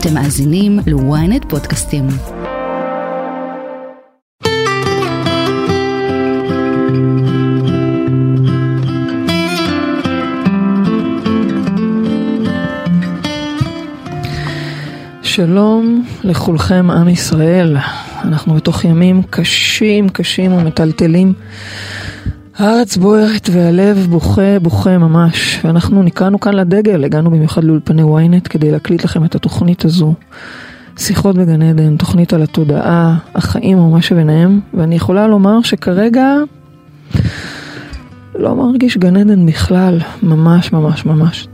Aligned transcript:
אתם 0.00 0.14
מאזינים 0.14 0.78
ל-ynet 0.86 1.48
פודקאסטים. 1.48 2.06
שלום 15.22 16.04
לכולכם 16.24 16.90
עם 16.90 17.08
ישראל, 17.08 17.76
אנחנו 18.24 18.54
בתוך 18.54 18.84
ימים 18.84 19.22
קשים 19.30 20.08
קשים 20.08 20.52
ומטלטלים. 20.52 21.32
הארץ 22.58 22.96
בוערת 22.96 23.48
והלב 23.52 24.06
בוכה 24.10 24.58
בוכה 24.62 24.98
ממש, 24.98 25.60
ואנחנו 25.64 26.02
נקראנו 26.02 26.40
כאן 26.40 26.54
לדגל, 26.54 27.04
הגענו 27.04 27.30
במיוחד 27.30 27.64
לאולפני 27.64 28.02
ynet 28.02 28.48
כדי 28.48 28.70
להקליט 28.70 29.04
לכם 29.04 29.24
את 29.24 29.34
התוכנית 29.34 29.84
הזו. 29.84 30.14
שיחות 30.96 31.36
בגן 31.36 31.62
עדן, 31.62 31.96
תוכנית 31.96 32.32
על 32.32 32.42
התודעה, 32.42 33.18
החיים 33.34 33.78
ומה 33.78 34.02
שביניהם, 34.02 34.60
ואני 34.74 34.94
יכולה 34.94 35.26
לומר 35.26 35.62
שכרגע 35.62 36.34
לא 38.34 38.54
מרגיש 38.54 38.96
גן 38.96 39.16
עדן 39.16 39.46
בכלל, 39.46 39.98
ממש 40.22 40.72
ממש 40.72 41.06
ממש. 41.06 41.48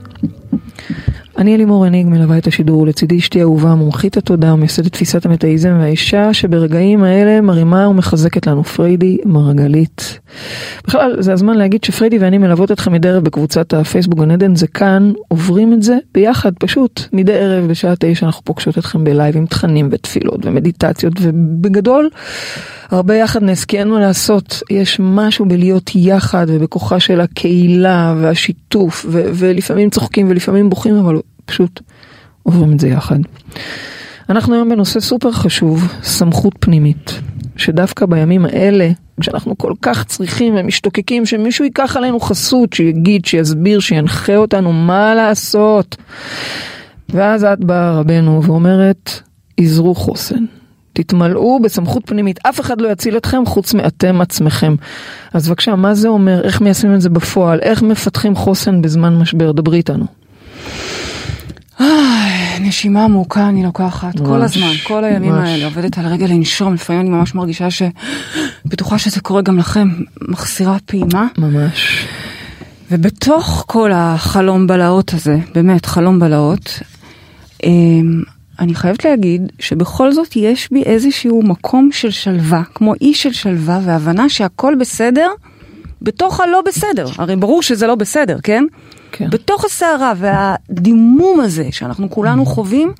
אני 1.39 1.55
אלימור 1.55 1.85
הניג 1.85 2.07
מלווה 2.07 2.39
את 2.39 2.47
השידור, 2.47 2.87
לצידי 2.87 3.19
אשתי 3.19 3.41
אהובה, 3.41 3.75
מומחית 3.75 4.17
התודעה 4.17 4.55
ומייסדת 4.55 4.93
תפיסת 4.93 5.27
המטאיזם 5.27 5.77
והאישה 5.79 6.35
שברגעים 6.35 7.03
האלה 7.03 7.41
מרימה 7.41 7.89
ומחזקת 7.89 8.47
לנו, 8.47 8.65
פריידי 8.65 9.19
מרגלית. 9.25 10.21
בכלל, 10.87 11.17
זה 11.19 11.33
הזמן 11.33 11.57
להגיד 11.57 11.85
שפריידי 11.85 12.19
ואני 12.19 12.39
מלוות 12.39 12.73
אתכם 12.73 12.93
מדי 12.93 13.09
ערב 13.09 13.25
בקבוצת 13.25 13.75
הפייסבוק 13.75 14.19
גן 14.19 14.31
עדן 14.31 14.57
זה 14.57 14.67
כאן, 14.67 15.13
עוברים 15.29 15.73
את 15.73 15.83
זה 15.83 15.99
ביחד, 16.15 16.53
פשוט, 16.59 17.01
מדי 17.13 17.35
ערב 17.35 17.69
בשעה 17.69 17.95
תשע 17.99 18.27
אנחנו 18.27 18.45
פוגשות 18.45 18.79
אתכם 18.79 19.05
ב 19.05 19.11
live 19.11 19.37
עם 19.37 19.47
תכנים 19.47 19.89
ותפילות 19.93 20.47
ומדיטציות, 20.47 21.15
ובגדול, 21.21 22.09
הרבה 22.91 23.15
יחד 23.15 23.43
נעסקנו 23.43 23.99
לעשות, 23.99 24.63
יש 24.71 25.01
משהו 25.01 25.47
בלהיות 25.47 25.91
יחד 25.95 26.47
ובכוחה 26.49 27.01
של 27.01 27.21
הקהילה 27.21 28.15
והשיתוף, 28.21 29.07
ו- 29.09 29.25
ולפעמים 29.35 29.91
צוחקים 29.91 30.31
ולפעמים 30.31 30.71
בוכים, 30.71 30.97
אבל 30.97 31.17
פשוט 31.45 31.81
עוברים 32.43 32.73
את 32.73 32.81
זה 32.81 32.89
יחד. 32.89 33.19
אנחנו 34.29 34.55
היום 34.55 34.69
בנושא 34.69 35.01
סופר 35.01 35.33
חשוב, 35.33 35.93
סמכות 36.03 36.55
פנימית, 36.61 37.21
שדווקא 37.57 38.07
בימים 38.07 38.45
האלה, 38.45 38.91
כשאנחנו 39.21 39.59
כל 39.59 39.73
כך 39.83 40.05
צריכים 40.05 40.55
ומשתוקקים 40.57 41.27
שמישהו 41.27 41.65
ייקח 41.65 41.97
עלינו 41.97 42.21
חסות, 42.21 42.73
שיגיד, 42.73 43.25
שיסביר, 43.25 43.81
שינחה 43.81 44.37
אותנו 44.37 44.73
מה 44.73 45.15
לעשות. 45.15 45.97
ואז 47.09 47.45
את 47.45 47.65
באה 47.65 47.99
רבנו 48.01 48.43
ואומרת, 48.43 49.21
עזרו 49.57 49.95
חוסן. 49.95 50.45
תתמלאו 50.93 51.61
בסמכות 51.63 52.03
פנימית, 52.07 52.39
אף 52.47 52.61
אחד 52.61 52.81
לא 52.81 52.89
יציל 52.89 53.17
אתכם 53.17 53.47
חוץ 53.47 53.75
מאתם 53.75 54.21
עצמכם. 54.21 54.75
אז 55.33 55.49
בבקשה, 55.49 55.77
מה 55.77 55.95
זה 55.95 56.09
אומר? 56.09 56.45
איך 56.45 56.61
מיישמים 56.61 56.95
את 56.95 57.01
זה 57.01 57.09
בפועל? 57.09 57.61
איך 57.61 57.83
מפתחים 57.83 58.35
חוסן 58.35 58.83
בזמן 58.83 59.19
משבר? 59.19 59.53
דברי 59.53 59.77
איתנו. 59.77 60.05
נשימה 62.61 63.05
עמוקה 63.05 63.49
אני 63.49 63.63
לוקחת 63.63 64.19
כל 64.19 64.43
הזמן, 64.43 64.73
כל 64.83 65.05
הימים 65.05 65.33
ממש. 65.33 65.49
האלה, 65.49 65.65
עובדת 65.65 65.99
על 65.99 66.07
רגע 66.07 66.27
לנשום, 66.27 66.75
לפעמים 66.75 67.01
אני 67.01 67.11
ממש 67.11 67.35
מרגישה 67.35 67.71
ש... 67.71 67.83
בטוחה 68.65 68.99
שזה 68.99 69.21
קורה 69.21 69.43
גם 69.43 69.59
לכם, 69.59 69.89
מחסירה 70.29 70.77
פעימה, 70.87 71.27
ממש. 71.39 72.07
ובתוך 72.91 73.65
כל 73.67 73.91
החלום 73.95 74.67
בלהות 74.67 75.15
הזה, 75.15 75.37
באמת 75.55 75.87
חלום 75.87 76.19
בלהות, 76.19 76.81
אמ, 77.65 78.23
אני 78.61 78.75
חייבת 78.75 79.05
להגיד 79.05 79.53
שבכל 79.59 80.13
זאת 80.13 80.37
יש 80.37 80.69
בי 80.73 80.83
איזשהו 80.83 81.43
מקום 81.43 81.89
של 81.93 82.11
שלווה, 82.11 82.63
כמו 82.75 82.95
אי 83.01 83.15
של 83.15 83.33
שלווה 83.33 83.81
והבנה 83.85 84.29
שהכל 84.29 84.75
בסדר 84.81 85.29
בתוך 86.03 86.41
הלא 86.41 86.63
בסדר. 86.67 87.07
הרי 87.19 87.37
ברור 87.37 87.63
שזה 87.63 87.87
לא 87.87 87.95
בסדר, 87.95 88.39
כן? 88.43 88.65
כן. 89.17 89.31
בתוך 89.31 89.65
הסערה 89.65 90.13
והדימום 90.17 91.41
הזה 91.41 91.69
שאנחנו 91.71 92.11
כולנו 92.11 92.47
חווים, 92.47 92.93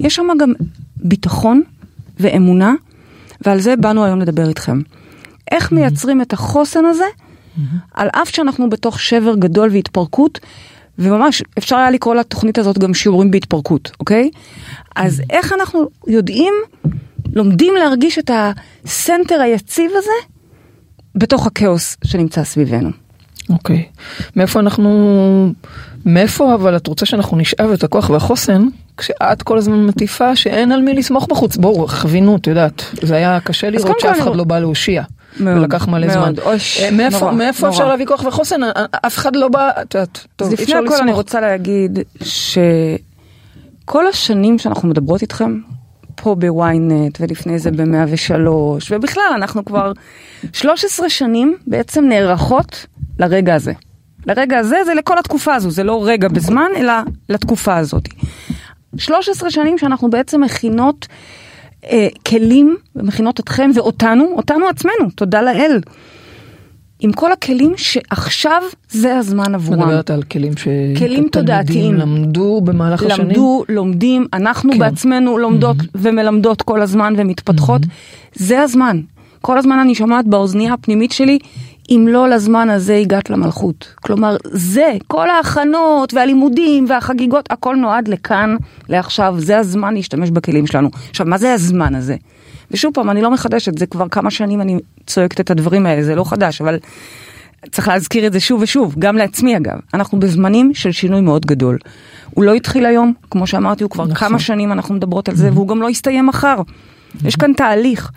יש 0.00 0.14
שם 0.14 0.26
גם 0.40 0.52
ביטחון 0.96 1.62
ואמונה, 2.20 2.74
ועל 3.40 3.60
זה 3.60 3.76
באנו 3.76 4.04
היום 4.04 4.20
לדבר 4.20 4.48
איתכם. 4.48 4.80
איך 5.50 5.72
מייצרים 5.72 6.22
את 6.22 6.32
החוסן 6.32 6.84
הזה, 6.84 7.04
על 7.94 8.08
אף 8.08 8.28
שאנחנו 8.28 8.70
בתוך 8.70 9.00
שבר 9.00 9.34
גדול 9.34 9.70
והתפרקות, 9.72 10.40
וממש 10.98 11.42
אפשר 11.58 11.76
היה 11.76 11.90
לקרוא 11.90 12.14
לתוכנית 12.14 12.58
הזאת 12.58 12.78
גם 12.78 12.94
שיעורים 12.94 13.30
בהתפרקות, 13.30 13.90
אוקיי? 14.00 14.30
אז 14.96 15.22
איך 15.30 15.52
אנחנו 15.52 15.88
יודעים, 16.06 16.54
לומדים 17.32 17.74
להרגיש 17.74 18.18
את 18.18 18.30
הסנטר 18.34 19.40
היציב 19.40 19.90
הזה 19.96 20.36
בתוך 21.14 21.46
הכאוס 21.46 21.96
שנמצא 22.04 22.44
סביבנו. 22.44 22.90
אוקיי. 23.50 23.84
מאיפה 24.36 24.60
אנחנו... 24.60 25.52
מאיפה 26.06 26.54
אבל 26.54 26.76
את 26.76 26.86
רוצה 26.86 27.06
שאנחנו 27.06 27.36
נשאב 27.36 27.70
את 27.70 27.84
הכוח 27.84 28.10
והחוסן, 28.10 28.66
כשאת 28.96 29.42
כל 29.42 29.58
הזמן 29.58 29.86
מטיפה 29.86 30.36
שאין 30.36 30.72
על 30.72 30.82
מי 30.82 30.94
לסמוך 30.94 31.26
בחוץ? 31.30 31.56
בואו, 31.56 31.88
חווינו, 31.88 32.36
את 32.36 32.46
יודעת, 32.46 32.82
זה 33.02 33.16
היה 33.16 33.40
קשה 33.40 33.70
לראות 33.70 34.00
שאף 34.00 34.20
אחד 34.20 34.36
לא 34.36 34.44
בא 34.44 34.58
להושיע. 34.58 35.02
מאוד, 35.40 35.56
ולקח 35.56 35.88
מלא 35.88 36.06
מאוד. 36.06 36.40
זמן. 36.40 36.44
אויש, 36.44 36.80
אה, 36.80 36.90
מאיפה, 36.90 37.18
נורא, 37.18 37.32
מאיפה 37.32 37.66
נורא. 37.66 37.76
אפשר 37.76 37.88
להביא 37.88 38.06
כוח 38.06 38.24
וחוסן? 38.24 38.62
אה, 38.62 38.70
אף 39.06 39.18
אחד 39.18 39.36
לא 39.36 39.48
בא, 39.48 39.70
את 39.82 39.94
יודעת, 39.94 40.26
טוב, 40.36 40.48
אז 40.48 40.54
לפני 40.54 40.74
הכל 40.74 40.96
אני. 41.02 41.12
רוצה 41.12 41.40
להגיד 41.40 41.98
שכל 42.22 44.06
השנים 44.06 44.58
שאנחנו 44.58 44.88
מדברות 44.88 45.22
איתכם, 45.22 45.58
פה 46.22 46.34
בוויינט 46.34 47.18
ולפני 47.20 47.58
זה 47.58 47.70
ב-103, 47.70 48.48
ובכלל 48.90 49.32
אנחנו 49.34 49.64
כבר 49.64 49.92
13 50.52 51.08
שנים 51.08 51.56
בעצם 51.66 52.04
נערכות 52.04 52.86
לרגע 53.18 53.54
הזה. 53.54 53.72
לרגע 54.26 54.58
הזה 54.58 54.76
זה 54.84 54.94
לכל 54.94 55.18
התקופה 55.18 55.54
הזו, 55.54 55.70
זה 55.70 55.84
לא 55.84 56.02
רגע 56.06 56.28
בזמן, 56.28 56.70
אלא 56.76 56.92
לתקופה 57.28 57.76
הזאת. 57.76 58.08
13 58.96 59.50
שנים 59.50 59.78
שאנחנו 59.78 60.10
בעצם 60.10 60.40
מכינות 60.40 61.06
אה, 61.84 62.08
כלים, 62.28 62.76
ומכינות 62.96 63.40
אתכם 63.40 63.70
ואותנו, 63.74 64.34
אותנו 64.36 64.68
עצמנו, 64.68 65.10
תודה 65.14 65.42
לאל. 65.42 65.80
עם 67.00 67.12
כל 67.12 67.32
הכלים 67.32 67.72
שעכשיו 67.76 68.62
זה 68.90 69.16
הזמן 69.16 69.54
עבורם. 69.54 69.78
מדברת 69.78 70.10
על 70.10 70.22
כלים 70.22 70.52
כלים 70.98 71.28
תודעתיים. 71.28 71.94
למדו 71.94 72.60
במהלך 72.64 73.02
השנים. 73.02 73.28
למדו, 73.28 73.64
לומדים, 73.68 74.26
אנחנו 74.32 74.72
כן. 74.72 74.78
בעצמנו 74.78 75.38
לומדות 75.38 75.76
ומלמדות 75.94 76.62
כל 76.62 76.82
הזמן 76.82 77.14
ומתפתחות. 77.16 77.82
זה 78.34 78.62
הזמן. 78.62 79.00
כל 79.40 79.58
הזמן 79.58 79.78
אני 79.78 79.94
שומעת 79.94 80.26
באוזנייה 80.26 80.74
הפנימית 80.74 81.12
שלי, 81.12 81.38
אם 81.90 82.06
לא 82.10 82.28
לזמן 82.28 82.70
הזה 82.70 82.96
הגעת 82.96 83.30
למלכות. 83.30 83.94
כלומר, 83.94 84.36
זה, 84.44 84.92
כל 85.06 85.30
ההכנות 85.30 86.14
והלימודים 86.14 86.86
והחגיגות, 86.88 87.48
הכל 87.50 87.76
נועד 87.76 88.08
לכאן, 88.08 88.56
לעכשיו, 88.88 89.34
זה 89.38 89.58
הזמן 89.58 89.94
להשתמש 89.94 90.30
בכלים 90.30 90.66
שלנו. 90.66 90.90
עכשיו, 91.10 91.26
מה 91.26 91.38
זה 91.38 91.52
הזמן 91.52 91.94
הזה? 91.94 92.16
ושוב 92.70 92.94
פעם, 92.94 93.10
אני 93.10 93.22
לא 93.22 93.30
מחדשת, 93.30 93.78
זה 93.78 93.86
כבר 93.86 94.08
כמה 94.08 94.30
שנים 94.30 94.60
אני 94.60 94.78
צועקת 95.06 95.40
את 95.40 95.50
הדברים 95.50 95.86
האלה, 95.86 96.02
זה 96.02 96.14
לא 96.14 96.24
חדש, 96.24 96.60
אבל 96.60 96.78
צריך 97.70 97.88
להזכיר 97.88 98.26
את 98.26 98.32
זה 98.32 98.40
שוב 98.40 98.62
ושוב, 98.62 98.94
גם 98.98 99.16
לעצמי 99.16 99.56
אגב. 99.56 99.78
אנחנו 99.94 100.20
בזמנים 100.20 100.74
של 100.74 100.92
שינוי 100.92 101.20
מאוד 101.20 101.46
גדול. 101.46 101.78
הוא 102.30 102.44
לא 102.44 102.54
התחיל 102.54 102.86
היום, 102.86 103.12
כמו 103.30 103.46
שאמרתי, 103.46 103.84
הוא 103.84 103.90
כבר 103.90 104.04
נכון. 104.04 104.16
כמה 104.16 104.38
שנים 104.38 104.72
אנחנו 104.72 104.94
מדברות 104.94 105.28
על 105.28 105.34
זה, 105.34 105.52
והוא 105.52 105.68
גם 105.68 105.82
לא 105.82 105.90
יסתיים 105.90 106.26
מחר. 106.26 106.56
יש 107.24 107.36
כאן 107.36 107.52
תהליך. 107.52 108.10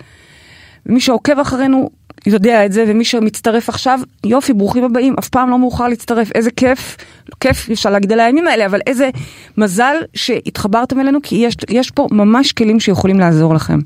ומי 0.85 0.99
שעוקב 0.99 1.39
אחרינו 1.39 1.89
יודע 2.25 2.65
את 2.65 2.71
זה, 2.71 2.85
ומי 2.87 3.05
שמצטרף 3.05 3.69
עכשיו, 3.69 3.99
יופי, 4.25 4.53
ברוכים 4.53 4.83
הבאים, 4.83 5.15
אף 5.19 5.29
פעם 5.29 5.49
לא 5.49 5.59
מאוחר 5.59 5.87
להצטרף, 5.87 6.31
איזה 6.35 6.51
כיף, 6.51 6.97
כיף, 7.39 7.69
אי 7.69 7.73
אפשר 7.73 7.89
להגיד 7.89 8.11
על 8.11 8.19
הימים 8.19 8.47
האלה, 8.47 8.65
אבל 8.65 8.79
איזה 8.87 9.09
מזל 9.57 9.95
שהתחברתם 10.13 10.99
אלינו, 10.99 11.19
כי 11.23 11.35
יש, 11.35 11.55
יש 11.69 11.91
פה 11.91 12.07
ממש 12.11 12.51
כלים 12.51 12.79
שיכולים 12.79 13.19
לעזור 13.19 13.53
לכם. 13.53 13.79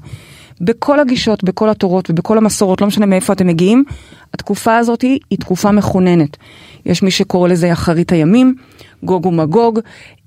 בכל 0.61 0.99
הגישות, 0.99 1.43
בכל 1.43 1.69
התורות 1.69 2.09
ובכל 2.09 2.37
המסורות, 2.37 2.81
לא 2.81 2.87
משנה 2.87 3.05
מאיפה 3.05 3.33
אתם 3.33 3.47
מגיעים, 3.47 3.83
התקופה 4.33 4.77
הזאת 4.77 5.01
היא, 5.01 5.19
היא 5.29 5.39
תקופה 5.39 5.71
מכוננת. 5.71 6.37
יש 6.85 7.03
מי 7.03 7.11
שקורא 7.11 7.49
לזה 7.49 7.73
אחרית 7.73 8.11
הימים, 8.11 8.55
גוג 9.03 9.25
ומגוג, 9.25 9.79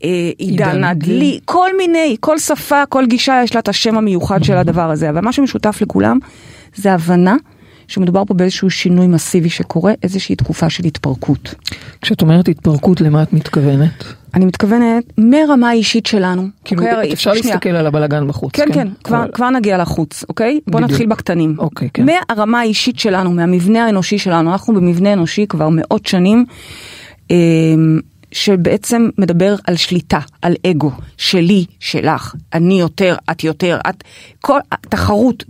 אה, 0.04 0.30
עידן 0.38 0.84
הדלי, 0.84 1.40
כל 1.44 1.70
מיני, 1.78 2.16
כל 2.20 2.38
שפה, 2.38 2.86
כל 2.88 3.06
גישה 3.06 3.40
יש 3.44 3.54
לה 3.54 3.60
את 3.60 3.68
השם 3.68 3.98
המיוחד 3.98 4.44
של 4.44 4.56
הדבר 4.56 4.90
הזה, 4.90 5.10
אבל 5.10 5.20
מה 5.20 5.32
שמשותף 5.32 5.78
לכולם 5.82 6.18
זה 6.74 6.92
הבנה 6.92 7.36
שמדובר 7.88 8.24
פה 8.24 8.34
באיזשהו 8.34 8.70
שינוי 8.70 9.06
מסיבי 9.06 9.50
שקורה, 9.50 9.92
איזושהי 10.02 10.36
תקופה 10.36 10.70
של 10.70 10.84
התפרקות. 10.84 11.54
כשאת 12.02 12.22
אומרת 12.22 12.48
התפרקות, 12.48 13.00
למה 13.00 13.22
את 13.22 13.32
מתכוונת? 13.32 14.04
אני 14.34 14.44
מתכוונת 14.44 15.04
מרמה 15.18 15.68
האישית 15.68 16.06
שלנו. 16.06 16.48
כאילו, 16.64 16.82
אוקיי? 16.82 17.12
אפשר 17.12 17.34
שנייה. 17.34 17.54
להסתכל 17.54 17.68
על 17.68 17.86
הבלגן 17.86 18.28
בחוץ. 18.28 18.52
כן, 18.56 18.66
כן, 18.74 18.88
כבר, 19.04 19.16
אבל- 19.22 19.30
כבר 19.32 19.50
נגיע 19.50 19.78
לחוץ, 19.78 20.24
אוקיי? 20.28 20.60
בוא 20.66 20.74
בדיוק. 20.80 20.90
נתחיל 20.90 21.06
בקטנים. 21.06 21.54
אוקיי, 21.58 21.88
כן. 21.94 22.06
מהרמה 22.06 22.60
האישית 22.60 22.98
שלנו, 22.98 23.30
מהמבנה 23.30 23.86
האנושי 23.86 24.18
שלנו, 24.18 24.52
אנחנו 24.52 24.74
במבנה 24.74 25.12
אנושי 25.12 25.46
כבר 25.48 25.68
מאות 25.72 26.06
שנים, 26.06 26.44
אה, 27.30 27.36
שבעצם 28.32 29.08
מדבר 29.18 29.54
על 29.66 29.76
שליטה, 29.76 30.18
על 30.42 30.54
אגו, 30.66 30.90
שלי, 31.16 31.64
שלך, 31.80 32.34
אני 32.54 32.80
יותר, 32.80 33.16
את 33.30 33.44
יותר, 33.44 33.78
את, 33.88 34.04
כל, 34.40 34.58
תחרות. 34.80 35.44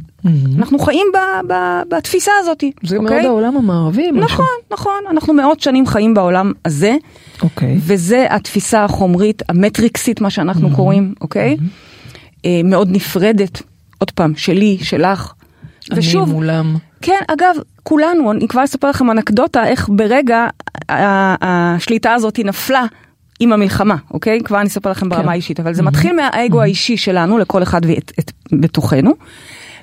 אנחנו 0.58 0.78
חיים 0.78 1.06
ב, 1.14 1.18
ב, 1.52 1.54
בתפיסה 1.88 2.32
הזאת, 2.40 2.64
זה 2.82 2.96
אוקיי? 2.96 3.14
מאוד 3.16 3.24
העולם 3.26 3.56
המערבי. 3.56 4.10
משהו. 4.10 4.24
נכון, 4.24 4.46
נכון, 4.72 5.00
אנחנו 5.10 5.34
מאות 5.34 5.60
שנים 5.60 5.86
חיים 5.86 6.14
בעולם 6.14 6.52
הזה, 6.64 6.96
אוקיי. 7.42 7.76
וזה 7.78 8.26
התפיסה 8.30 8.84
החומרית, 8.84 9.42
המטריקסית, 9.48 10.20
מה 10.20 10.30
שאנחנו 10.30 10.70
קוראים, 10.76 11.14
אוקיי? 11.20 11.56
אה, 12.44 12.60
מאוד 12.64 12.88
נפרדת, 12.90 13.62
עוד 13.98 14.10
פעם, 14.10 14.36
שלי, 14.36 14.78
שלך. 14.82 15.32
אני 15.92 16.32
מולם. 16.32 16.76
כן, 17.02 17.20
אגב, 17.28 17.54
כולנו, 17.82 18.32
אני 18.32 18.48
כבר 18.48 18.64
אספר 18.64 18.90
לכם 18.90 19.10
אנקדוטה, 19.10 19.66
איך 19.66 19.88
ברגע 19.92 20.46
השליטה 20.88 22.14
הזאת 22.14 22.38
נפלה 22.38 22.84
עם 23.40 23.52
המלחמה, 23.52 23.96
אוקיי? 24.10 24.40
כבר 24.44 24.60
אני 24.60 24.68
אספר 24.68 24.90
לכם 24.90 25.08
ברמה 25.08 25.22
כן. 25.22 25.28
האישית, 25.28 25.60
אבל 25.60 25.74
זה 25.74 25.82
מתחיל 25.82 26.16
מהאגו 26.16 26.62
האישי 26.62 26.96
שלנו, 26.96 27.38
לכל 27.38 27.62
אחד 27.62 27.80
ואת, 27.86 28.12
את, 28.18 28.32
בתוכנו. 28.52 29.12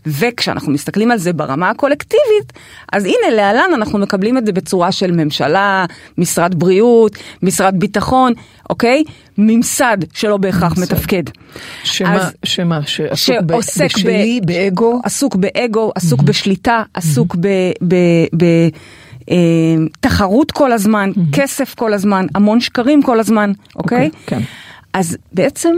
וכשאנחנו 0.07 0.71
מסתכלים 0.71 1.11
על 1.11 1.17
זה 1.17 1.33
ברמה 1.33 1.69
הקולקטיבית, 1.69 2.53
אז 2.93 3.05
הנה 3.05 3.35
להלן 3.35 3.69
אנחנו 3.75 3.99
מקבלים 3.99 4.37
את 4.37 4.45
זה 4.45 4.51
בצורה 4.51 4.91
של 4.91 5.11
ממשלה, 5.11 5.85
משרד 6.17 6.55
בריאות, 6.59 7.11
משרד 7.43 7.75
ביטחון, 7.77 8.33
אוקיי? 8.69 9.03
ממסד 9.37 9.97
שלא 10.13 10.37
בהכרח 10.37 10.77
ממסד. 10.77 10.93
מתפקד. 10.93 11.23
שמה, 11.83 12.15
אז- 12.15 12.33
שמה, 12.45 12.79
שעסוק 12.85 13.35
ב- 13.45 13.51
שעוסק 13.53 13.83
בשלי, 13.97 14.39
ב- 14.43 14.45
באגו. 14.47 15.01
עסוק 15.03 15.35
באגו, 15.35 15.91
עסוק 15.95 16.21
בשליטה, 16.21 16.83
עסוק 16.93 17.35
בתחרות 19.99 20.51
כל 20.51 20.71
הזמן, 20.71 21.11
כסף 21.33 21.73
כל 21.75 21.93
הזמן, 21.93 22.25
המון 22.35 22.59
שקרים 22.59 23.03
כל 23.03 23.19
הזמן, 23.19 23.51
אוקיי? 23.75 24.09
כן. 24.27 24.39
אז 24.93 25.17
בעצם 25.31 25.73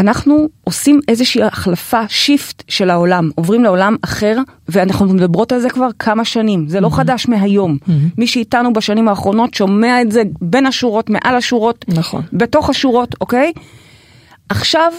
אנחנו 0.00 0.48
עושים 0.64 1.00
איזושהי 1.08 1.42
החלפה, 1.42 2.00
שיפט 2.08 2.62
של 2.68 2.90
העולם, 2.90 3.30
עוברים 3.34 3.64
לעולם 3.64 3.96
אחר, 4.02 4.36
ואנחנו 4.68 5.06
מדברות 5.06 5.52
על 5.52 5.60
זה 5.60 5.70
כבר 5.70 5.88
כמה 5.98 6.24
שנים, 6.24 6.68
זה 6.68 6.80
לא 6.80 6.96
חדש 6.96 7.28
מהיום. 7.28 7.78
מי 8.18 8.26
שאיתנו 8.26 8.72
בשנים 8.72 9.08
האחרונות 9.08 9.54
שומע 9.54 10.02
את 10.02 10.12
זה 10.12 10.22
בין 10.40 10.66
השורות, 10.66 11.10
מעל 11.10 11.34
השורות, 11.34 11.84
נכון. 11.88 12.22
בתוך 12.32 12.70
השורות, 12.70 13.14
אוקיי? 13.20 13.52
עכשיו 14.48 14.92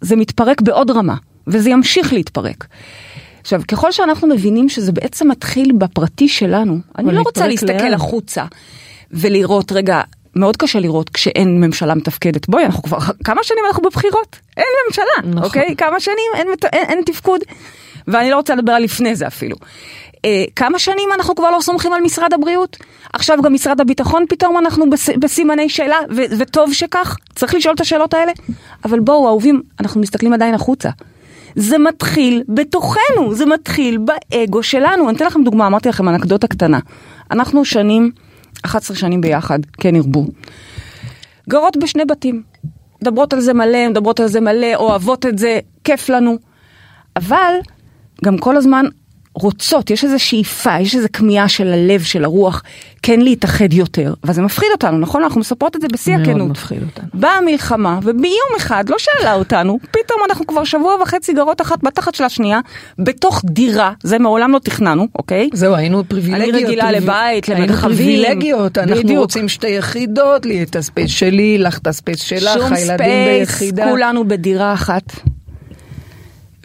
זה 0.00 0.16
מתפרק 0.16 0.60
בעוד 0.60 0.90
רמה, 0.90 1.14
וזה 1.46 1.70
ימשיך 1.70 2.12
להתפרק. 2.12 2.66
עכשיו, 3.40 3.60
ככל 3.68 3.92
שאנחנו 3.92 4.28
מבינים 4.28 4.68
שזה 4.68 4.92
בעצם 4.92 5.28
מתחיל 5.28 5.72
בפרטי 5.78 6.28
שלנו, 6.28 6.78
אני 6.98 7.14
לא 7.14 7.22
רוצה 7.22 7.48
להסתכל 7.48 7.72
לאן? 7.72 7.94
החוצה 7.94 8.44
ולראות, 9.10 9.72
רגע, 9.72 10.00
מאוד 10.36 10.56
קשה 10.56 10.80
לראות 10.80 11.08
כשאין 11.08 11.60
ממשלה 11.60 11.94
מתפקדת. 11.94 12.48
בואי, 12.48 12.64
אנחנו 12.64 12.82
כבר 12.82 12.98
כמה 13.24 13.42
שנים 13.44 13.64
אנחנו 13.66 13.82
בבחירות? 13.82 14.36
אין 14.56 14.66
ממשלה, 14.86 15.30
נכון. 15.30 15.42
אוקיי? 15.42 15.76
כמה 15.76 16.00
שנים 16.00 16.32
אין, 16.34 16.46
אין, 16.72 16.84
אין 16.88 17.02
תפקוד. 17.06 17.40
ואני 18.08 18.30
לא 18.30 18.36
רוצה 18.36 18.54
לדבר 18.54 18.72
על 18.72 18.82
לפני 18.82 19.16
זה 19.16 19.26
אפילו. 19.26 19.56
אה, 20.24 20.44
כמה 20.56 20.78
שנים 20.78 21.08
אנחנו 21.14 21.34
כבר 21.34 21.50
לא 21.50 21.60
סומכים 21.60 21.92
על 21.92 22.00
משרד 22.00 22.32
הבריאות? 22.32 22.76
עכשיו 23.12 23.42
גם 23.42 23.52
משרד 23.54 23.80
הביטחון 23.80 24.24
פתאום 24.28 24.58
אנחנו 24.58 24.90
בס, 24.90 25.08
בסימני 25.08 25.68
שאלה, 25.68 25.96
ו, 26.16 26.22
וטוב 26.38 26.72
שכך, 26.72 27.16
צריך 27.34 27.54
לשאול 27.54 27.74
את 27.74 27.80
השאלות 27.80 28.14
האלה. 28.14 28.32
אבל 28.84 29.00
בואו, 29.00 29.28
אהובים, 29.28 29.62
אנחנו 29.80 30.00
מסתכלים 30.00 30.32
עדיין 30.32 30.54
החוצה. 30.54 30.90
זה 31.56 31.78
מתחיל 31.78 32.42
בתוכנו, 32.48 33.34
זה 33.34 33.46
מתחיל 33.46 33.98
באגו 33.98 34.62
שלנו. 34.62 35.08
אני 35.08 35.16
אתן 35.16 35.26
לכם 35.26 35.44
דוגמה, 35.44 35.66
אמרתי 35.66 35.88
לכם 35.88 36.08
אנקדוטה 36.08 36.46
קטנה. 36.46 36.78
אנחנו 37.30 37.64
שנים, 37.64 38.10
11 38.64 38.96
שנים 38.96 39.20
ביחד, 39.20 39.58
כן 39.80 39.96
ירבו. 39.96 40.26
גרות 41.48 41.76
בשני 41.76 42.04
בתים. 42.04 42.42
מדברות 43.02 43.32
על 43.32 43.40
זה 43.40 43.54
מלא, 43.54 43.88
מדברות 43.88 44.20
על 44.20 44.26
זה 44.26 44.40
מלא, 44.40 44.74
אוהבות 44.74 45.26
את 45.26 45.38
זה, 45.38 45.58
כיף 45.84 46.08
לנו. 46.08 46.36
אבל 47.16 47.54
גם 48.24 48.38
כל 48.38 48.56
הזמן 48.56 48.86
רוצות, 49.38 49.90
יש 49.90 50.04
איזו 50.04 50.18
שאיפה, 50.18 50.80
יש 50.80 50.94
איזו 50.96 51.08
כמיהה 51.12 51.48
של 51.48 51.72
הלב, 51.72 52.02
של 52.02 52.24
הרוח, 52.24 52.62
כן 53.02 53.20
להתאחד 53.20 53.72
יותר. 53.72 54.14
אבל 54.24 54.32
זה 54.32 54.42
מפחיד 54.42 54.68
אותנו, 54.72 54.98
נכון? 54.98 55.22
אנחנו 55.22 55.40
מספרות 55.40 55.76
את 55.76 55.80
זה 55.80 55.88
בשיא 55.92 56.16
מאוד 56.16 56.28
הכנות. 56.28 56.50
מפחיד 56.50 56.78
אותנו. 56.82 57.08
באה 57.14 57.36
המלחמה, 57.36 57.98
וביום 58.02 58.50
אחד 58.56 58.84
לא 58.88 58.96
שאלה 58.98 59.34
אותנו, 59.34 59.78
פתאום 59.90 60.20
אנחנו 60.30 60.46
כבר 60.46 60.64
שבוע 60.64 60.96
וחצי 61.02 61.32
גרות 61.32 61.60
אחת 61.60 61.82
בתחת 61.82 62.14
של 62.14 62.24
השנייה, 62.24 62.60
בתוך 62.98 63.42
דירה, 63.44 63.92
זה 64.02 64.18
מעולם 64.18 64.52
לא 64.52 64.58
תכננו, 64.58 65.06
אוקיי? 65.18 65.48
זהו, 65.52 65.74
היינו 65.74 66.02
פריבילגיות. 66.08 66.54
אני 66.54 66.64
רגילה 66.64 66.84
פריב- 66.84 67.02
לבית, 67.02 67.48
היינו 67.48 67.64
למרחבים. 67.66 67.96
פריבילגיות, 67.96 68.78
אנחנו 68.78 68.94
בדיוק. 69.02 69.18
רוצים 69.18 69.48
שתי 69.48 69.68
יחידות, 69.68 70.46
לי 70.46 70.62
את 70.62 70.76
ה 70.76 70.82
space 70.82 71.10
שלי, 71.10 71.58
לך 71.58 71.78
את 71.78 71.86
ה 71.86 71.92
space 71.92 72.20
שלך, 72.20 72.50
שום 72.54 72.72
הילדים 72.72 72.96
space, 72.96 73.48
ביחידה. 73.60 73.90
כולנו 73.90 74.28
בדירה 74.28 74.72
אחת. 74.72 75.02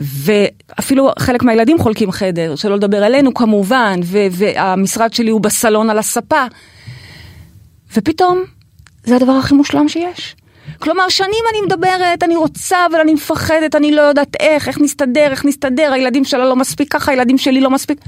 ואפילו 0.02 1.12
חלק 1.20 1.44
מהילדים 1.44 1.80
חולקים 1.80 2.12
חדר, 2.12 2.56
שלא 2.56 2.76
לדבר 2.76 3.04
עלינו 3.04 3.34
כמובן, 3.34 4.00
ו- 4.04 4.28
והמשרד 4.32 5.14
שלי 5.14 5.32
הוא 5.32 5.42
בסלון 5.42 5.90
על 5.90 6.00
הספה. 6.00 6.46
ופתאום, 7.96 8.44
זה 9.04 9.16
הדבר 9.16 9.32
הכי 9.32 9.54
מושלם 9.54 9.90
שיש. 9.90 10.36
כלומר, 10.80 11.10
שנים 11.10 11.44
אני 11.52 11.66
מדברת, 11.66 12.24
אני 12.24 12.36
רוצה, 12.36 12.78
אבל 12.92 13.00
אני 13.00 13.14
מפחדת, 13.14 13.76
אני 13.76 13.92
לא 13.92 14.02
יודעת 14.02 14.36
איך, 14.40 14.68
איך 14.68 14.82
נסתדר, 14.82 15.28
איך 15.32 15.46
נסתדר, 15.46 15.94
הילדים 15.94 16.26
שלה 16.26 16.46
לא 16.46 16.56
מספיק 16.56 16.94
ככה, 16.94 17.12
הילדים 17.12 17.38
שלי 17.38 17.62
לא 17.62 17.70
מספיק. 17.70 18.00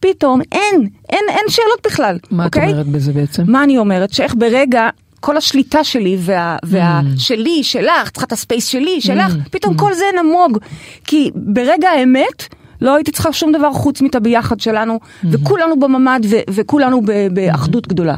פתאום, 0.00 0.40
אין, 0.52 0.88
אין, 1.08 1.24
אין 1.28 1.44
שאלות 1.48 1.86
בכלל, 1.86 2.18
מה 2.30 2.46
את 2.46 2.46
אוקיי? 2.46 2.72
אומרת 2.72 2.86
בזה 2.86 3.12
בעצם? 3.12 3.42
מה 3.46 3.64
אני 3.64 3.78
אומרת? 3.78 4.12
שאיך 4.12 4.34
ברגע, 4.38 4.88
כל 5.24 5.36
השליטה 5.36 5.84
שלי 5.84 6.16
וה, 6.20 6.56
וה 6.64 7.00
Mm. 7.00 7.20
שלי, 7.20 7.64
שלך, 7.64 8.10
צריכה 8.10 8.26
את 8.26 8.32
הספייס 8.32 8.66
שלי, 8.66 9.00
שלך, 9.00 9.32
פתאום 9.50 9.76
כל 9.76 9.94
זה 9.94 10.04
נמוג. 10.22 10.58
כי 11.04 11.30
ברגע 11.34 11.88
האמת, 11.90 12.44
לא 12.80 12.94
הייתי 12.94 13.10
צריכה 13.10 13.32
שום 13.32 13.52
דבר 13.52 13.72
חוץ 13.72 14.00
מאת 14.00 14.14
הביחד 14.14 14.60
שלנו, 14.60 14.98
Mm-hmm. 15.02 15.26
וכולנו 15.30 15.80
בממ"ד 15.80 16.20
ו- 16.30 16.36
וכולנו 16.50 17.00
ב- 17.04 17.28
באחדות 17.32 17.88
גדולה. 17.88 18.16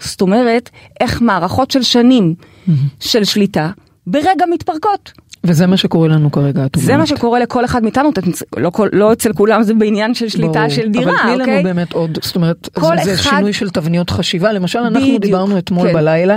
זאת 0.00 0.20
אומרת, 0.20 0.70
איך 1.00 1.22
מערכות 1.22 1.70
של 1.70 1.82
שנים 1.82 2.34
Mm-hmm. 2.38 2.70
של 3.00 3.24
שליטה, 3.24 3.70
ברגע 4.06 4.44
מתפרקות. 4.52 5.12
וזה 5.44 5.66
מה 5.66 5.76
שקורה 5.76 6.08
לנו 6.08 6.32
כרגע, 6.32 6.66
את 6.66 6.76
אומרת. 6.76 6.86
זה 6.86 6.96
מה 6.96 7.06
שקורה 7.06 7.40
לכל 7.40 7.64
אחד 7.64 7.82
מאיתנו, 7.82 8.10
לא, 8.56 8.70
כל- 8.70 8.88
לא 8.92 9.12
אצל 9.12 9.32
כולם 9.32 9.62
זה 9.62 9.74
בעניין 9.74 10.14
של 10.14 10.28
שליטה 10.28 10.52
ברור. 10.52 10.68
של 10.68 10.88
דירה, 10.88 11.12
אבל 11.12 11.32
תני 11.32 11.40
אוקיי? 11.40 11.54
לנו 11.54 11.62
באמת 11.62 11.92
עוד, 11.92 12.18
זאת 12.22 12.36
אומרת, 12.36 12.68
זה, 12.80 12.88
זה 13.04 13.14
אחד- 13.14 13.30
שינוי 13.36 13.52
של 13.52 13.70
תבניות 13.70 14.10
חשיבה. 14.10 14.52
למשל, 14.52 14.78
אנחנו 14.78 15.00
בדיוק, 15.00 15.22
דיברנו 15.22 15.58
אתמול 15.58 15.88
כן. 15.88 15.94
בלילה, 15.94 16.36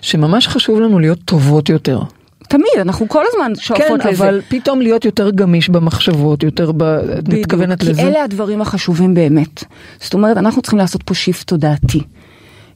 שממש 0.00 0.48
חשוב 0.48 0.80
לנו 0.80 0.98
להיות 0.98 1.18
טובות 1.24 1.68
יותר. 1.68 2.00
תמיד, 2.48 2.64
אנחנו 2.80 3.08
כל 3.08 3.22
הזמן 3.32 3.52
כן, 3.54 3.60
שואפות 3.60 4.04
לזה. 4.04 4.24
אבל 4.24 4.40
פתאום 4.48 4.80
להיות 4.80 5.04
יותר 5.04 5.30
גמיש 5.30 5.68
במחשבות, 5.68 6.42
יותר 6.42 6.72
ב... 6.76 6.82
את 6.82 7.28
מתכוונת 7.28 7.80
כי 7.80 7.88
לזה? 7.90 8.02
אלה 8.02 8.24
הדברים 8.24 8.60
החשובים 8.60 9.14
באמת. 9.14 9.64
זאת 10.00 10.14
אומרת, 10.14 10.36
אנחנו 10.36 10.62
צריכים 10.62 10.78
לעשות 10.78 11.02
פה 11.02 11.14
shift 11.14 11.46
תודעתי. 11.46 12.00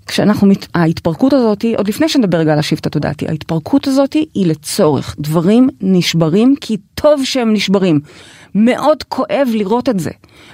כשאנחנו, 0.08 0.46
מת... 0.46 0.66
ההתפרקות 0.74 1.32
הזאת, 1.32 1.64
עוד 1.76 1.88
לפני 1.88 2.08
שנדבר 2.08 2.38
רגע 2.38 2.52
על 2.52 2.58
ה 2.58 2.63
shift 2.63 2.86
התודעתי, 2.86 3.28
ההתפרקות 3.28 3.86
הזאת 3.86 4.12
היא 4.12 4.46
לצורך. 4.46 5.16
דברים 5.18 5.68
נשברים 5.80 6.54
כי 6.60 6.76
טוב 6.94 7.24
שהם 7.24 7.52
נשברים. 7.52 8.00
מאוד 8.54 9.02
כואב 9.02 9.48
לראות 9.52 9.88
את 9.88 10.00
זה. 10.00 10.10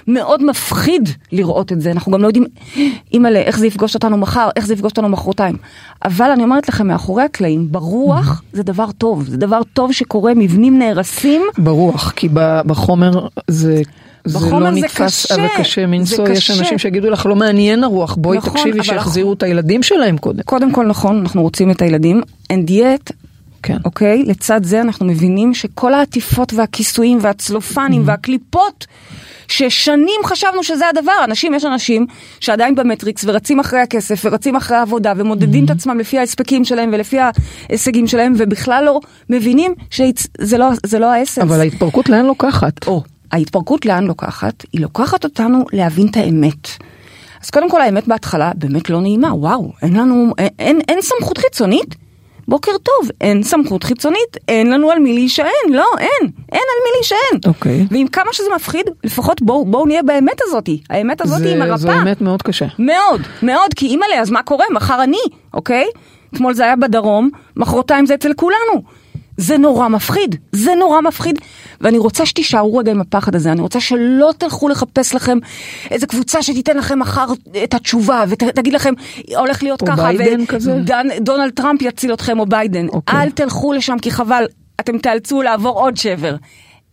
מאוד 0.07 0.43
מפחיד 0.43 1.09
לראות 1.31 1.71
את 1.71 1.81
זה. 1.81 1.91
אנחנו 1.91 2.11
גם 2.11 2.21
לא 2.21 2.27
יודעים, 2.27 2.45
אימא'לה, 3.13 3.39
איך 3.39 3.59
זה 3.59 3.67
יפגוש 3.67 3.95
אותנו 3.95 4.17
מחר, 4.17 4.49
איך 4.55 4.65
זה 4.65 4.73
יפגוש 4.73 4.91
אותנו 4.91 5.09
מחרתיים. 5.09 5.57
אבל 6.05 6.31
אני 6.31 6.43
אומרת 6.43 6.69
לכם, 6.69 6.87
מאחורי 6.87 7.23
הקלעים, 7.23 7.71
ברוח 7.71 8.41
זה 8.53 8.63
דבר 8.63 8.91
טוב. 8.91 9.23
זה 9.23 9.37
דבר 9.37 9.61
טוב 9.73 9.91
שקורה, 9.91 10.33
מבנים 10.35 10.79
נהרסים. 10.79 11.41
ברוח, 11.57 12.11
כי 12.15 12.29
בחומר 12.65 13.27
זה... 13.47 13.81
זה 14.25 14.49
לא 14.51 14.71
נתפס 14.71 15.25
קשה, 15.25 15.35
וקשה 15.59 15.85
מנשוא, 15.85 16.29
יש. 16.29 16.51
אנשים 16.51 16.77
שיגידו 16.77 17.09
לך 17.09 17.25
לא 17.25 17.35
מעניין 17.35 17.83
הרוח, 17.83 18.15
בואי 18.15 18.37
נכון, 18.37 18.51
תקשיבי 18.51 18.83
שיחזירו 18.83 19.33
את 19.33 19.43
הילדים 19.43 19.83
שלהם 19.83 20.17
קודם. 20.17 20.41
קודם 20.41 20.71
כל 20.71 20.85
נכון, 20.85 21.19
אנחנו 21.19 21.41
רוצים 21.41 21.71
את 21.71 21.81
הילדים, 21.81 22.21
and 22.53 22.69
yet, 22.69 23.13
כן. 23.63 23.77
אוקיי, 23.85 24.23
לצד 24.23 24.63
זה 24.63 24.81
אנחנו 24.81 25.05
מבינים 25.05 25.53
שכל 25.53 25.93
העטיפות 25.93 26.53
והכיסויים 26.53 27.17
והצלופנים 27.21 28.01
Mm-hmm. 28.01 28.07
והקליפות, 28.07 28.87
ששנים 29.47 30.21
חשבנו 30.25 30.63
שזה 30.63 30.89
הדבר, 30.89 31.23
אנשים, 31.23 31.53
יש 31.53 31.65
אנשים 31.65 32.05
שעדיין 32.39 32.75
במטריקס 32.75 33.25
ורצים 33.27 33.59
אחרי 33.59 33.79
הכסף 33.79 34.21
ורצים 34.25 34.55
אחרי 34.55 34.77
העבודה 34.77 35.13
ומודדים 35.17 35.63
Mm-hmm. 35.63 35.71
את 35.71 35.77
עצמם 35.77 35.99
לפי 35.99 36.19
ההספקים 36.19 36.65
שלהם 36.65 36.89
ולפי 36.93 37.17
ההישגים 37.69 38.07
שלהם 38.07 38.33
ובכלל 38.37 38.83
לא 38.85 38.99
מבינים 39.29 39.73
שזה 39.89 40.57
לא, 40.57 40.69
זה 40.85 40.99
לא 40.99 41.13
האסנס. 41.13 41.43
אבל 41.43 41.59
ההתפרקות 41.59 42.09
לאן 42.09 42.25
לוקחת? 42.25 42.87
או, 42.87 43.03
ההתפרקות 43.31 43.85
לאן 43.85 44.03
לוקחת? 44.03 44.65
היא 44.73 44.81
לוקחת 44.81 45.23
אותנו 45.23 45.65
להבין 45.73 46.07
את 46.07 46.17
האמת. 46.17 46.67
אז 47.43 47.49
קודם 47.49 47.69
כל 47.69 47.81
האמת 47.81 48.07
בהתחלה 48.07 48.51
באמת 48.55 48.89
לא 48.89 49.01
נעימה, 49.01 49.33
וואו, 49.35 49.71
אין 49.81 49.93
לנו, 49.95 50.33
אין, 50.37 50.49
אין, 50.59 50.79
אין 50.89 50.99
סמכות 51.01 51.37
חיצונית? 51.37 51.95
בוקר 52.47 52.71
טוב, 52.83 53.09
אין 53.21 53.43
סמכות 53.43 53.83
חיצונית, 53.83 54.37
אין 54.47 54.71
לנו 54.71 54.91
על 54.91 54.99
מי 54.99 55.13
להישען, 55.13 55.45
לא, 55.69 55.85
אין, 55.99 56.29
אין 56.51 56.61
על 56.61 56.83
מי 56.83 56.89
להישען. 56.95 57.39
אוקיי. 57.45 57.85
ועם 57.91 58.07
כמה 58.07 58.33
שזה 58.33 58.47
מפחיד, 58.55 58.85
לפחות 59.03 59.41
בואו 59.41 59.65
בוא 59.65 59.87
נהיה 59.87 60.03
באמת 60.03 60.37
הזאתי. 60.47 60.81
האמת 60.89 61.21
הזאת 61.21 61.39
זה- 61.39 61.49
היא 61.49 61.57
מרפאה. 61.57 61.77
זו 61.77 61.91
אמת 61.91 62.21
מאוד 62.21 62.41
קשה. 62.41 62.65
מאוד, 62.79 63.21
מאוד, 63.43 63.73
כי 63.75 63.85
אימא'לה, 63.87 64.19
אז 64.21 64.31
מה 64.31 64.43
קורה? 64.43 64.65
מחר 64.73 65.03
אני, 65.03 65.17
אוקיי? 65.53 65.85
אתמול 66.33 66.53
זה 66.53 66.63
היה 66.63 66.75
בדרום, 66.75 67.29
מחרתיים 67.57 68.05
זה 68.05 68.13
אצל 68.13 68.33
כולנו. 68.35 68.83
זה 69.37 69.57
נורא 69.57 69.87
מפחיד, 69.87 70.35
זה 70.51 70.71
נורא 70.79 71.01
מפחיד, 71.01 71.39
ואני 71.81 71.97
רוצה 71.97 72.25
שתישארו 72.25 72.77
רגע 72.77 72.91
עם 72.91 73.01
הפחד 73.01 73.35
הזה, 73.35 73.51
אני 73.51 73.61
רוצה 73.61 73.79
שלא 73.79 74.31
תלכו 74.37 74.69
לחפש 74.69 75.13
לכם 75.13 75.37
איזה 75.91 76.07
קבוצה 76.07 76.41
שתיתן 76.41 76.77
לכם 76.77 76.99
מחר 76.99 77.25
את 77.63 77.73
התשובה 77.73 78.23
ותגיד 78.27 78.73
לכם, 78.73 78.93
הולך 79.37 79.63
להיות 79.63 79.81
או 79.81 79.87
ככה? 79.87 80.09
ודונלד 81.17 81.51
טראמפ 81.53 81.81
יציל 81.81 82.13
אתכם 82.13 82.39
או 82.39 82.45
ביידן. 82.45 82.87
אוקיי. 82.87 83.21
אל 83.21 83.29
תלכו 83.29 83.73
לשם 83.73 83.95
כי 84.01 84.11
חבל, 84.11 84.43
אתם 84.79 84.97
תיאלצו 84.97 85.41
לעבור 85.41 85.79
עוד 85.79 85.97
שבר. 85.97 86.35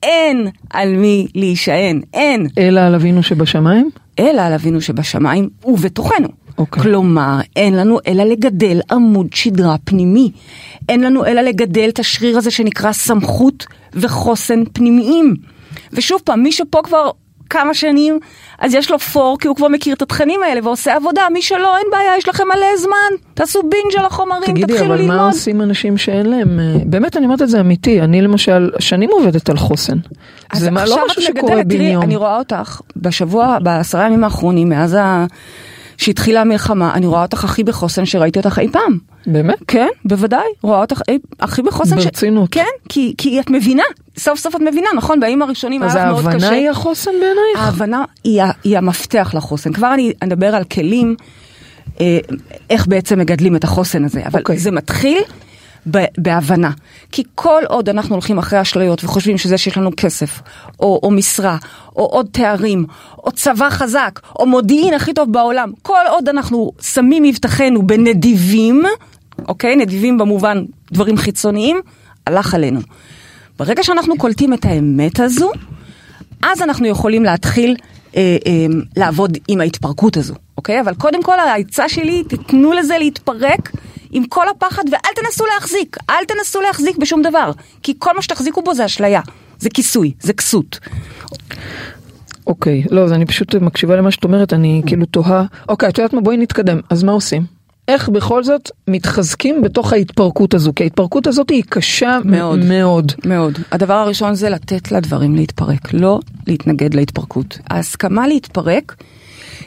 אין 0.03 0.49
על 0.71 0.97
מי 0.97 1.27
להישען, 1.35 2.01
אין. 2.15 2.47
אלא 2.59 2.81
על 2.81 2.95
אבינו 2.95 3.23
שבשמיים? 3.23 3.91
אלא 4.19 4.41
על 4.41 4.53
אבינו 4.53 4.81
שבשמיים 4.81 5.49
ובתוכנו. 5.65 6.29
אוקיי. 6.63 6.83
כלומר, 6.83 7.39
אין 7.57 7.77
לנו 7.77 7.99
אלא 8.07 8.25
לגדל 8.25 8.81
עמוד 8.91 9.27
שדרה 9.35 9.77
פנימי. 9.85 10.31
אין 10.89 11.01
לנו 11.01 11.27
אלא 11.27 11.41
לגדל 11.41 11.89
את 11.89 11.99
השריר 11.99 12.39
הזה 12.39 12.51
שנקרא 12.51 12.93
סמכות 12.93 13.67
וחוסן 13.95 14.63
פנימיים. 14.73 15.35
ושוב 15.93 16.21
פעם, 16.25 16.43
מי 16.43 16.53
שפה 16.53 16.79
כבר 16.85 17.11
כמה 17.51 17.75
שנים, 17.75 18.19
אז 18.59 18.75
יש 18.75 18.91
לו 18.91 18.99
פור, 18.99 19.39
כי 19.41 19.49
הוא 19.49 19.57
כבר 19.57 19.69
מכיר 19.69 19.95
את 19.95 20.03
התכנים 20.03 20.41
האלה 20.43 20.61
ועושה 20.65 20.97
עבודה. 20.97 21.23
מי 21.33 21.43
שלא, 21.43 21.77
אין 21.79 21.87
בעיה, 21.93 22.17
יש 22.19 22.29
לכם 22.29 22.45
מלא 22.49 22.77
זמן. 22.79 23.17
תעשו 23.35 23.61
בינג' 23.63 23.99
על 23.99 24.05
החומרים, 24.07 24.43
תגידי, 24.47 24.73
תתחילו 24.73 24.87
אבל 24.95 24.97
ללמוד. 25.03 25.17
מה 25.17 25.27
עושים 25.27 25.63
אנשים 25.63 25.99
שאין 25.99 26.27
להם... 26.27 26.61
אה, 26.61 26.75
באמת, 26.87 27.17
אני 27.17 27.25
אומרת 27.25 27.43
את 27.43 27.49
זה 27.49 27.61
אמיתי. 27.61 28.01
אני 28.01 28.23
למשל, 28.23 28.71
שנים 28.79 29.11
עובדת 29.13 29.51
על 29.51 29.57
חוסן. 29.57 29.97
זה 30.55 30.71
מה- 30.71 30.85
לא 30.85 30.99
משהו 31.07 31.23
שקורה 31.23 31.43
מגדלת, 31.57 31.67
בן 31.67 31.77
תראי, 31.77 31.87
יום. 31.87 32.03
אני 32.03 32.17
רואה 32.17 32.39
אותך 32.39 32.81
בשבוע, 32.97 33.59
בעשרה 33.63 34.07
ימים 34.07 34.25
האחרונים, 34.25 34.69
מאז 34.69 34.95
ה... 35.01 35.27
שהתחילה 36.03 36.41
המלחמה, 36.41 36.95
אני 36.95 37.07
רואה 37.07 37.23
אותך 37.23 37.45
הכי 37.45 37.65
בחוסן 37.65 38.07
שראיתי 38.07 38.39
אותך 38.39 38.59
אי 38.59 38.69
פעם. 38.69 38.99
באמת? 39.27 39.59
כן, 39.67 39.89
בוודאי, 40.05 40.47
רואה 40.63 40.81
אותך 40.81 41.01
אי, 41.09 41.19
הכי 41.41 41.63
בחוסן. 41.63 41.97
ברצינות. 41.97 42.49
כן, 42.53 42.67
כי, 42.89 43.15
כי 43.19 43.41
את 43.41 43.51
מבינה, 43.51 43.83
סוף 44.19 44.39
סוף 44.39 44.57
את 44.57 44.61
מבינה, 44.61 44.89
נכון? 44.97 45.21
בימים 45.21 45.43
הראשונים 45.43 45.83
אז 45.83 45.97
היה 45.97 46.05
לך 46.05 46.13
מאוד 46.13 46.27
ההבנה 46.27 46.39
קשה. 46.39 46.51
היא 46.51 46.71
החוסן 46.71 47.11
בעינייך? 47.11 47.59
ההבנה 47.59 48.05
היא, 48.25 48.43
היא 48.65 48.79
המפתח 48.79 49.31
לחוסן. 49.37 49.73
כבר 49.73 49.95
אני 49.95 50.13
אדבר 50.21 50.55
על 50.55 50.65
כלים, 50.65 51.17
אה, 52.01 52.19
איך 52.71 52.87
בעצם 52.87 53.19
מגדלים 53.19 53.57
את 53.57 53.65
החוסן 53.65 54.05
הזה. 54.05 54.21
אבל 54.27 54.41
אוקיי. 54.41 54.59
זה 54.59 54.71
מתחיל 54.71 55.19
בהבנה. 56.19 56.71
כי 57.13 57.23
כל 57.35 57.63
עוד 57.69 57.89
אנחנו 57.89 58.15
הולכים 58.15 58.39
אחרי 58.39 58.61
אשליות 58.63 59.05
וחושבים 59.05 59.39
שזה 59.39 59.59
שיש 59.59 59.77
לנו 59.77 59.91
כסף, 59.97 60.41
או, 60.81 61.01
או 61.03 61.11
משרה, 61.11 61.57
או 61.97 62.05
עוד 62.05 62.27
תארים, 62.33 62.87
או 63.25 63.33
צבא 63.33 63.71
חזק, 63.71 64.21
או 64.39 64.47
מודיעין 64.47 64.95
הכי 64.95 65.15
טוב 65.15 65.33
בעולם, 65.33 65.73
כל 65.83 66.05
עוד 66.11 66.29
אנחנו 66.29 66.73
שמים 66.81 67.23
מבטחנו 67.23 67.87
בנדיבים, 67.87 68.83
אוקיי? 69.49 69.77
נדיבים 69.77 70.19
במובן 70.19 70.65
דברים 70.93 71.17
חיצוניים, 71.17 71.81
הלך 72.27 72.55
עלינו. 72.55 72.81
ברגע 73.59 73.83
שאנחנו 73.83 74.19
קולטים 74.19 74.53
את 74.53 74.65
האמת 74.65 75.21
הזו, 75.21 75.51
אז 76.43 76.63
אנחנו 76.63 76.87
יכולים 76.87 77.25
להתחיל 77.25 77.77
אה, 78.17 78.37
אה, 78.47 78.67
לעבוד 78.97 79.39
עם 79.49 79.61
ההתפרקות 79.61 80.17
הזו, 80.17 80.35
אוקיי? 80.57 80.81
אבל 80.81 80.95
קודם 80.95 81.23
כל 81.23 81.39
העצה 81.41 81.89
שלי, 81.89 82.25
תיתנו 82.29 82.73
לזה 82.73 82.99
להתפרק 82.99 83.71
עם 84.13 84.25
כל 84.25 84.49
הפחד 84.49 84.83
ואל 84.93 85.13
תנסו 85.17 85.45
להחזיק, 85.55 85.97
אל 86.11 86.25
תנסו 86.29 86.61
להחזיק 86.61 86.97
בשום 86.97 87.23
דבר, 87.23 87.51
כי 87.83 87.95
כל 87.99 88.11
מה 88.17 88.23
שתחזיקו 88.23 88.63
בו 88.63 88.75
זה 88.75 88.85
אשליה, 88.85 89.21
זה 89.59 89.71
כיסוי, 89.71 90.13
זה 90.21 90.33
כסות. 90.33 90.79
אוקיי, 92.47 92.83
לא, 92.91 93.01
אז 93.05 93.13
אני 93.13 93.27
פשוט 93.27 93.55
מקשיבה 93.55 93.97
למה 93.97 94.11
שאת 94.11 94.25
אומרת, 94.25 94.53
אני 94.53 94.83
כאילו 94.87 95.07
תוהה, 95.07 95.45
אוקיי, 95.69 95.89
את 95.89 95.99
יודעת 95.99 96.13
מה, 96.13 96.21
בואי 96.21 96.37
נתקדם, 96.37 96.81
אז 96.91 97.03
מה 97.03 97.13
עושים? 97.13 97.43
איך 97.89 98.09
בכל 98.09 98.45
זאת 98.45 98.71
מתחזקים 98.89 99.63
בתוך 99.63 99.93
ההתפרקות 99.93 100.55
הזו? 100.55 100.73
כי 100.77 100.83
ההתפרקות 100.83 101.27
הזאת 101.27 101.51
היא 101.51 101.63
קשה 101.69 102.19
מאוד. 102.25 102.59
מאוד. 102.59 102.69
מאוד. 102.69 103.13
מאוד. 103.25 103.59
הדבר 103.73 103.95
הראשון 103.95 104.35
זה 104.35 104.51
לתת 104.51 104.93
לדברים 104.93 105.35
להתפרק, 105.35 105.93
לא 105.93 106.21
להתנגד 106.47 106.95
להתפרקות. 106.95 107.59
ההסכמה 107.71 108.27
להתפרק 108.27 108.95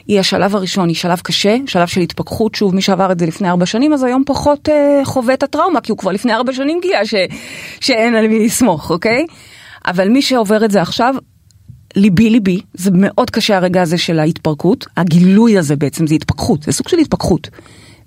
היא 0.07 0.19
השלב 0.19 0.55
הראשון, 0.55 0.87
היא 0.87 0.95
שלב 0.95 1.19
קשה, 1.19 1.57
שלב 1.65 1.87
של 1.87 2.01
התפכחות, 2.01 2.55
שוב, 2.55 2.75
מי 2.75 2.81
שעבר 2.81 3.11
את 3.11 3.19
זה 3.19 3.25
לפני 3.25 3.49
ארבע 3.49 3.65
שנים, 3.65 3.93
אז 3.93 4.03
היום 4.03 4.23
פחות 4.25 4.69
אה, 4.69 5.01
חווה 5.03 5.33
את 5.33 5.43
הטראומה, 5.43 5.81
כי 5.81 5.91
הוא 5.91 5.97
כבר 5.97 6.11
לפני 6.11 6.33
ארבע 6.33 6.53
שנים 6.53 6.79
גילה 6.81 7.05
ש, 7.05 7.15
שאין 7.79 8.15
על 8.15 8.27
מי 8.27 8.45
לסמוך, 8.45 8.91
אוקיי? 8.91 9.25
אבל 9.87 10.09
מי 10.09 10.21
שעובר 10.21 10.65
את 10.65 10.71
זה 10.71 10.81
עכשיו, 10.81 11.15
ליבי 11.95 12.29
ליבי, 12.29 12.61
זה 12.73 12.91
מאוד 12.93 13.29
קשה 13.29 13.57
הרגע 13.57 13.81
הזה 13.81 13.97
של 13.97 14.19
ההתפרקות, 14.19 14.85
הגילוי 14.97 15.57
הזה 15.57 15.75
בעצם 15.75 16.07
זה 16.07 16.15
התפכחות, 16.15 16.63
זה 16.63 16.71
סוג 16.71 16.87
של 16.87 16.97
התפכחות, 16.97 17.49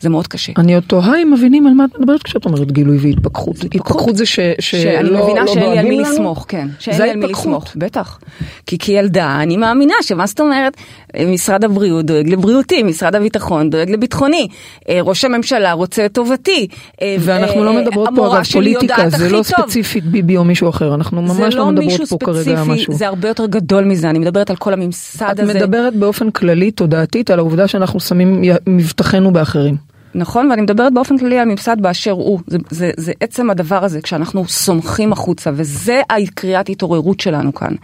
זה 0.01 0.09
מאוד 0.09 0.27
קשה. 0.27 0.53
אני 0.57 0.75
עוד 0.75 0.85
תוהה 0.87 1.23
אם 1.23 1.33
מבינים 1.33 1.67
על 1.67 1.73
מה 1.73 1.85
את 1.85 1.99
מדברת 1.99 2.23
כשאת 2.23 2.45
אומרת 2.45 2.73
גילוי 2.73 2.99
והתפכחות. 3.01 3.57
התפכחות 3.65 4.17
זה 4.17 4.27
ש- 4.27 4.39
שאני 4.61 4.83
שלא 5.09 5.25
מבינה 5.25 5.41
לא 5.41 5.55
שאין 5.55 5.71
לי 5.71 5.79
על 5.79 5.85
מי 5.85 5.91
דואגים 5.91 6.01
לנו? 6.01 6.13
לסמוך, 6.13 6.45
כן. 6.49 6.69
שאין 6.79 7.03
לי 7.03 7.11
על 7.11 7.17
מי. 7.17 7.27
לסמוך, 7.27 7.65
בטח. 7.77 8.19
כי 8.67 8.79
כילדה 8.79 9.43
אני 9.43 9.57
מאמינה 9.57 9.95
שמה 10.03 10.27
זאת 10.27 10.41
אומרת, 10.41 10.77
אה, 11.17 11.25
משרד 11.27 11.65
הבריאות 11.65 12.07
דואג 12.07 12.29
לבריאותי, 12.29 12.83
משרד 12.83 13.15
הביטחון 13.15 13.71
דואג 13.71 13.91
לביטחוני, 13.91 14.49
אה, 14.89 14.99
ראש 15.03 15.25
הממשלה 15.25 15.73
רוצה 15.73 16.07
את 16.07 16.13
טובתי. 16.13 16.67
אה, 17.03 17.17
ואנחנו 17.21 17.65
לא 17.65 17.73
מדברות 17.73 18.09
פה 18.17 18.37
אגב 18.37 18.45
פוליטיקה, 18.53 19.11
זה 19.11 19.29
לא. 19.29 19.43
ספציפית 19.43 20.05
ביבי 20.05 20.37
או 20.37 20.45
מישהו 20.45 20.69
אחר, 20.69 20.95
אנחנו 20.95 21.23
ממש 21.23 21.55
לא 21.55 21.61
לא 21.61 21.71
מדברות 21.71 22.09
פה 22.09 22.19
כרגע 22.19 22.61
על 22.61 22.67
משהו. 22.69 22.95
זה 22.95 23.07
הרבה 23.07 23.29
יותר 23.29 23.47
גדול 23.47 23.85
מזה, 23.85 24.11
אני 24.11 24.19
מדברת 24.19 24.51
על 24.51 24.57
כל 24.57 24.73
הממסד 24.73 25.27
את 25.31 25.41
הזה. 25.41 25.55
מדברת 25.55 25.97
באופן 25.97 26.31
כללי 26.31 26.71
תודעתית 26.71 27.31
על 27.31 27.39
העובדה 27.39 27.69
שאנחנו 27.69 28.01
שמים 28.01 28.43
מבטחנו 28.67 29.33
באחרים. 29.33 29.88
נכון, 30.19 30.51
ואני 30.51 30.63
מדברת 30.63 30.95
באופן 30.95 31.19
כללי 31.19 31.39
על 31.39 31.49
ממסד 31.49 31.77
באשר 31.81 32.11
הוא. 32.11 32.41
זה, 32.47 32.59
זה, 32.71 32.91
זה 32.97 33.13
עצם 33.21 33.51
הדבר 33.51 33.85
הזה, 33.85 34.01
כשאנחנו 34.01 34.49
סומכים 34.49 35.13
החוצה, 35.13 35.51
וזה 35.55 36.01
הקריאת 36.11 36.69
התעוררות 36.69 37.21
שלנו 37.21 37.55
כאן. 37.55 37.75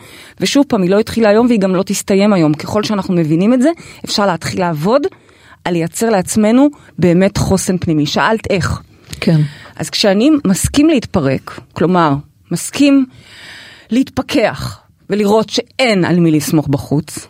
ושוב 0.41 0.65
פעם, 0.69 0.83
היא 0.83 0.91
לא 0.91 0.99
התחילה 0.99 1.29
היום 1.29 1.47
והיא 1.47 1.61
גם 1.61 1.75
לא 1.75 1.83
תסתיים 1.83 2.33
היום. 2.33 2.55
ככל 2.55 2.83
שאנחנו 2.83 3.15
מבינים 3.15 3.55
את 3.55 3.63
זה, 3.63 3.71
אפשר 4.05 4.27
להתחיל 4.27 4.61
לעבוד 4.61 5.03
על 5.65 5.73
לייצר 5.73 6.11
לעצמנו 6.11 6.69
באמת 6.99 7.37
חוסן 7.37 7.79
פנימי. 7.79 8.07
שאלת 8.07 8.51
איך. 8.51 8.83
כן. 9.21 9.41
אז 9.77 9.91
כשאני 9.91 10.31
מסכים 10.47 10.89
להתפרק, 10.89 11.61
כלומר, 11.73 12.15
מסכים 12.51 13.07
להתפכח 13.91 14.81
ולראות 15.11 15.51
שאין 15.51 16.05
על 16.05 16.21
מי 16.21 16.31
לסמוך 16.31 16.69
בחוץ, 16.69 17.29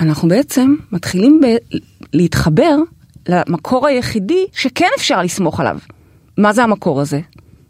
אנחנו 0.00 0.28
בעצם 0.28 0.74
מתחילים 0.92 1.40
ב- 1.40 1.76
להתחבר 2.12 2.76
למקור 3.28 3.86
היחידי 3.86 4.46
שכן 4.52 4.88
אפשר 4.96 5.22
לסמוך 5.22 5.60
עליו. 5.60 5.78
מה 6.38 6.52
זה 6.52 6.62
המקור 6.62 7.00
הזה? 7.00 7.20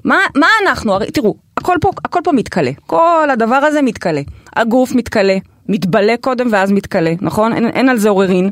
מה, 0.04 0.18
מה 0.36 0.46
אנחנו? 0.62 0.92
הרי 0.92 1.10
תראו, 1.10 1.34
הכל 1.56 1.76
פה, 1.80 1.90
הכל 2.04 2.20
פה 2.25 2.32
מתכלה. 2.32 2.70
כל 2.86 3.28
הדבר 3.32 3.54
הזה 3.54 3.82
מתכלה. 3.82 4.20
הגוף 4.56 4.94
מתכלה, 4.94 5.36
מתבלה 5.68 6.14
קודם 6.20 6.48
ואז 6.52 6.72
מתכלה, 6.72 7.14
נכון? 7.20 7.52
אין, 7.52 7.66
אין 7.66 7.88
על 7.88 7.98
זה 7.98 8.08
עוררין. 8.08 8.50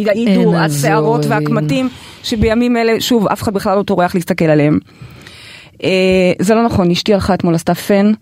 יעידו 0.00 0.56
השערות. 0.56 1.24
והקמטים 1.28 1.88
שבימים 2.22 2.76
אלה, 2.76 3.00
שוב, 3.00 3.28
אף 3.28 3.42
אחד 3.42 3.54
בכלל 3.54 3.78
לא 3.78 3.82
טורח 3.82 4.14
להסתכל 4.14 4.44
עליהם. 4.44 4.78
אה, 5.84 6.32
זה 6.38 6.54
לא 6.54 6.64
נכון, 6.64 6.90
אשתי 6.90 7.14
הלכה 7.14 7.34
אתמול, 7.34 7.54
עשתה 7.54 7.74
פן. 7.74 8.12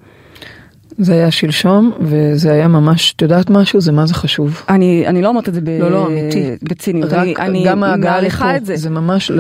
זה 1.01 1.13
היה 1.13 1.31
שלשום, 1.31 1.93
וזה 2.01 2.53
היה 2.53 2.69
ממש, 2.69 3.15
את 3.17 3.23
יודעת 3.23 3.51
משהו? 3.51 3.81
זה 3.81 3.93
מה 3.93 4.07
זה 4.07 4.15
חשוב. 4.15 4.63
אני, 4.69 5.07
אני 5.07 5.23
לא 5.23 5.29
אומרת 5.29 5.49
את 5.49 5.55
זה 5.55 5.61
ב... 5.61 5.69
לא, 5.69 5.91
לא, 5.91 6.07
אמיתי. 6.07 6.51
בציניות. 6.63 7.13
רק 7.13 7.41
אני, 7.41 7.65
גם 7.67 7.83
ההגעה 7.83 8.21
לפה, 8.21 8.45
זה. 8.63 8.77
זה 8.77 8.91
ממש 8.91 9.31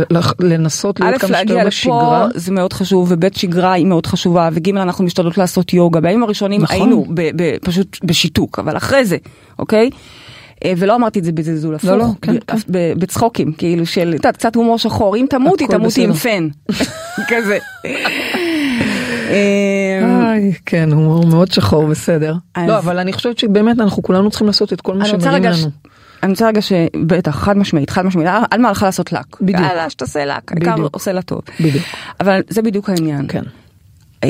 לנסות 0.40 1.00
א', 1.00 1.04
להיות 1.04 1.20
כמה 1.20 1.30
להגיע 1.30 1.70
שיותר 1.70 1.96
לפה 1.96 2.04
בשגרה. 2.26 2.28
זה 2.34 2.52
מאוד 2.52 2.72
חשוב, 2.72 3.08
וב', 3.12 3.24
שגרה 3.36 3.72
היא 3.72 3.86
מאוד 3.86 4.06
חשובה, 4.06 4.48
וג', 4.52 4.68
אנחנו 4.68 5.04
משתדלות 5.04 5.38
לעשות 5.38 5.72
יוגה. 5.72 6.00
בימים 6.00 6.22
הראשונים 6.22 6.62
נכון. 6.62 6.76
היינו 6.76 7.04
ב, 7.14 7.30
ב, 7.42 7.56
פשוט 7.64 7.98
בשיתוק, 8.04 8.58
אבל 8.58 8.76
אחרי 8.76 9.04
זה, 9.04 9.16
אוקיי? 9.58 9.90
אה, 10.64 10.72
ולא 10.76 10.94
אמרתי 10.94 11.18
את 11.18 11.24
זה 11.24 11.32
בזלזול, 11.32 11.74
הפוך, 11.74 11.90
לא, 11.90 11.98
לא, 11.98 12.04
כן, 12.22 12.34
ב- 12.34 12.38
כן. 12.46 12.56
ב- 12.68 12.92
בצחוקים, 12.98 13.52
כאילו 13.52 13.86
של, 13.86 14.08
את 14.08 14.14
יודעת, 14.14 14.36
קצת 14.36 14.56
הומור 14.56 14.78
שחור, 14.78 15.16
אם 15.16 15.26
תמותי, 15.30 15.66
תמותי 15.66 16.04
עם. 16.04 16.12
פן, 16.12 16.48
כזה. 17.30 17.58
אה, 19.30 20.30
איי, 20.32 20.52
כן, 20.66 20.92
הומור 20.92 21.26
מאוד 21.26 21.52
שחור, 21.52 21.86
בסדר. 21.86 22.34
אז- 22.54 22.68
לא, 22.68 22.78
אבל 22.78 22.98
אני 22.98 23.12
חושבת 23.12 23.38
שבאמת 23.38 23.80
אנחנו 23.80 24.02
כולנו 24.02 24.30
צריכים 24.30 24.46
לעשות 24.46 24.72
את 24.72 24.80
כל 24.80 24.94
מה 24.94 25.04
שמרים 25.04 25.42
לנו. 25.44 25.70
אני 26.22 26.30
רוצה 26.32 26.48
רגע 26.48 26.60
שבטח, 26.62 27.36
חד 27.36 27.58
משמעית, 27.58 27.90
חד 27.90 28.06
משמעית, 28.06 28.28
עלמה 28.50 28.68
הלכה 28.68 28.86
לעשות 28.86 29.12
לק. 29.12 29.40
בדיוק. 29.40 29.60
יאללה, 29.60 29.90
שתעשה 29.90 30.24
לק, 30.24 30.52
העיקר. 30.52 30.74
עושה 30.92 31.12
לה 31.12 31.22
טוב. 31.22 31.40
בדיוק. 31.60 31.84
אבל 32.20 32.40
זה 32.48 32.62
בדיוק 32.62 32.88
העניין. 32.90 33.26
כן, 33.28 33.42
אה, 34.24 34.28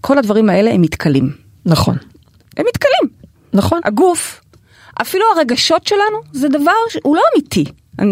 כל 0.00 0.18
הדברים 0.18 0.50
האלה 0.50 0.70
הם 0.70 0.82
מתכלים. 0.82 1.30
נכון. 1.66 1.96
הם 2.56 2.64
מתכלים. 2.68 3.16
נכון. 3.52 3.80
הגוף, 3.84 4.40
אפילו 5.02 5.24
הרגשות 5.36 5.86
שלנו, 5.86 6.18
זה 6.32 6.48
דבר 6.48 6.70
שהוא 6.88 7.16
לא 7.16 7.22
אמיתי. 7.34 7.64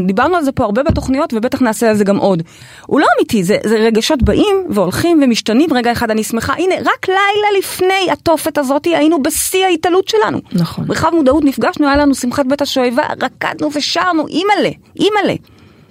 דיברנו 0.06 0.36
על 0.36 0.44
זה 0.44 0.52
פה 0.52 0.64
הרבה 0.64 0.82
בתוכניות 0.82 1.32
ובטח 1.34 1.62
נעשה 1.62 1.90
על 1.90 1.96
זה 1.96 2.04
גם 2.04 2.16
עוד. 2.16 2.42
הוא 2.86 3.00
לא 3.00 3.06
אמיתי, 3.18 3.44
זה, 3.44 3.56
זה 3.66 3.76
רגשות 3.76 4.22
באים 4.22 4.56
והולכים 4.70 5.20
ומשתנים, 5.22 5.72
רגע 5.72 5.92
אחד 5.92 6.10
אני 6.10 6.24
שמחה, 6.24 6.52
הנה, 6.52 6.74
רק 6.80 7.08
לילה 7.08 7.58
לפני 7.58 8.10
התופת 8.12 8.58
הזאת 8.58 8.84
היינו 8.84 9.22
בשיא 9.22 9.64
ההתעלות 9.64 10.08
שלנו. 10.08 10.40
נכון. 10.52 10.84
מרחב 10.88 11.10
מודעות 11.14 11.44
נפגשנו, 11.44 11.86
היה 11.86 11.96
לנו 11.96 12.14
שמחת 12.14 12.46
בית 12.46 12.62
השואבה, 12.62 13.02
רקדנו 13.22 13.70
ושרנו, 13.74 14.26
אימא'לה, 14.26 14.70
אימא'לה. 15.00 15.34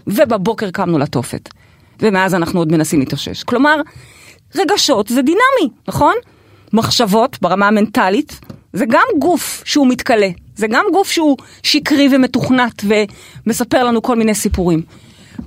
ובבוקר 0.07 0.71
קמנו 0.71 0.97
לתופת. 0.99 1.49
ומאז 2.01 2.35
אנחנו 2.35 2.59
עוד 2.59 2.71
מנסים 2.71 2.99
להתאושש. 2.99 3.43
כלומר, 3.43 3.81
רגשות 4.55 5.07
זה 5.07 5.21
דינמי, 5.21 5.73
נכון? 5.87 6.13
מחשבות 6.73 7.37
ברמה 7.41 7.67
המנטלית, 7.67 8.39
זה 8.73 8.85
גם 8.85 9.05
גוף 9.19 9.61
שהוא 9.65 9.87
מתכלה, 9.87 10.29
זה 10.55 10.67
גם 10.67 10.85
גוף 10.93 11.11
שהוא 11.11 11.37
שקרי 11.63 12.07
ומתוכנת 12.11 12.83
ומספר 13.45 13.83
לנו 13.83 14.01
כל 14.01 14.15
מיני 14.15 14.35
סיפורים. 14.35 14.81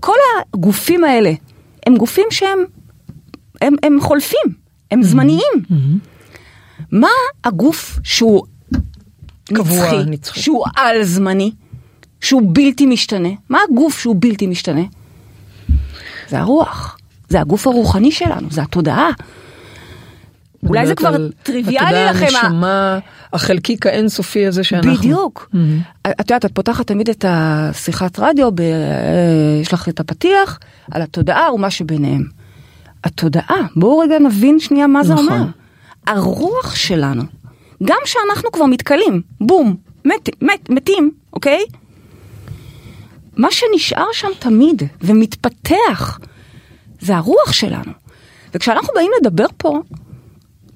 כל 0.00 0.16
הגופים 0.54 1.04
האלה 1.04 1.32
הם 1.86 1.96
גופים 1.96 2.26
שהם 2.30 2.58
הם, 3.60 3.75
הם 3.82 3.98
חולפים, 4.00 4.46
הם 4.90 5.02
זמניים. 5.02 5.52
מה 6.92 7.08
הגוף 7.44 7.98
שהוא 8.04 8.46
קבוע, 9.44 9.84
נצחי, 9.92 10.10
נצחי. 10.10 10.40
שהוא 10.40 10.64
על 10.76 11.04
זמני, 11.04 11.52
שהוא 12.20 12.42
בלתי 12.54 12.86
משתנה? 12.86 13.28
מה 13.48 13.58
הגוף 13.70 13.98
שהוא 13.98 14.16
בלתי 14.18 14.46
משתנה? 14.46 14.82
זה 16.28 16.38
הרוח, 16.38 16.98
זה 17.28 17.40
הגוף 17.40 17.66
הרוחני 17.66 18.12
שלנו, 18.12 18.48
זה 18.50 18.62
התודעה. 18.62 19.10
אולי 20.68 20.86
זה 20.86 20.94
כבר 20.94 21.08
על, 21.08 21.32
טריוויאלי 21.42 21.88
אתה 21.88 21.98
יודע, 21.98 22.10
לכם. 22.10 22.36
הנשמה, 22.42 22.98
החלקיק 23.32 23.86
האינסופי 23.86 24.46
הזה 24.46 24.64
שאנחנו. 24.64 24.94
בדיוק. 24.94 25.50
את 26.02 26.20
יודעת, 26.20 26.44
את 26.44 26.52
פותחת 26.54 26.86
תמיד 26.86 27.08
את 27.08 27.25
השיחת 27.28 28.18
רדיו, 28.18 28.52
ב... 28.52 28.60
אה, 28.60 28.66
יש 29.62 29.72
לך 29.72 29.88
את 29.88 30.00
הפתיח 30.00 30.58
על 30.90 31.02
התודעה 31.02 31.54
ומה 31.54 31.70
שביניהם. 31.70 32.22
התודעה, 33.04 33.66
בואו 33.76 33.98
רגע 33.98 34.18
נבין 34.18 34.60
שנייה 34.60 34.86
מה 34.86 35.04
זה 35.04 35.14
נכון. 35.14 35.28
אומר. 35.28 35.44
הרוח 36.06 36.75
שלנו, 36.75 37.22
גם 37.82 37.98
שאנחנו 38.04 38.52
כבר 38.52 38.64
מתכלים, 38.66 39.22
בום, 39.40 39.76
מת, 40.04 40.28
מת, 40.42 40.70
מתים, 40.70 41.10
אוקיי? 41.32 41.64
מה 43.36 43.48
שנשאר 43.50 44.06
שם 44.12 44.28
תמיד 44.38 44.82
ומתפתח, 45.02 46.18
זה 47.00 47.16
הרוח 47.16 47.52
שלנו. 47.52 47.92
וכשאנחנו 48.54 48.88
באים 48.94 49.10
לדבר 49.20 49.46
פה, 49.56 49.80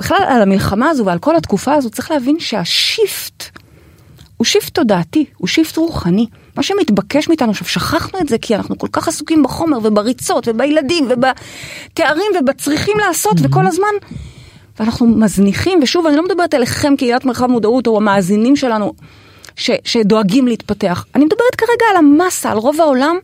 בכלל 0.00 0.18
על 0.28 0.42
המלחמה 0.42 0.90
הזו 0.90 1.04
ועל 1.04 1.18
כל 1.18 1.36
התקופה 1.36 1.74
הזו, 1.74 1.90
צריך 1.90 2.10
להבין 2.10 2.40
שה 2.40 2.79
shift 2.79 3.44
הוא 4.36 4.44
shift 4.44 4.74
תודעתי, 4.74 5.24
הוא 5.36 5.48
shift 5.48 5.76
רוחני. 5.76 6.26
מה 6.56 6.62
שמתבקש 6.62 7.28
מאיתנו, 7.28 7.50
עכשיו 7.50 7.68
שכחנו 7.68 8.18
את 8.20 8.28
זה 8.28 8.38
כי 8.38 8.54
אנחנו 8.54 8.78
כל 8.78 8.86
כך 8.92 9.08
עסוקים 9.08 9.42
בחומר 9.42 9.78
ובריצות 9.82 10.48
ובילדים 10.48 11.08
ובתארים 11.10 12.32
ובצריכים 12.40 12.96
לעשות 12.98 13.36
וכל 13.42 13.66
הזמן. 13.66 13.88
ואנחנו 14.78 15.06
מזניחים, 15.06 15.80
ושוב, 15.82 16.06
אני 16.06 16.16
לא 16.16 16.24
מדברת 16.24 16.54
עליכם 16.54 16.96
קהילת 16.96 17.24
מרחב 17.24 17.46
מודעות 17.46 17.86
או 17.86 17.96
המאזינים 17.96 18.56
שלנו 18.56 18.92
ש, 19.56 19.70
שדואגים 19.84 20.46
להתפתח. 20.48 21.04
אני 21.14 21.24
מדברת 21.24 21.54
כרגע 21.58 21.86
על 21.90 21.96
המסה, 21.96 22.50
על 22.50 22.58
רוב 22.58 22.80
העולם. 22.80 23.16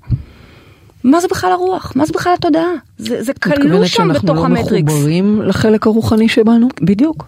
מה 1.06 1.20
זה 1.20 1.28
בכלל 1.30 1.52
הרוח? 1.52 1.92
מה 1.96 2.06
זה 2.06 2.12
בכלל 2.12 2.32
התודעה? 2.38 2.70
זה, 2.98 3.22
זה 3.22 3.32
את 3.32 3.38
כלוא 3.38 3.54
מתכוונת 3.56 3.86
שם 3.88 3.96
שאנחנו 3.96 4.14
בתוך 4.28 4.36
לא 4.36 4.44
המטריקס. 4.44 4.92
מחוברים 4.92 5.42
לחלק 5.42 5.86
הרוחני 5.86 6.28
שבנו? 6.28 6.68
בדיוק. 6.82 7.26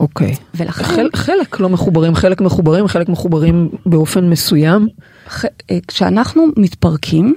אוקיי. 0.00 0.34
ולכן- 0.54 0.84
חל, 0.84 1.08
חלק 1.14 1.60
לא 1.60 1.68
מחוברים, 1.68 2.14
חלק 2.14 2.40
מחוברים, 2.40 2.86
חלק 2.88 3.08
מחוברים 3.08 3.68
באופן 3.86 4.28
מסוים. 4.30 4.88
ח- 5.28 5.44
אה, 5.44 5.78
כשאנחנו 5.88 6.46
מתפרקים, 6.56 7.34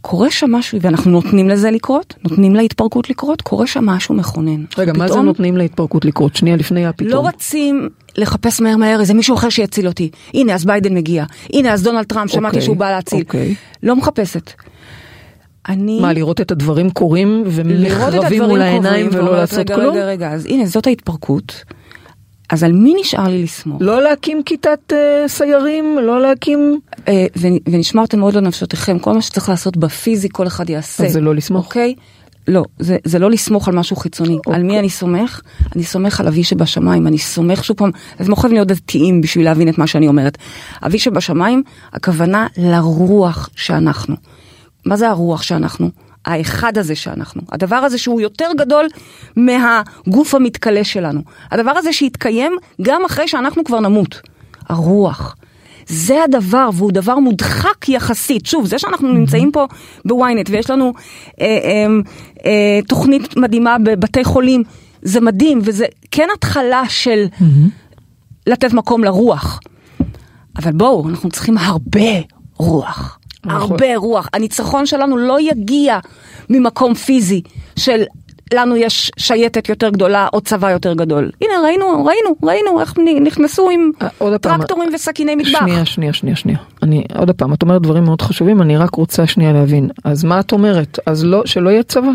קורה 0.00 0.30
שם 0.30 0.52
משהו, 0.52 0.78
ואנחנו 0.80 1.10
נותנים 1.10 1.48
לזה 1.48 1.70
לקרות, 1.70 2.14
נותנים 2.24 2.54
להתפרקות 2.54 3.10
לקרות, 3.10 3.42
קורה 3.42 3.66
שם 3.66 3.86
משהו 3.86 4.14
מכונן. 4.14 4.64
רגע, 4.78 4.92
מה 4.92 5.06
זה 5.06 5.12
פתאום 5.12 5.26
נותנים 5.26 5.56
להתפרקות 5.56 6.04
לקרות? 6.04 6.36
שנייה 6.36 6.56
לפני 6.56 6.86
הפתאום. 6.86 7.08
לא 7.10 7.26
רצים 7.26 7.88
לחפש 8.16 8.60
מהר 8.60 8.76
מהר 8.76 9.00
איזה 9.00 9.14
מישהו 9.14 9.34
אחר 9.34 9.48
שיציל 9.48 9.86
אותי. 9.86 10.10
הנה, 10.34 10.54
אז 10.54 10.64
ביידן 10.64 10.94
מגיע. 10.94 11.24
הנה, 11.52 11.72
אז 11.72 11.82
דונלד 11.82 12.04
טראמפ, 12.04 12.30
שמעתי 12.30 12.46
אוקיי, 12.46 12.62
שהוא 12.62 12.76
בא 12.76 12.90
להציל. 12.90 13.20
אוקיי. 13.20 13.54
לא 13.82 13.96
מחפשת. 13.96 14.50
אני... 15.68 16.00
מה, 16.00 16.12
לראות 16.12 16.40
את 16.40 16.50
הדברים 16.50 16.90
קורים 16.90 17.44
הדברים 17.46 18.42
מול 18.42 18.62
העיניים 18.62 19.08
ולא 19.12 19.16
ואומרת, 19.16 19.38
לעשות 19.38 19.58
רגע, 19.58 19.74
כלום? 19.74 19.94
רגע, 19.94 20.06
רגע, 20.06 20.32
אז 20.32 20.46
הנה, 20.46 20.66
זאת 20.66 20.86
ההתפרקות. 20.86 21.64
אז 22.50 22.62
על 22.62 22.72
מי 22.72 22.94
נשאר 23.00 23.28
לי 23.28 23.42
לסמוך? 23.42 23.82
לא 23.82 24.02
להקים 24.02 24.42
כיתת 24.42 24.92
אה, 24.92 25.24
סיירים? 25.28 25.98
לא 26.02 26.20
להקים... 26.20 26.80
אה, 27.08 27.26
ונ- 27.36 27.70
ונשמרתם 27.72 28.18
מאוד 28.18 28.34
לנפשותיכם, 28.34 28.98
כל 28.98 29.12
מה 29.12 29.22
שצריך 29.22 29.48
לעשות 29.48 29.76
בפיזי 29.76 30.28
כל 30.32 30.46
אחד 30.46 30.70
יעשה. 30.70 31.06
אז 31.06 31.12
זה 31.12 31.20
לא 31.20 31.34
לסמוך? 31.34 31.66
אוקיי? 31.66 31.94
לא, 32.48 32.64
זה, 32.78 32.96
זה 33.04 33.18
לא 33.18 33.30
לסמוך 33.30 33.68
על 33.68 33.74
משהו 33.74 33.96
חיצוני. 33.96 34.34
אוקיי. 34.34 34.54
על 34.54 34.62
מי 34.62 34.78
אני 34.78 34.90
סומך? 34.90 35.40
אני 35.76 35.84
סומך 35.84 36.20
על 36.20 36.26
אבי 36.26 36.44
שבשמיים, 36.44 37.06
אני 37.06 37.18
סומך 37.18 37.64
שוב 37.64 37.76
פעם, 37.76 37.90
אז 38.18 38.28
לא 38.28 38.34
חייבים 38.34 38.54
להיות 38.56 38.68
דתיים 38.68 39.20
בשביל 39.20 39.44
להבין 39.44 39.68
את 39.68 39.78
מה 39.78 39.86
שאני 39.86 40.08
אומרת. 40.08 40.38
אבי 40.86 40.98
שבשמיים, 40.98 41.62
הכוונה 41.92 42.46
לרוח 42.56 43.48
שאנחנו. 43.56 44.16
מה 44.86 44.96
זה 44.96 45.08
הרוח 45.08 45.42
שאנחנו? 45.42 45.90
האחד 46.24 46.78
הזה 46.78 46.94
שאנחנו. 46.94 47.42
הדבר 47.52 47.76
הזה 47.76 47.98
שהוא 47.98 48.20
יותר 48.20 48.48
גדול 48.56 48.88
מהגוף 49.36 50.34
המתכלה 50.34 50.84
שלנו. 50.84 51.22
הדבר 51.50 51.70
הזה 51.70 51.92
שיתקיים 51.92 52.56
גם 52.82 53.04
אחרי 53.04 53.28
שאנחנו 53.28 53.64
כבר 53.64 53.80
נמות. 53.80 54.20
הרוח. 54.68 55.36
זה 55.86 56.24
הדבר, 56.24 56.70
והוא 56.74 56.92
דבר 56.92 57.18
מודחק 57.18 57.88
יחסית. 57.88 58.46
שוב, 58.46 58.66
זה 58.66 58.78
שאנחנו 58.78 59.12
נמצאים 59.12 59.52
פה 59.52 59.66
בוויינט 60.04 60.50
ויש 60.50 60.70
לנו 60.70 60.92
אה, 61.40 61.46
אה, 61.46 61.86
אה, 62.46 62.80
תוכנית 62.88 63.36
מדהימה 63.36 63.76
בבתי 63.78 64.24
חולים, 64.24 64.62
זה 65.02 65.20
מדהים, 65.20 65.58
וזה 65.62 65.86
כן 66.10 66.28
התחלה 66.34 66.82
של 66.88 67.24
לתת 68.46 68.72
מקום 68.72 69.04
לרוח. 69.04 69.60
אבל 70.56 70.72
בואו, 70.72 71.08
אנחנו 71.08 71.30
צריכים 71.30 71.58
הרבה 71.58 72.10
רוח. 72.56 73.18
נכון. 73.44 73.70
הרבה 73.70 73.96
רוח. 73.96 74.28
הניצחון 74.32 74.86
שלנו 74.86 75.16
לא 75.16 75.40
יגיע 75.40 75.98
ממקום 76.50 76.94
פיזי 76.94 77.42
של 77.76 78.02
לנו 78.54 78.76
יש 78.76 79.10
שייטת 79.16 79.68
יותר 79.68 79.88
גדולה 79.88 80.28
או 80.32 80.40
צבא 80.40 80.70
יותר 80.70 80.94
גדול. 80.94 81.30
הנה, 81.40 81.52
ראינו, 81.64 82.04
ראינו, 82.04 82.36
ראינו 82.42 82.80
איך 82.80 82.94
נכנסו 83.20 83.70
עם 83.70 83.90
אה, 84.02 84.08
עוד 84.18 84.40
פעם. 84.40 84.58
טרקטורים 84.58 84.90
וסכיני 84.94 85.34
מטבח. 85.34 85.58
שנייה, 85.58 85.84
שנייה, 85.84 86.12
שנייה, 86.12 86.36
שנייה. 86.36 86.58
אני, 86.82 87.04
עוד 87.16 87.30
פעם, 87.30 87.54
את 87.54 87.62
אומרת 87.62 87.82
דברים 87.82 88.04
מאוד 88.04 88.22
חשובים, 88.22 88.62
אני 88.62 88.76
רק 88.76 88.94
רוצה 88.94 89.26
שנייה 89.26 89.52
להבין. 89.52 89.90
אז 90.04 90.24
מה 90.24 90.40
את 90.40 90.52
אומרת? 90.52 90.98
אז 91.06 91.24
לא, 91.24 91.42
שלא 91.44 91.70
יהיה 91.70 91.82
צבא? 91.82 92.10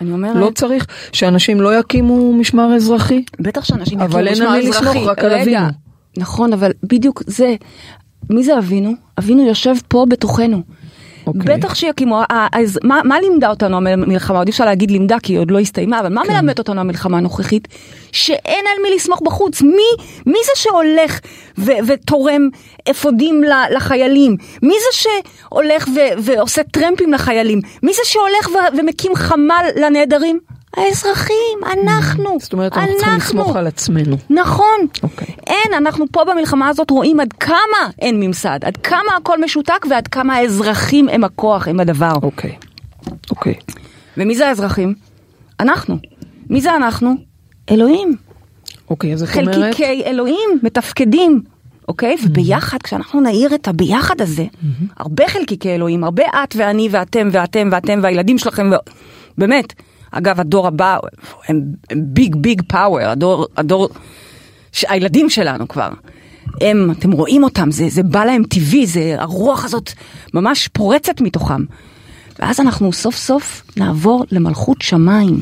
אני 0.00 0.12
אומרת, 0.12 0.36
לא 0.36 0.50
צריך 0.54 0.86
שאנשים 1.12 1.60
לא 1.60 1.78
יקימו 1.78 2.32
משמר 2.32 2.74
אזרחי? 2.76 3.24
בטח 3.40 3.64
שאנשים 3.64 4.00
אבל 4.00 4.26
יקימו 4.26 4.46
אין 4.46 4.52
על 4.52 4.60
משמר 4.60 4.70
מי 4.70 4.70
לסמוך, 4.70 4.96
אזרחי. 4.96 5.06
רק 5.06 5.18
על 5.18 5.32
אבינו. 5.32 5.66
נכון, 6.16 6.52
אבל 6.52 6.70
בדיוק 6.82 7.22
זה, 7.26 7.54
מי 8.30 8.42
זה 8.44 8.58
אבינו? 8.58 8.92
אבינו 9.18 9.46
יושב 9.46 9.74
פה 9.88 10.04
בתוכנו. 10.08 10.62
אוקיי. 11.26 11.56
בטח 11.56 11.74
שיקימו, 11.74 12.20
אז 12.52 12.78
מה, 12.84 13.00
מה 13.04 13.20
לימדה 13.20 13.50
אותנו 13.50 13.76
המלחמה? 13.76 14.38
עוד 14.38 14.46
אי 14.46 14.50
אפשר 14.50 14.64
להגיד 14.64 14.90
לימדה 14.90 15.16
כי 15.22 15.32
היא 15.32 15.40
עוד 15.40 15.50
לא 15.50 15.58
הסתיימה, 15.58 16.00
אבל 16.00 16.08
מה 16.08 16.22
כן. 16.24 16.32
מלמדת 16.32 16.58
אותנו 16.58 16.80
המלחמה 16.80 17.18
הנוכחית? 17.18 17.68
שאין 18.12 18.64
על 18.76 18.82
מי 18.82 18.96
לסמוך 18.96 19.22
בחוץ. 19.24 19.62
מי, 19.62 20.04
מי 20.26 20.38
זה 20.44 20.62
שהולך 20.62 21.20
ו- 21.58 21.86
ותורם 21.86 22.48
אפודים 22.90 23.42
לחיילים? 23.70 24.36
מי 24.62 24.74
זה 24.74 24.98
שהולך 24.98 25.88
ו- 25.88 26.22
ועושה 26.22 26.62
טרמפים 26.62 27.12
לחיילים? 27.12 27.60
מי 27.82 27.92
זה 27.92 28.02
שהולך 28.04 28.48
ו- 28.48 28.78
ומקים 28.78 29.14
חמ"ל 29.14 29.66
לנעדרים? 29.76 30.38
האזרחים, 30.76 31.58
אנחנו. 31.72 32.36
זאת 32.40 32.52
אומרת, 32.52 32.76
אנחנו 32.76 32.92
צריכים 32.96 33.16
לסמוך 33.16 33.56
על 33.56 33.66
עצמנו. 33.66 34.16
נכון. 34.30 34.86
אוקיי. 35.02 35.34
אין, 35.46 35.74
אנחנו 35.76 36.04
פה 36.12 36.24
במלחמה 36.24 36.68
הזאת 36.68 36.90
רואים 36.90 37.20
עד 37.20 37.32
כמה 37.32 37.90
אין 37.98 38.20
ממסד, 38.20 38.58
עד 38.64 38.76
כמה 38.76 39.16
הכל 39.20 39.44
משותק 39.44 39.86
ועד 39.90 40.08
כמה 40.08 40.34
האזרחים 40.34 41.08
הם 41.08 41.24
הכוח, 41.24 41.68
הם 41.68 41.80
הדבר. 41.80 42.14
אוקיי. 42.22 42.56
אוקיי. 43.30 43.54
ומי 44.16 44.36
זה 44.36 44.48
האזרחים? 44.48 44.94
אנחנו. 45.60 45.98
מי 46.50 46.60
זה 46.60 46.76
אנחנו? 46.76 47.14
אלוהים. 47.70 48.16
אוקיי, 48.90 49.12
אז 49.12 49.22
את 49.22 49.36
אומרת... 49.36 49.54
חלקיקי 49.54 50.02
אלוהים 50.04 50.50
מתפקדים. 50.62 51.42
אוקיי? 51.88 52.16
וביחד, 52.24 52.78
כשאנחנו 52.82 53.20
נעיר 53.20 53.54
את 53.54 53.68
הביחד 53.68 54.20
הזה, 54.20 54.44
הרבה 54.96 55.28
חלקיקי 55.28 55.74
אלוהים, 55.74 56.04
הרבה 56.04 56.24
את 56.44 56.56
ואני 56.56 56.88
ואתם 56.90 57.28
ואתם 57.32 57.68
ואתם 57.72 58.00
והילדים 58.02 58.38
שלכם, 58.38 58.70
ו... 58.72 58.74
באמת. 59.38 59.72
אגב, 60.12 60.40
הדור 60.40 60.66
הבא 60.66 60.98
הם 61.48 61.62
ביג 61.96 62.36
ביג 62.36 62.62
פאוור, 62.68 63.00
הדור, 63.00 63.46
הדור, 63.56 63.88
הילדים 64.88 65.30
שלנו 65.30 65.68
כבר. 65.68 65.88
הם, 66.60 66.90
אתם 66.90 67.12
רואים 67.12 67.44
אותם, 67.44 67.70
זה, 67.70 67.88
זה 67.88 68.02
בא 68.02 68.24
להם 68.24 68.42
טבעי, 68.44 68.86
זה, 68.86 69.14
הרוח 69.18 69.64
הזאת 69.64 69.92
ממש 70.34 70.68
פורצת 70.68 71.20
מתוכם. 71.20 71.64
ואז 72.38 72.60
אנחנו 72.60 72.92
סוף 72.92 73.16
סוף 73.16 73.62
נעבור 73.76 74.24
למלכות 74.32 74.82
שמיים, 74.82 75.40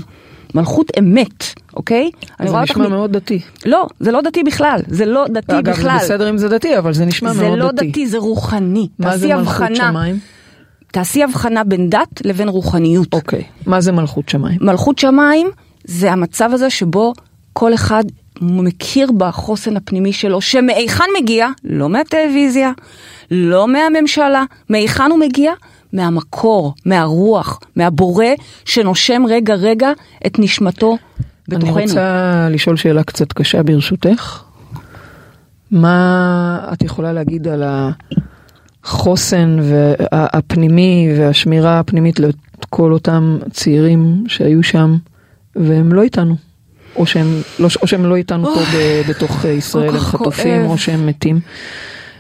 מלכות 0.55 0.91
אמת, 0.99 1.45
אוקיי? 1.77 2.11
זה 2.43 2.49
אותך 2.49 2.71
נשמע 2.71 2.89
מ- 2.89 2.91
מאוד 2.91 3.13
דתי. 3.13 3.41
לא, 3.67 3.87
זה 4.01 4.11
לא 4.13 4.21
דתי 4.21 4.43
בכלל, 4.43 4.81
זה 4.89 5.05
לא 5.07 5.25
דתי 5.33 5.59
אגב, 5.59 5.73
בכלל. 5.73 5.99
זה 5.99 6.05
בסדר 6.05 6.31
אם 6.31 6.39
זה 6.39 6.49
דתי, 6.49 6.79
אבל 6.79 6.93
זה 6.93 7.05
נשמע 7.05 7.33
זה 7.33 7.43
מאוד 7.43 7.59
לא 7.59 7.73
דתי. 7.73 7.89
דתי, 7.91 8.07
זה 8.09 8.19
רוחני. 8.19 8.89
מה 8.99 9.17
זה 9.19 9.27
מלכות 9.29 9.41
הבחנה- 9.63 9.77
שמיים? 9.91 10.19
תעשי 10.93 11.23
הבחנה 11.23 11.65
בין 11.65 11.91
דת 11.91 12.25
לבין 12.25 12.49
רוחניות. 12.49 13.15
אוקיי. 13.15 13.43
מה 13.67 13.81
זה 13.81 13.93
מלכות 13.93 14.29
שמיים? 14.29 14.59
מלכות 14.61 14.99
שמיים 14.99 15.51
זה 15.85 16.13
המצב 16.13 16.51
הזה 16.53 16.71
שבו 16.71 17.13
כל 17.53 17.75
אחד 17.75 18.05
מכיר 18.41 19.13
בחוסן 19.17 19.77
הפנימי 19.77 20.13
שלו, 20.13 20.41
שמהיכן 20.41 21.05
מגיע? 21.21 21.49
לא 21.65 21.89
מהטלוויזיה, 21.89 22.73
לא 23.31 23.69
מהממשלה, 23.69 24.45
מהיכן 24.69 25.11
הוא 25.11 25.19
מגיע? 25.19 25.53
מהמקור, 25.93 26.75
מהרוח, 26.87 27.61
מהבורא 27.77 28.27
שנושם 28.65 29.23
רגע 29.29 29.55
רגע 29.55 29.91
את 30.27 30.39
נשמתו 30.39 30.99
בתוכנו. 31.49 31.79
אני 31.79 31.83
רוצה 31.87 32.49
לשאול 32.51 32.77
שאלה 32.77 33.03
קצת 33.03 33.33
קשה 33.33 33.63
ברשותך. 33.63 34.43
מה 35.71 36.69
את 36.73 36.83
יכולה 36.83 37.13
להגיד 37.13 37.49
על 37.49 37.63
החוסן 38.85 39.59
וה- 39.63 39.95
הפנימי 40.13 41.09
והשמירה 41.19 41.79
הפנימית 41.79 42.21
לכל 42.21 42.93
אותם 42.93 43.39
צעירים 43.53 44.25
שהיו 44.29 44.63
שם 44.63 44.97
והם 45.57 45.93
לא 45.93 46.03
איתנו? 46.03 46.37
או 46.97 47.07
שהם 47.07 47.27
לא, 47.59 47.69
או 47.83 47.87
שהם 47.87 48.07
לא 48.07 48.17
איתנו 48.17 48.55
פה 48.55 48.61
בתוך 49.09 49.45
ישראל, 49.45 49.89
הם 49.89 49.97
חטופים. 49.99 50.65
או 50.65 50.79
שהם 50.79 51.07
מתים. 51.07 51.41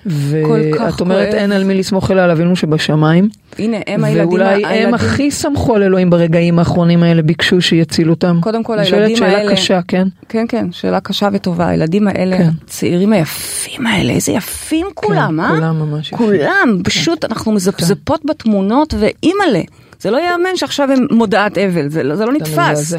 ואת 0.06 1.00
אומרת 1.00 1.28
כואב. 1.28 1.34
אין 1.40 1.52
על 1.52 1.64
מי 1.64 1.74
לסמוך 1.74 2.10
אלא 2.10 2.20
על 2.20 2.30
אבינו 2.30 2.56
שבשמיים. 2.56 3.28
הנה, 3.58 3.76
הם 3.86 4.04
הילדים... 4.04 4.28
ואולי 4.28 4.64
הם 4.64 4.70
הילדים- 4.70 4.94
הכי 4.94 5.30
סמכו 5.30 5.74
על 5.76 5.82
אלוהים 5.82 6.10
ברגעים 6.10 6.58
האחרונים 6.58 7.02
האלה, 7.02 7.22
ביקשו 7.22 7.60
שיצילו 7.60 8.12
אותם. 8.12 8.38
קודם 8.42 8.62
כל, 8.62 8.78
אני 8.78 8.86
שואלת 8.86 9.02
הילדים 9.02 9.16
שאלה 9.16 9.38
האלה- 9.38 9.52
קשה, 9.52 9.80
כן? 9.88 10.08
כן, 10.28 10.44
כן, 10.48 10.72
שאלה 10.72 11.00
קשה 11.00 11.28
וטובה. 11.32 11.68
הילדים 11.68 12.08
האלה, 12.08 12.38
כן. 12.38 12.48
הצעירים 12.64 13.12
היפים 13.12 13.86
האלה, 13.86 14.12
איזה 14.12 14.32
יפים 14.32 14.86
כולם, 14.94 15.40
אה? 15.40 15.48
כולם 15.48 15.78
ממש 15.78 16.06
יפים. 16.12 16.18
כולם, 16.18 16.80
פשוט 16.84 17.24
אנחנו 17.24 17.52
מזפזפות 17.52 18.20
בתמונות, 18.24 18.94
ואימא'לה. 18.98 19.60
זה 20.00 20.10
לא 20.10 20.16
ייאמן 20.18 20.56
שעכשיו 20.56 20.88
הם 20.92 21.06
מודעת 21.10 21.58
אבל, 21.58 21.88
זה 21.88 22.02
לא 22.02 22.16
זה 22.16 22.24
לא 22.24 22.32
נתפס. 22.32 22.94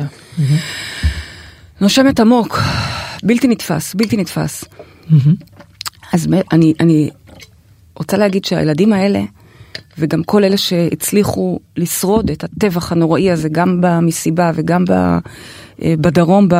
נושמת 1.82 2.20
עמוק, 2.20 2.60
בלתי 3.24 3.48
נתפס, 3.48 3.94
בלתי 3.96 4.18
נתפס. 4.18 4.66
אז 6.14 6.28
אני, 6.52 6.74
אני 6.80 7.10
רוצה 7.96 8.18
להגיד 8.18 8.46
שהילדים 8.46 8.94
האלה, 8.94 9.22
וגם 9.98 10.24
כל 10.24 10.44
אלה 10.44 10.58
שהצליחו 10.58 11.60
לשרוד 11.78 12.32
את 12.32 12.44
הטבח 12.44 12.92
הנוראי 12.92 13.32
הזה, 13.32 13.50
גם 13.50 13.78
במסיבה 13.82 14.52
וגם 14.56 14.86
ב, 14.86 14.92
אה, 14.92 15.18
בדרום, 15.82 16.48
ב, 16.50 16.56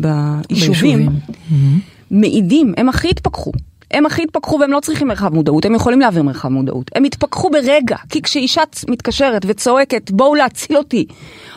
ביישובים, 0.00 1.08
מעידים, 2.10 2.74
הם 2.76 2.88
הכי 2.88 3.08
התפכחו. 3.08 3.52
הם 3.90 4.06
הכי 4.06 4.22
התפכחו 4.22 4.58
והם 4.60 4.70
לא 4.70 4.80
צריכים 4.80 5.08
מרחב 5.08 5.34
מודעות, 5.34 5.64
הם 5.64 5.74
יכולים 5.74 6.00
להעביר 6.00 6.22
מרחב 6.22 6.48
מודעות. 6.48 6.90
הם 6.94 7.04
התפכחו 7.04 7.50
ברגע, 7.50 7.96
כי 8.08 8.22
כשאישה 8.22 8.62
מתקשרת 8.88 9.42
וצועקת, 9.48 10.10
בואו 10.10 10.34
להציל 10.34 10.76
אותי, 10.76 11.06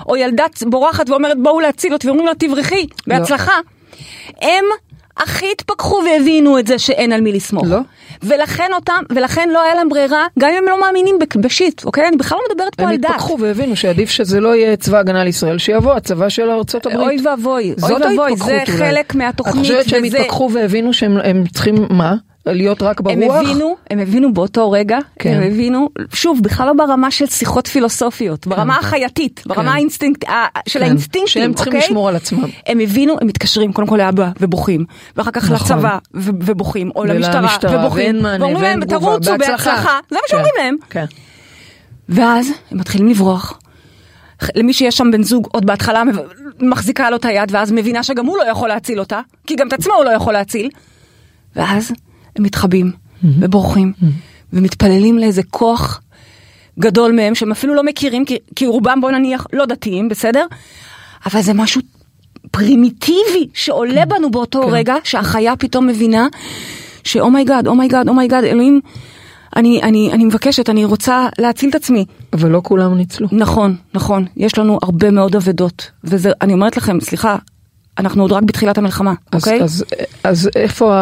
או 0.07 0.15
ילדה 0.15 0.43
בורחת 0.69 1.09
ואומרת, 1.09 1.37
בואו 1.43 1.59
להציל 1.59 1.93
אותי, 1.93 2.07
ואומרים 2.07 2.27
לה, 2.27 2.35
תברכי, 2.35 2.87
בהצלחה. 3.07 3.53
הם 4.41 4.65
הכי 5.17 5.45
התפכחו 5.51 6.01
והבינו 6.05 6.59
את 6.59 6.67
זה 6.67 6.79
שאין 6.79 7.11
על 7.11 7.21
מי 7.21 7.31
לסמוך. 7.31 7.65
לא. 7.67 7.79
ולכן 8.23 8.69
אותם, 8.73 9.03
ולכן 9.09 9.49
לא 9.49 9.63
היה 9.63 9.75
להם 9.75 9.89
ברירה, 9.89 10.27
גם 10.39 10.49
אם 10.49 10.57
הם 10.57 10.69
לא 10.69 10.81
מאמינים 10.81 11.15
בשיט, 11.35 11.85
אוקיי? 11.85 12.07
אני 12.07 12.17
בכלל 12.17 12.37
לא 12.37 12.43
מדברת 12.51 12.75
פה 12.75 12.83
הם 12.83 12.89
על 12.89 12.97
דת. 12.97 13.05
התפכחו 13.09 13.37
והבינו 13.39 13.75
שעדיף 13.75 14.09
שזה 14.09 14.39
לא 14.39 14.55
יהיה 14.55 14.77
צבא 14.77 14.97
הגנה 14.97 15.23
לישראל, 15.23 15.57
שיבוא 15.57 15.93
הצבא 15.93 16.29
של 16.29 16.49
ארצות 16.49 16.85
הברית. 16.85 17.07
אוי 17.07 17.17
ואבוי, 17.23 17.73
אוי 17.83 17.93
ואבוי, 17.93 18.35
זה 18.37 18.53
אולי. 18.53 18.65
חלק 18.65 19.15
מהתוכנית, 19.15 19.55
את 19.55 19.59
חושבת 19.59 19.89
שהם 19.89 20.03
התפכחו 20.03 20.49
והבינו 20.53 20.93
שהם 20.93 21.17
הם 21.23 21.43
צריכים 21.53 21.75
מה? 21.89 22.15
להיות 22.45 22.81
רק 22.81 23.01
ברוח? 23.01 23.35
הם 23.35 23.45
הבינו, 23.45 23.75
הם 23.89 23.99
הבינו 23.99 24.33
באותו 24.33 24.71
רגע, 24.71 24.97
כן. 25.19 25.33
הם 25.33 25.43
הבינו, 25.43 25.89
שוב, 26.13 26.39
בכלל 26.43 26.67
לא 26.67 26.73
ברמה 26.73 27.11
של 27.11 27.25
שיחות 27.25 27.67
פילוסופיות, 27.67 28.47
ברמה 28.47 28.77
החייתית, 28.77 29.41
ברמה 29.45 29.73
האינסטינקט, 29.73 30.29
ה- 30.29 30.69
של 30.69 30.79
כן, 30.79 30.85
האינסטינקטים, 30.85 31.27
שהם 31.27 31.53
צריכים 31.53 31.73
אוקיי? 31.73 31.87
לשמור 31.87 32.09
על 32.09 32.15
עצמם. 32.15 32.43
הם 32.67 32.79
הבינו, 32.79 33.15
הם 33.21 33.27
מתקשרים 33.27 33.73
קודם 33.73 33.87
כל 33.87 33.97
לאבא 33.97 34.29
ובוכים, 34.39 34.85
ואחר 35.15 35.31
כך 35.31 35.51
נכון. 35.51 35.77
לצבא 35.77 35.97
ובוכים, 36.13 36.91
או 36.95 37.05
למשטרה 37.05 37.57
ובוכים, 37.71 38.25
ואומרים 38.39 38.61
להם, 38.61 38.85
תרוצו 38.85 39.31
בהצלחה, 39.37 39.99
זה 40.09 40.15
מה 40.15 40.19
כן, 40.21 40.27
שאומרים 40.27 40.53
להם. 40.57 40.75
כן. 40.89 41.05
ואז 42.09 42.47
הם 42.71 42.77
מתחילים 42.77 43.07
לברוח. 43.07 43.59
למי 44.55 44.73
שיש 44.73 44.97
שם 44.97 45.11
בן 45.11 45.23
זוג, 45.23 45.47
עוד 45.51 45.65
בהתחלה 45.65 46.03
מחזיקה 46.59 47.09
לו 47.09 47.15
את 47.15 47.25
היד, 47.25 47.51
ואז 47.51 47.71
מבינה 47.71 48.03
שגם 48.03 48.25
הוא 48.25 48.37
לא 48.37 48.43
יכול 48.43 48.69
להציל 48.69 48.99
אותה, 48.99 49.21
כי 49.47 49.55
גם 49.55 49.67
את 49.67 49.73
עצמו 49.73 49.93
הוא 49.93 50.05
לא 50.05 50.09
יכול 50.09 50.33
להציל. 50.33 50.69
ואז 51.55 51.91
הם 52.35 52.43
מתחבאים 52.43 52.91
ובורחים, 53.23 53.93
ומתפללים 54.53 55.17
לאיזה 55.17 55.43
כוח 55.43 56.01
גדול 56.79 57.11
מהם, 57.11 57.35
שהם 57.35 57.51
אפילו 57.51 57.73
לא 57.75 57.83
מכירים, 57.83 58.25
כי, 58.25 58.37
כי 58.55 58.65
רובם 58.67 59.01
בוא 59.01 59.11
נניח 59.11 59.47
לא 59.53 59.65
דתיים, 59.65 60.09
בסדר? 60.09 60.45
אבל 61.25 61.41
זה 61.41 61.53
משהו 61.53 61.81
פרימיטיבי 62.51 63.47
שעולה 63.53 64.05
בנו 64.05 64.31
באותו 64.31 64.61
כן. 64.61 64.69
רגע, 64.71 64.95
שהחיה 65.03 65.55
פתאום 65.55 65.87
מבינה 65.87 66.27
שאומייגאד, 67.03 67.67
אומייגאד, 67.67 68.07
אומייגאד, 68.09 68.43
אלוהים, 68.43 68.81
אני, 69.55 69.83
אני, 69.83 70.11
אני 70.13 70.25
מבקשת, 70.25 70.69
אני 70.69 70.85
רוצה 70.85 71.27
להציל 71.39 71.69
את 71.69 71.75
עצמי. 71.75 72.05
אבל 72.33 72.49
לא 72.49 72.61
כולם 72.63 72.93
ניצלו. 72.97 73.27
נכון, 73.31 73.75
נכון, 73.93 74.25
יש 74.37 74.57
לנו 74.57 74.79
הרבה 74.81 75.11
מאוד 75.11 75.35
אבדות, 75.35 75.91
וזה, 76.03 76.31
אני 76.41 76.53
אומרת 76.53 76.77
לכם, 76.77 76.99
סליחה, 76.99 77.35
אנחנו 77.97 78.21
עוד 78.23 78.31
רק 78.31 78.43
בתחילת 78.43 78.77
המלחמה, 78.77 79.13
אז- 79.31 79.41
אוקיי? 79.41 79.61
אז- 79.63 79.85
אז 80.23 80.49
איפה 80.55 80.93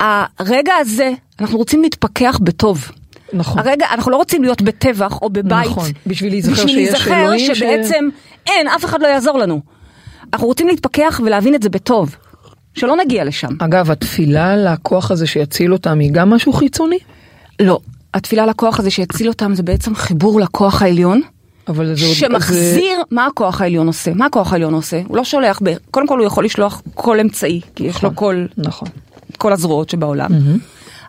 הרגע 0.00 0.72
הזה, 0.80 1.10
אנחנו 1.40 1.58
רוצים 1.58 1.82
להתפכח 1.82 2.38
בטוב. 2.42 2.88
נכון. 3.32 3.58
הרגע, 3.58 3.86
אנחנו 3.92 4.10
לא 4.10 4.16
רוצים 4.16 4.42
להיות 4.42 4.62
בטבח 4.62 5.22
או 5.22 5.30
בבית, 5.30 5.66
נכון, 5.70 5.88
בשביל 6.06 6.32
להיזכר 6.32 6.52
בשביל 6.52 6.68
שיש 6.68 6.76
להיזכר 6.76 7.22
אלוהים 7.22 7.54
ש- 7.54 7.58
שבעצם 7.58 8.08
אין, 8.46 8.68
אף 8.68 8.84
אחד 8.84 9.02
לא 9.02 9.06
יעזור 9.06 9.38
לנו. 9.38 9.60
אנחנו 10.32 10.46
רוצים 10.46 10.68
להתפכח 10.68 11.20
ולהבין 11.24 11.54
את 11.54 11.62
זה 11.62 11.68
בטוב, 11.68 12.16
שלא 12.74 12.96
נגיע 12.96 13.24
לשם. 13.24 13.48
אגב, 13.58 13.90
התפילה 13.90 14.56
לכוח 14.56 15.10
הזה 15.10 15.26
שיציל 15.26 15.72
אותם 15.72 15.98
היא 15.98 16.10
גם 16.12 16.30
משהו 16.30 16.52
חיצוני? 16.52 16.98
לא, 17.62 17.78
התפילה 18.14 18.46
לכוח 18.46 18.78
הזה 18.80 18.90
שיציל 18.90 19.28
אותם 19.28 19.54
זה 19.54 19.62
בעצם 19.62 19.94
חיבור 19.94 20.40
לכוח 20.40 20.82
העליון. 20.82 21.20
אבל 21.68 21.84
זה 21.86 21.90
עוד... 21.90 22.14
זה- 22.14 22.14
שמחזיר, 22.14 23.02
מה 23.10 23.26
הכוח 23.26 23.60
העליון 23.60 23.86
עושה? 23.86 24.10
מה 24.14 24.26
הכוח 24.26 24.52
העליון 24.52 24.74
עושה? 24.74 25.00
הוא 25.08 25.16
לא 25.16 25.24
שולח, 25.24 25.60
ב... 25.64 25.74
קודם 25.90 26.06
כל 26.06 26.18
הוא 26.18 26.26
יכול 26.26 26.44
לשלוח 26.44 26.82
כל 26.94 27.20
אמצעי, 27.20 27.60
כי 27.74 27.84
יש 27.84 28.02
לו 28.02 28.10
כל, 28.14 28.44
נכון. 28.56 28.88
כל 29.38 29.52
הזרועות 29.52 29.90
שבעולם. 29.90 30.30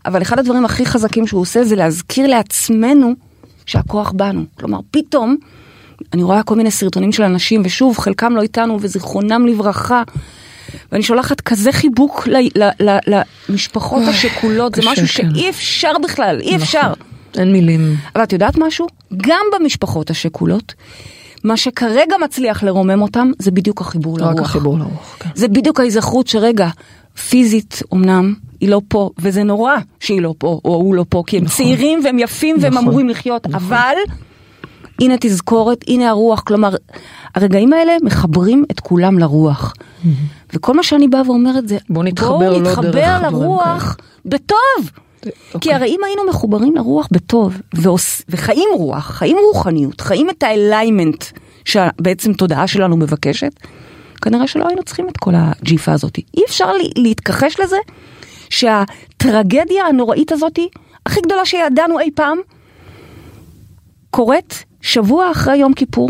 אבל 0.05 0.21
אחד 0.21 0.39
הדברים 0.39 0.65
הכי 0.65 0.85
חזקים 0.85 1.27
שהוא 1.27 1.41
עושה 1.41 1.63
זה 1.63 1.75
להזכיר 1.75 2.27
לעצמנו 2.27 3.13
שהכוח 3.65 4.11
בנו. 4.11 4.43
כלומר, 4.59 4.79
פתאום, 4.91 5.35
אני 6.13 6.23
רואה 6.23 6.43
כל 6.43 6.55
מיני 6.55 6.71
סרטונים 6.71 7.11
של 7.11 7.23
אנשים, 7.23 7.61
ושוב, 7.65 7.97
חלקם 7.97 8.35
לא 8.35 8.41
איתנו 8.41 8.77
וזיכרונם 8.81 9.47
לברכה. 9.47 10.03
ואני 10.91 11.03
שולחת 11.03 11.41
כזה 11.41 11.71
חיבוק 11.71 12.27
ל, 12.27 12.63
ל, 12.63 12.89
ל, 13.07 13.21
למשפחות 13.49 14.01
אוי, 14.01 14.09
השכולות, 14.09 14.75
זה 14.75 14.81
משהו 14.85 15.07
כן. 15.07 15.33
שאי 15.33 15.49
אפשר 15.49 15.91
בכלל, 16.03 16.39
אי 16.41 16.55
אפשר. 16.55 16.79
נכון. 16.79 16.93
אין 17.37 17.51
מילים. 17.51 17.95
אבל 18.15 18.23
את 18.23 18.33
יודעת 18.33 18.57
משהו? 18.57 18.87
גם 19.17 19.45
במשפחות 19.53 20.09
השכולות, 20.09 20.73
מה 21.43 21.57
שכרגע 21.57 22.15
מצליח 22.23 22.63
לרומם 22.63 23.01
אותם, 23.01 23.31
זה 23.39 23.51
בדיוק 23.51 23.81
החיבור 23.81 24.19
לרוח. 24.19 24.31
רק 24.31 24.39
החיבור 24.39 24.77
לרוח. 24.77 25.15
כן. 25.19 25.29
זה 25.35 25.47
בדיוק 25.47 25.79
ההיזכרות 25.79 26.27
שרגע, 26.27 26.69
פיזית 27.29 27.81
אמנם, 27.93 28.33
היא 28.59 28.69
לא 28.69 28.81
פה, 28.87 29.09
וזה 29.19 29.43
נורא 29.43 29.75
שהיא 29.99 30.21
לא 30.21 30.33
פה, 30.37 30.59
או 30.65 30.75
הוא 30.75 30.95
לא 30.95 31.05
פה, 31.09 31.23
כי 31.27 31.37
הם 31.37 31.43
נכון. 31.43 31.57
צעירים 31.57 31.99
והם 32.03 32.19
יפים 32.19 32.55
והם 32.61 32.73
נכון. 32.73 32.87
אמורים 32.87 33.09
לחיות, 33.09 33.45
אבל 33.45 33.95
הנה 35.01 35.15
תזכורת, 35.19 35.85
הנה 35.87 36.09
הרוח, 36.09 36.39
כלומר, 36.39 36.75
הרגעים 37.35 37.73
האלה 37.73 37.93
מחברים 38.03 38.65
את 38.71 38.79
כולם 38.79 39.19
לרוח. 39.19 39.73
וכל 40.53 40.73
מה 40.73 40.83
שאני 40.83 41.07
באה 41.07 41.21
ואומרת 41.25 41.67
זה, 41.67 41.77
בוא 41.89 42.03
נתחבר 42.03 42.37
בואו 42.37 42.51
לא 42.51 42.59
נתחבר 42.59 42.89
דברים 42.89 43.21
לרוח 43.23 43.97
בטוב. 44.25 44.91
כי 45.21 45.29
אוקיי. 45.53 45.73
הרי 45.73 45.87
אם 45.87 45.99
היינו 46.05 46.21
מחוברים 46.29 46.75
לרוח 46.75 47.07
בטוב, 47.11 47.61
ועוש, 47.73 48.21
וחיים 48.29 48.69
רוח, 48.75 49.05
חיים 49.05 49.37
רוחניות, 49.47 50.01
חיים 50.01 50.29
את 50.29 50.43
האליימנט 50.43 51.23
שבעצם 51.65 52.33
תודעה 52.33 52.67
שלנו 52.67 52.97
מבקשת, 52.97 53.51
כנראה 54.19 54.47
שלא 54.47 54.67
היינו 54.67 54.83
צריכים 54.83 55.07
את 55.09 55.17
כל 55.17 55.31
הג'יפה 55.35 55.91
הזאת. 55.91 56.17
אי 56.17 56.43
אפשר 56.47 56.71
לי, 56.73 56.89
להתכחש 56.95 57.59
לזה 57.59 57.77
שהטרגדיה 58.49 59.85
הנוראית 59.85 60.31
הזאת, 60.31 60.59
הכי 61.05 61.21
גדולה 61.21 61.45
שידענו 61.45 61.99
אי 61.99 62.11
פעם, 62.15 62.37
קורית 64.09 64.65
שבוע 64.81 65.31
אחרי 65.31 65.57
יום 65.57 65.73
כיפור, 65.73 66.09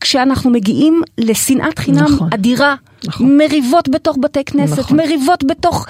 כשאנחנו 0.00 0.50
מגיעים 0.50 1.02
לשנאת 1.18 1.78
חינם 1.78 2.04
נכון. 2.04 2.28
אדירה, 2.34 2.74
נכון. 3.04 3.36
מריבות 3.36 3.88
בתוך 3.88 4.16
בתי 4.20 4.44
כנסת, 4.44 4.78
נכון. 4.78 4.96
מריבות 4.96 5.44
בתוך... 5.44 5.86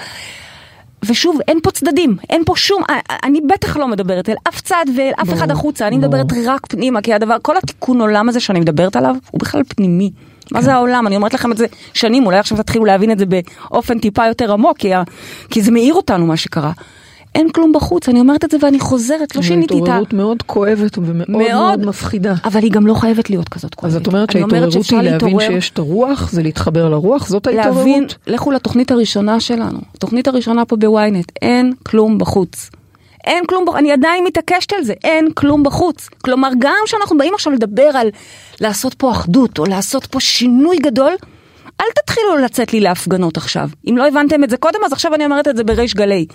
ושוב, 1.05 1.39
אין 1.47 1.59
פה 1.63 1.71
צדדים, 1.71 2.17
אין 2.29 2.43
פה 2.45 2.53
שום, 2.55 2.83
אני 3.23 3.41
בטח 3.41 3.77
לא 3.77 3.87
מדברת 3.87 4.29
אל 4.29 4.35
אף 4.47 4.61
צד 4.61 4.85
ואל 4.97 5.11
אף 5.21 5.33
אחד 5.33 5.51
החוצה, 5.51 5.87
אני 5.87 5.97
מדברת 5.97 6.25
רק 6.45 6.65
פנימה, 6.65 7.01
כי 7.01 7.13
הדבר, 7.13 7.35
כל 7.41 7.57
התיקון 7.57 8.01
עולם 8.01 8.29
הזה 8.29 8.39
שאני 8.39 8.59
מדברת 8.59 8.95
עליו, 8.95 9.15
הוא 9.31 9.39
בכלל 9.39 9.61
פנימי. 9.67 10.11
מה 10.51 10.61
זה 10.61 10.73
העולם? 10.73 11.07
אני 11.07 11.15
אומרת 11.15 11.33
לכם 11.33 11.51
את 11.51 11.57
זה 11.57 11.65
שנים, 11.93 12.25
אולי 12.25 12.37
עכשיו 12.37 12.57
תתחילו 12.57 12.85
להבין 12.85 13.11
את 13.11 13.19
זה 13.19 13.25
באופן 13.25 13.99
טיפה 13.99 14.27
יותר 14.27 14.51
עמוק, 14.53 14.77
כי, 14.77 14.93
ה- 14.93 15.03
כי 15.49 15.61
זה 15.61 15.71
מאיר 15.71 15.93
אותנו 15.93 16.25
מה 16.25 16.37
שקרה. 16.37 16.71
אין 17.35 17.49
כלום 17.49 17.71
בחוץ, 17.71 18.09
אני 18.09 18.19
אומרת 18.19 18.45
את 18.45 18.51
זה 18.51 18.57
ואני 18.61 18.79
חוזרת, 18.79 19.35
לא 19.35 19.41
שיניתי 19.41 19.73
את 19.73 19.79
ה... 19.79 19.83
התעוררות 19.83 20.13
מאוד 20.13 20.41
כואבת 20.41 20.97
ומאוד 20.97 21.29
מאוד. 21.29 21.41
מאוד 21.51 21.85
מפחידה. 21.85 22.33
אבל 22.45 22.63
היא 22.63 22.71
גם 22.71 22.87
לא 22.87 22.93
חייבת 22.93 23.29
להיות 23.29 23.49
כזאת 23.49 23.75
כואבת. 23.75 23.95
אז 23.95 24.01
את 24.01 24.07
אומרת 24.07 24.31
שההתעוררות 24.31 24.73
היא 24.91 24.99
להבין 25.01 25.13
להתעורר- 25.13 25.47
שיש 25.47 25.69
את 25.69 25.77
הרוח, 25.79 26.29
זה 26.31 26.43
להתחבר 26.43 26.89
לרוח, 26.89 27.27
זאת 27.27 27.47
להבין, 27.47 27.59
ההתעוררות? 27.63 28.15
לכו 28.27 28.51
לתוכנית 28.51 28.91
הראשונה 28.91 29.39
שלנו, 29.39 29.79
התוכנית 29.95 30.27
הראשונה 30.27 30.65
פה 30.65 30.75
בוויינט, 30.75 31.31
אין 31.41 31.73
כלום 31.83 32.17
בחוץ. 32.17 32.69
אין 33.25 33.45
כלום 33.45 33.65
אני 33.75 33.91
עדיין 33.91 34.23
מתעקשת 34.23 34.73
על 34.73 34.83
זה, 34.83 34.93
אין 35.03 35.31
כלום 35.33 35.63
בחוץ. 35.63 36.09
כלומר, 36.23 36.49
גם 36.59 36.77
כשאנחנו 36.85 37.17
באים 37.17 37.33
עכשיו 37.33 37.53
לדבר 37.53 37.89
על 37.93 38.09
לעשות 38.61 38.93
פה 38.93 39.11
אחדות, 39.11 39.59
או 39.59 39.65
לעשות 39.65 40.05
פה 40.05 40.19
שינוי 40.19 40.77
גדול, 40.77 41.11
אל 41.81 41.85
תתחילו 41.95 42.37
לצאת 42.37 42.73
לי 42.73 42.79
להפגנות 42.79 43.37
עכשיו. 43.37 43.69
אם 43.89 43.97
לא 43.97 44.07
הבנתם 44.07 44.43
את 44.43 44.49
זה 44.49 44.57
קודם, 44.57 44.79
אז 44.85 44.93
עכשיו 44.93 45.15
אני 45.15 45.25
אומרת 45.25 45.47
את 45.47 45.57
זה 45.57 45.63
בריש 45.63 45.93
גלי. 45.93 46.25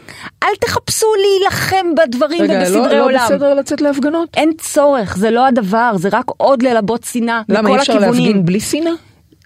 אל 0.42 0.48
תחפשו 0.60 1.06
להילחם 1.20 1.86
בדברים 1.96 2.42
רגע, 2.42 2.58
ובסדרי 2.58 2.98
לא, 2.98 3.04
עולם. 3.04 3.20
לא 3.30 3.36
בסדר 3.36 3.54
לצאת 3.54 3.80
להפגנות? 3.80 4.28
אין 4.36 4.52
צורך, 4.58 5.16
זה 5.16 5.30
לא 5.30 5.46
הדבר, 5.46 5.92
זה 5.96 6.08
רק 6.12 6.24
עוד 6.36 6.62
ללבות 6.62 7.04
שנאה 7.04 7.42
למה 7.48 7.70
אי 7.70 7.76
אפשר. 7.76 7.98
להפגין 7.98 8.44
בלי 8.44 8.60
שנאה? 8.60 8.92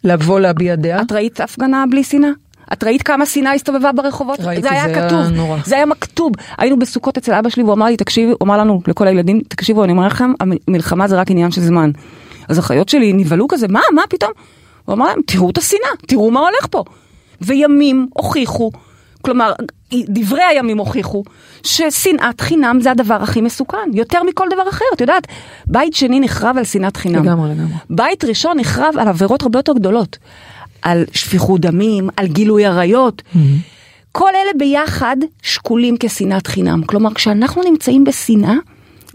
לבוא 0.05 0.41
להביע 0.41 0.75
דעה? 0.75 1.03
את 1.03 1.13
ראית 1.13 1.41
הפגנה 1.41 1.85
בלי 1.91 2.05
שנאה? 2.05 2.31
את 2.73 2.85
ראית 2.85 3.03
כמה 3.03 3.27
שנאה 3.27 3.53
הסתובבה 3.53 3.93
ברחובות? 3.93 4.41
ראיתי, 4.41 4.63
זה 4.63 4.71
היה 4.71 4.89
זה 4.89 4.95
היה 4.95 5.09
כתוב, 5.09 5.21
נורא. 5.21 5.59
זה 5.65 5.75
היה 5.75 5.87
מכתוב. 5.87 6.33
היינו 6.59 6.79
בסוכות 6.79 7.19
אצל 7.19 7.35
אבא 7.35 7.49
שלי 7.49 7.63
והוא 7.63 7.75
אמר 7.75 7.87
לי, 7.87 7.97
תקשיבי, 7.97 8.31
הוא 8.31 8.39
אמר 8.43 8.59
לנו, 8.59 8.81
לכל 8.87 9.07
הילדים, 9.07 9.41
תקשיבו, 9.49 9.85
אני 9.85 9.93
אומר 9.93 10.07
לכם, 10.07 10.33
המלחמה 10.69 11.09
זה 11.09 11.17
רק 11.17 11.31
עניין 11.31 11.51
של 11.51 11.61
זמן. 11.61 11.91
אז 12.49 12.59
החיות 12.59 12.89
שלי 12.89 13.13
נבהלו 13.13 13.49
כזה, 13.49 13.69
מה, 13.69 13.81
מה 13.95 14.03
פתאום? 14.09 14.31
הוא 14.85 14.95
אמר 14.95 15.07
להם, 15.07 15.21
תראו 15.27 15.51
את 15.51 15.59
השנאה, 15.59 15.91
תראו 16.07 16.31
מה 16.31 16.41
הולך 16.41 16.67
פה. 16.71 16.85
וימים 17.41 18.09
הוכיחו, 18.15 18.71
כלומר, 19.23 19.53
דברי 19.95 20.43
הימים 20.43 20.79
הוכיחו, 20.79 21.25
ששנאת 21.63 22.41
חינם 22.41 22.79
זה 22.81 22.91
הדבר 22.91 23.15
הכי 23.15 23.41
מסוכן, 23.41 23.91
יותר 23.93 24.23
מכל 24.23 24.47
דבר 24.53 24.69
אחר. 24.69 24.85
את 24.95 25.01
יודעת, 25.01 25.27
בית 25.67 25.95
שני 25.95 26.21
נחרב 26.21 26.59
על 26.59 26.65
שנאת 26.65 26.97
חינם. 26.97 27.25
לגמרי, 27.25 27.51
לגמרי. 27.51 27.73
בית 27.91 28.25
ראשון 28.25 28.59
נחרב 28.59 28.95
על 28.99 29.09
עבירות 29.09 29.43
הרבה 29.43 29.59
יותר 29.59 29.73
גדולות. 29.73 30.19
על 30.85 31.05
שפיכות 31.13 31.61
דמים, 31.61 32.09
על 32.17 32.27
גילוי 32.27 32.67
עריות. 32.67 33.23
כל 34.13 34.31
אלה 34.31 34.59
ביחד 34.59 35.17
שקולים 35.43 35.97
כשנאת 36.01 36.47
חינם. 36.47 36.83
כלומר, 36.87 37.15
כשאנחנו 37.15 37.63
נמצאים 37.63 38.05
בשנאה, 38.05 38.55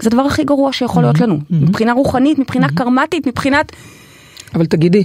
זה 0.02 0.10
הדבר 0.10 0.22
הכי 0.22 0.44
גרוע 0.44 0.74
שיכול 0.74 1.04
להיות 1.04 1.20
לנו. 1.20 1.40
מבחינה 1.50 1.94
רוחנית, 1.94 2.40
מבחינה 2.40 2.68
קרמטית, 2.76 3.28
מבחינת... 3.28 3.72
אבל 4.56 4.66
תגידי, 4.66 5.04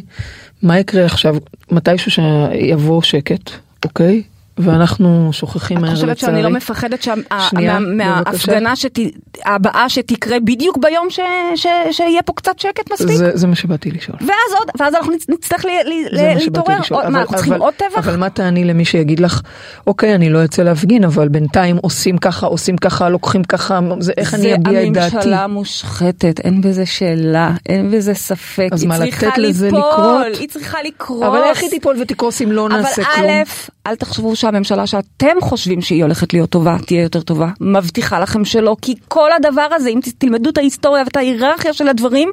מה 0.63 0.79
יקרה 0.79 1.05
עכשיו, 1.05 1.37
מתישהו 1.73 2.11
שיבוא 2.11 3.03
שקט, 3.03 3.51
אוקיי? 3.85 4.23
ואנחנו 4.59 5.29
שוכחים 5.33 5.77
את 5.77 5.83
מהר 5.83 5.95
חושבת 5.95 6.19
שאני 6.19 6.33
לא 6.33 6.39
לצערי. 6.39 6.53
מפחדת 6.57 7.03
שה- 7.03 7.15
שנייה, 7.51 7.79
מה- 7.79 7.87
בבקשה. 8.21 8.33
מההפגנה 8.53 8.77
שת- 8.77 8.99
הבאה 9.47 9.89
שתקרה 9.89 10.41
בדיוק 10.41 10.79
ביום 10.79 11.07
ש- 11.11 11.21
ש- 11.57 11.67
שיהיה 11.91 12.23
פה 12.23 12.33
קצת 12.33 12.59
שקט 12.59 12.93
מספיק? 12.93 13.17
זה, 13.17 13.31
זה 13.35 13.47
מה 13.47 13.55
שבאתי 13.55 13.91
לשאול. 13.91 14.17
ואז 14.21 14.29
עוד, 14.59 14.69
ואז 14.81 14.95
אנחנו 14.95 15.13
נצ- 15.13 15.27
נצטרך 15.29 15.65
ל- 15.65 15.69
ל- 16.13 16.35
להתעורר. 16.35 16.81
לשאול. 16.81 17.01
עוד- 17.03 17.11
מה, 17.13 17.21
אנחנו 17.21 17.35
צריכים 17.37 17.53
אבל, 17.53 17.63
עוד 17.63 17.75
טבח? 17.75 17.99
אבל 17.99 18.17
מה 18.17 18.31
תעני 18.31 18.65
למי 18.65 18.85
שיגיד 18.85 19.21
לך, 19.21 19.41
אוקיי, 19.87 20.15
אני 20.15 20.31
לא 20.31 20.45
אצא 20.45 20.63
להפגין, 20.63 21.05
אבל 21.05 21.29
בינתיים 21.29 21.77
עושים 21.83 22.19
ככה, 22.19 22.47
עושים 22.47 22.77
ככה, 22.77 23.09
לוקחים 23.09 23.45
ככה, 23.45 23.81
זה, 23.99 24.13
איך 24.17 24.35
אני 24.35 24.55
אביע 24.55 24.87
את 24.87 24.93
דעתי? 24.93 25.11
זה 25.11 25.17
הממשלה 25.17 25.47
מושחתת, 25.47 26.41
אין 26.45 26.61
בזה 26.61 26.87
שאלה, 26.87 27.51
אין 27.69 27.91
בזה 27.91 28.15
ספק. 28.15 28.69
אז 28.73 28.85
מה, 28.85 28.99
לתת 28.99 29.39
לזה 29.39 29.67
לקרות? 29.69 30.27
היא 30.41 30.49
צריכה 30.49 30.79
לקרוס. 30.85 31.23
אבל 31.23 31.39
איך 31.43 31.63
היא 31.63 31.71
תיפול 31.71 31.97
ותקרוס 32.03 32.43
אם 32.43 32.53
לא 32.53 32.69
נעשה 32.69 33.03
אבל 33.03 33.11
כלום? 33.15 33.31
א', 33.31 33.43
אל 33.87 33.95
תחשבו 33.97 34.37
שהממשלה 34.45 34.87
שאתם 34.87 35.37
חושבים 35.41 35.81
שהיא 35.81 36.03
הולכת 36.03 36.33
להיות 36.33 36.51
טובה, 36.51 36.77
תהיה 36.87 37.03
יותר 37.03 37.21
טובה. 37.21 37.49
מבטיחה 37.61 38.21
לכם 38.21 38.45
שלא, 38.45 38.77
כי 38.83 38.95
כל 39.09 39.33
הדבר 39.33 39.67
הזה, 39.73 39.89
אם 39.89 40.01
תלמדו 40.19 40.51
את 40.51 40.59
ההיסטוריה 40.59 41.03
ואת 41.05 41.17
ההיררכיה 41.17 41.73
של 41.73 41.89
הדברים, 41.89 42.31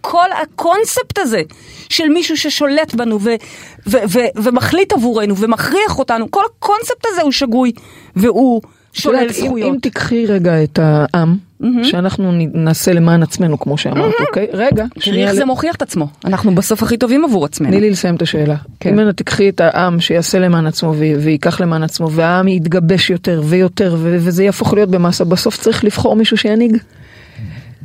כל 0.00 0.26
הקונספט 0.42 1.18
הזה 1.18 1.42
של 1.88 2.08
מישהו 2.08 2.36
ששולט 2.36 2.94
בנו 2.94 3.20
ו- 3.20 3.34
ו- 3.86 3.96
ו- 4.08 4.42
ומחליט 4.42 4.92
עבורנו 4.92 5.36
ומכריח 5.36 5.98
אותנו, 5.98 6.30
כל 6.30 6.42
הקונספט 6.56 7.06
הזה 7.12 7.22
הוא 7.22 7.32
שגוי, 7.32 7.72
והוא 8.16 8.62
שולל 8.92 9.14
יודעת, 9.14 9.36
אם, 9.36 9.46
זכויות. 9.46 9.74
אם 9.74 9.78
תיקחי 9.78 10.26
רגע 10.26 10.64
את 10.64 10.78
העם, 10.82 11.36
שאנחנו 11.84 12.32
נ- 12.32 12.64
נעשה 12.64 12.92
למען 12.92 13.22
עצמנו, 13.22 13.58
כמו 13.58 13.78
שאמרת, 13.78 14.12
אוקיי? 14.28 14.46
רגע, 14.52 14.84
שנייה, 14.98 15.26
איך 15.26 15.34
ל- 15.34 15.36
זה 15.38 15.44
מוכיח 15.44 15.74
את 15.76 15.82
עצמו, 15.82 16.08
אנחנו 16.24 16.54
בסוף 16.54 16.82
הכי 16.82 16.96
טובים 16.96 17.24
עבור 17.24 17.44
עצמנו. 17.44 17.70
תני 17.70 17.80
לי 17.80 17.90
לסיים 17.90 18.14
את 18.14 18.22
השאלה. 18.22 18.56
כן. 18.80 18.98
אם 19.00 19.08
את 19.08 19.16
תיקחי 19.16 19.48
את 19.48 19.60
העם 19.60 20.00
שיעשה 20.00 20.38
למען 20.38 20.66
עצמו 20.66 20.90
ו- 20.96 21.20
וייקח 21.20 21.60
למען 21.60 21.82
עצמו, 21.82 22.10
והעם 22.10 22.48
יתגבש 22.48 23.10
יותר 23.10 23.42
ויותר, 23.44 23.96
ו- 23.98 24.16
וזה 24.20 24.44
יהפוך 24.44 24.74
להיות 24.74 24.90
במסה, 24.90 25.24
בסוף 25.24 25.56
צריך 25.56 25.84
לבחור 25.84 26.16
מישהו 26.16 26.36
שינהיג. 26.36 26.76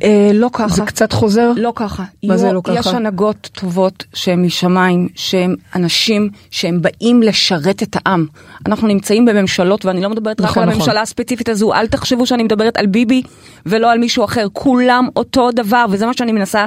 אה, 0.02 0.30
לא 0.34 0.48
ככה. 0.52 0.68
זה 0.68 0.82
קצת 0.82 1.12
חוזר? 1.12 1.52
לא 1.56 1.72
ככה. 1.76 2.04
מה 2.24 2.36
זה 2.36 2.46
יהיו- 2.46 2.54
לא 2.54 2.60
ככה? 2.64 2.78
יש 2.78 2.86
הנהגות 2.86 3.48
טובות 3.52 4.04
שהן 4.14 4.44
משמיים, 4.44 5.08
שהן 5.14 5.56
אנשים 5.76 6.28
שהם 6.50 6.82
באים 6.82 7.22
לשרת 7.22 7.82
את 7.82 7.96
העם. 8.04 8.26
אנחנו 8.66 8.88
נמצאים 8.88 9.24
בממשלות, 9.24 9.84
ואני 9.84 10.00
לא 10.02 10.10
מדברת 10.10 10.40
רק 10.40 10.46
נכון, 10.46 10.62
על 10.62 10.68
נכון. 10.68 10.80
הממשלה 10.80 11.00
הספציפית 11.02 11.48
הזו, 11.48 11.74
אל 11.74 11.86
תחשבו 11.86 12.26
שאני 12.26 12.42
מדברת 12.42 12.76
על 12.76 12.86
ביבי 12.86 13.22
ולא 13.66 13.92
על 13.92 13.98
מישהו 13.98 14.24
אחר. 14.24 14.46
כולם 14.52 15.08
אותו 15.16 15.50
דבר, 15.50 15.84
וזה 15.90 16.06
מה 16.06 16.12
שאני 16.14 16.32
מנסה 16.32 16.66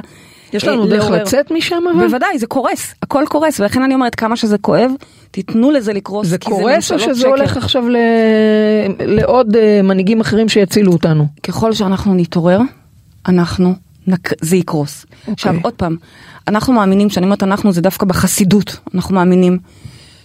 יש 0.52 0.64
אה, 0.64 0.72
לנו 0.72 0.86
דרך. 0.86 1.10
לצאת 1.10 1.50
משם 1.50 1.82
אבל? 1.96 2.06
בוודאי, 2.06 2.38
זה 2.38 2.46
קורס, 2.46 2.94
הכל 3.02 3.24
קורס, 3.28 3.60
ולכן 3.60 3.82
אני 3.82 3.94
אומרת 3.94 4.14
כמה 4.14 4.36
שזה 4.36 4.58
כואב, 4.58 4.90
תיתנו 5.30 5.70
לזה 5.70 5.92
לקרוס, 5.92 6.26
זה 6.26 6.38
קורס 6.38 6.92
או 6.92 6.98
שזה 6.98 7.20
שקר. 7.20 7.28
הולך 7.28 7.56
עכשיו 7.56 7.88
ל- 7.88 7.96
לעוד 9.00 9.56
אה, 9.56 9.80
מנהיגים 9.82 10.20
אחרים 10.20 10.48
שיצילו 10.48 10.92
אותנו? 10.92 11.26
ככל 11.42 11.72
שאנחנו 11.72 12.14
נתעורר, 12.14 12.58
אנחנו, 13.28 13.74
נק... 14.06 14.30
זה 14.40 14.56
יקרוס. 14.56 15.06
אוקיי. 15.20 15.32
עכשיו, 15.32 15.54
עוד 15.62 15.74
פעם, 15.74 15.96
אנחנו 16.48 16.72
מאמינים, 16.72 17.08
כשאני 17.08 17.26
אומרת 17.26 17.42
אנחנו, 17.42 17.72
זה 17.72 17.80
דווקא 17.80 18.06
בחסידות, 18.06 18.76
אנחנו 18.94 19.14
מאמינים 19.14 19.58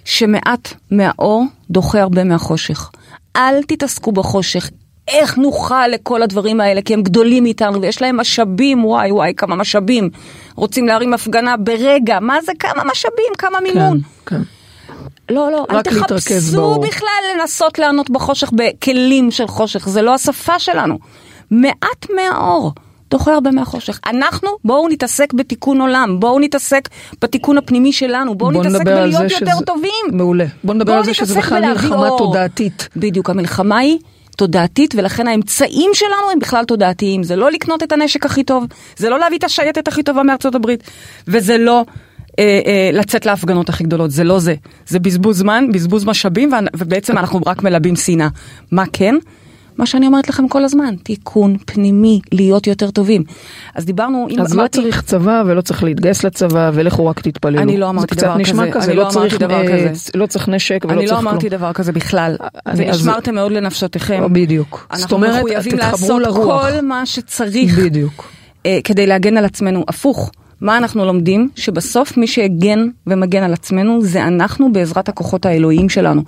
שמעט 0.06 0.74
מהאור 0.92 1.46
דוחה 1.70 2.02
הרבה 2.02 2.24
מהחושך. 2.24 2.92
אל 3.36 3.64
תתעסקו 3.68 4.12
בחושך. 4.12 4.70
איך 5.08 5.38
נוכל 5.38 5.88
לכל 5.88 6.22
הדברים 6.22 6.62
האלה, 6.62 6.82
כי 6.82 6.94
הם 6.94 7.04
גדולים 7.04 7.44
מאיתנו 7.44 7.82
ויש 7.82 8.02
להם 8.02 8.18
משאבים, 8.18 8.86
וואי 8.86 9.12
וואי, 9.12 9.34
כמה 9.38 9.56
משאבים. 9.56 10.10
רוצים 10.56 10.88
להרים 10.88 11.14
הפגנה 11.14 11.58
ברגע, 11.58 12.20
מה 12.20 12.38
זה 12.46 12.52
כמה 12.60 12.84
משאבים, 12.92 13.34
כמה 13.38 13.60
מימון. 13.60 14.00
כן, 14.26 14.36
כן. 14.36 14.42
לא, 15.30 15.52
לא, 15.52 15.66
אל 15.72 15.76
רק 15.76 15.88
להתרכז 15.88 16.54
תחפשו. 16.54 16.80
בכלל 16.80 17.24
לנסות 17.36 17.80
לענות 17.80 18.10
בחושך 18.10 18.52
בכלים 18.54 19.32
של 19.32 19.48
חושך, 19.48 19.90
זה 19.90 20.02
לא 20.02 20.14
השפה 20.14 20.60
שלנו. 20.60 21.00
מעט 21.52 22.08
מהאור 22.16 22.74
דוחה 23.12 23.34
הרבה 23.34 23.52
מהחושך. 23.52 24.00
אנחנו, 24.06 24.50
בואו 24.66 24.90
נתעסק 24.90 25.34
בתיקון 25.34 25.82
עולם, 25.82 26.20
בואו 26.20 26.40
נתעסק 26.40 26.90
בתיקון 27.22 27.58
הפנימי 27.58 27.94
שלנו, 27.94 28.36
בואו 28.36 28.52
בוא 28.52 28.64
נתעסק 28.64 28.86
בלהיות 28.86 29.22
יותר 29.32 29.36
שזה- 29.56 29.66
טובים. 29.66 30.06
מעולה. 30.12 30.46
בוא 30.64 30.74
נדבר 30.74 30.86
בואו 30.86 30.98
על 30.98 31.06
זה 31.06 31.14
שזה 31.14 31.36
בכלל 31.40 31.66
מלחמה 31.66 32.08
אור. 32.08 32.18
תודעתית. 32.18 32.90
בדיוק, 32.96 33.30
המלחמה 33.30 33.78
היא 33.78 33.98
תודעתית, 34.38 34.94
ולכן 34.98 35.28
האמצעים 35.28 35.92
שלנו 35.94 36.32
הם 36.34 36.40
בכלל 36.40 36.66
תודעתיים. 36.66 37.24
זה 37.24 37.36
לא 37.36 37.52
לקנות 37.52 37.84
את 37.84 37.92
הנשק 37.92 38.26
הכי 38.26 38.44
טוב, 38.44 38.66
זה 38.98 39.10
לא 39.10 39.20
להביא 39.20 39.38
את 39.38 39.44
השייטת 39.44 39.88
הכי 39.88 40.04
טובה 40.04 40.24
מארצות 40.24 40.56
הברית, 40.56 40.84
וזה 41.28 41.58
לא... 41.58 41.86
אה, 42.40 42.60
אה, 42.66 42.90
לצאת 42.94 43.26
להפגנות 43.26 43.70
הכי 43.70 43.84
גדולות, 43.84 44.12
זה 44.12 44.24
לא 44.24 44.40
זה. 44.40 44.56
זה 44.88 45.00
בזבוז 45.00 45.38
זמן, 45.38 45.66
בזבוז 45.74 46.06
משאבים, 46.06 46.52
ובעצם 46.76 47.18
אנחנו 47.18 47.40
רק 47.46 47.64
מלבים 47.64 47.96
שנאה. 47.96 48.28
מה 48.72 48.84
כן? 48.94 49.16
מה 49.78 49.86
שאני 49.86 50.08
אומרת 50.08 50.30
לכם 50.30 50.48
כל 50.48 50.64
הזמן, 50.64 50.96
תיקון 51.04 51.58
פנימי, 51.66 52.20
להיות 52.32 52.68
יותר 52.68 52.92
טובים. 52.92 53.24
אז 53.76 53.86
דיברנו, 53.86 54.28
אז 54.42 54.54
לא 54.56 54.68
צריך 54.68 55.02
צבא 55.02 55.44
ולא 55.46 55.62
צריך 55.62 55.84
להתגייס 55.84 56.24
לצבא 56.24 56.72
ולכו 56.74 57.06
רק 57.06 57.20
תתפללו. 57.22 57.62
אני 57.62 57.78
לא 57.78 57.90
אמרתי 57.90 58.16
זה 58.16 58.22
דבר 58.22 58.32
קצת 58.34 58.40
נשמע 58.42 58.64
כזה, 58.72 58.80
כזה, 58.82 58.92
אני 58.92 58.98
לא 58.98 59.04
לא 59.04 59.10
צריך, 59.10 59.34
אמרתי 59.34 59.46
דבר 59.46 59.68
כזה. 59.68 59.94
לא 60.16 60.26
צריך 60.26 60.50
נשק 60.50 60.80
ולא 60.86 60.94
אני 60.94 61.02
צריך 61.02 61.12
לא 61.12 61.18
כלום. 61.22 61.28
אמרתי 61.28 61.50
דבר 61.50 61.74
כזה 61.74 61.92
בכלל, 61.92 62.36
אני- 62.68 62.90
אז- 62.92 62.98
ונשמרתם 62.98 63.36
מאוד 63.36 63.52
לנפשותיכם. 63.52 64.34
בדיוק. 64.34 64.88
זאת 64.94 65.02
אנחנו 65.02 65.16
אומרת, 65.18 65.36
מחויבים 65.44 65.78
תתחברו 65.78 66.20
לעשות 66.20 66.22
לרוח. 66.38 66.66
כל 66.72 66.82
מה 66.82 67.06
שצריך 67.06 67.78
בדיוק. 67.80 68.28
אה, 68.66 68.80
כדי 68.84 69.08
להגן 69.08 69.38
על 69.38 69.46
עצמנו. 69.46 69.84
הפוך, 69.88 70.32
מה 70.62 70.78
אנחנו 70.78 71.06
לומדים? 71.06 71.50
שבסוף 71.56 72.18
מי 72.18 72.28
שהגן 72.28 72.88
ומגן 73.08 73.44
על 73.44 73.54
עצמנו 73.54 74.02
זה 74.02 74.24
אנחנו 74.24 74.74
בעזרת 74.74 75.10
הכוחות 75.10 75.46
האלוהיים 75.46 75.90
שלנו. 75.90 76.24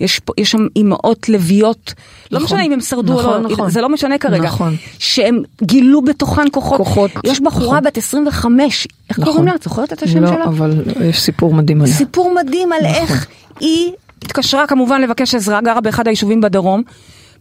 יש, 0.00 0.18
פה, 0.18 0.32
יש 0.38 0.50
שם 0.50 0.66
אימהות 0.76 1.28
לביאות, 1.28 1.94
לא 2.30 2.38
נכון, 2.38 2.44
משנה 2.44 2.62
אם 2.66 2.72
הם 2.72 2.80
שרדו 2.80 3.12
נכון, 3.12 3.34
או 3.34 3.42
לא, 3.42 3.48
נכון. 3.48 3.70
זה 3.70 3.80
לא 3.80 3.88
משנה 3.88 4.18
כרגע, 4.18 4.44
נכון. 4.44 4.76
שהם 4.98 5.42
גילו 5.62 6.02
בתוכן 6.02 6.46
כוחות, 6.52 6.78
כוחות, 6.78 7.10
יש 7.24 7.40
בחורה 7.40 7.66
נכון. 7.66 7.84
בת 7.84 7.98
25, 7.98 8.88
איך 9.10 9.18
נכון. 9.18 9.32
קוראים 9.32 9.48
לה? 9.48 9.54
את 9.54 9.62
זוכרת 9.62 9.92
את 9.92 10.02
השם 10.02 10.22
לא, 10.22 10.28
שלה? 10.28 10.44
אבל 10.44 10.82
יש 11.04 11.20
סיפור 11.20 11.54
מדהים 11.54 11.82
עליה. 11.82 11.94
סיפור 11.94 12.34
מדהים 12.34 12.72
על 12.72 12.78
נכון. 12.80 12.94
איך 12.94 13.26
היא 13.60 13.92
התקשרה 14.22 14.66
כמובן 14.66 15.00
לבקש 15.00 15.34
עזרה, 15.34 15.60
גרה 15.60 15.80
באחד 15.80 16.06
היישובים 16.06 16.40
בדרום. 16.40 16.82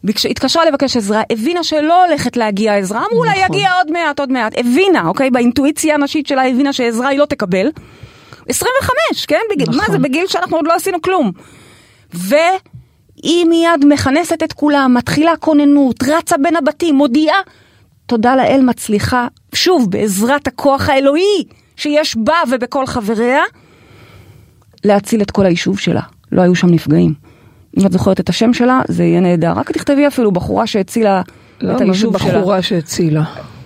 התקשרה 0.10 0.66
לבקש 0.66 0.98
עזרה, 0.98 1.22
הבינה 1.30 1.64
שלא 1.64 2.06
הולכת 2.06 2.38
להגיע 2.38 2.78
עזרה, 2.78 3.04
אמרו 3.12 3.24
לה 3.24 3.32
נכון. 3.32 3.44
יגיע 3.46 3.74
עוד 3.74 3.92
מעט, 3.92 4.20
עוד 4.20 4.32
מעט. 4.32 4.54
הבינה, 4.58 5.08
אוקיי? 5.08 5.32
באינטואיציה 5.32 5.96
הנשית 5.96 6.28
שלה 6.28 6.48
הבינה 6.48 6.74
שעזרה 6.74 7.08
היא 7.08 7.20
לא 7.20 7.26
תקבל. 7.26 7.72
25, 8.50 9.26
כן? 9.26 9.40
בגיל, 9.52 9.70
מה 9.70 9.76
נכון. 9.76 9.92
זה 9.92 10.00
בגיל 10.00 10.28
שאנחנו 10.28 10.58
עוד 10.58 10.68
לא 10.68 10.74
עשינו 10.74 11.02
כלום. 11.02 11.32
והיא 12.14 13.46
מיד 13.46 13.86
מכנסת 13.88 14.44
את 14.44 14.54
כולם, 14.54 14.94
מתחילה 14.94 15.38
כוננות, 15.38 16.04
רצה 16.04 16.38
בין 16.38 16.56
הבתים, 16.56 16.96
מודיעה. 16.96 17.38
תודה 18.06 18.36
לאל 18.36 18.62
מצליחה, 18.62 19.28
שוב, 19.56 19.92
בעזרת 19.92 20.48
הכוח 20.48 20.90
האלוהי 20.90 21.44
שיש 21.76 22.18
בה 22.18 22.36
ובכל 22.50 22.86
חבריה, 22.86 23.42
להציל 24.84 25.22
את 25.22 25.32
כל 25.32 25.46
היישוב 25.46 25.80
שלה. 25.80 26.02
לא 26.32 26.42
היו 26.42 26.56
שם 26.56 26.68
נפגעים. 26.68 27.31
אם 27.78 27.86
את 27.86 27.92
זוכרת 27.92 28.20
את 28.20 28.30
השם 28.30 28.54
שלה, 28.54 28.82
זה 28.88 29.04
יהיה 29.04 29.20
נהדר. 29.20 29.52
רק 29.52 29.72
תכתבי 29.72 30.08
אפילו 30.08 30.32
בחורה 30.32 30.68
שהצילה 30.68 31.22
לא, 31.62 31.68
את 31.68 31.72
מה 31.72 31.78
זה 31.78 31.84
היישוב 31.84 32.18
שלה. 32.18 32.40
בחורה 32.40 32.62
שהצילה? 32.62 33.24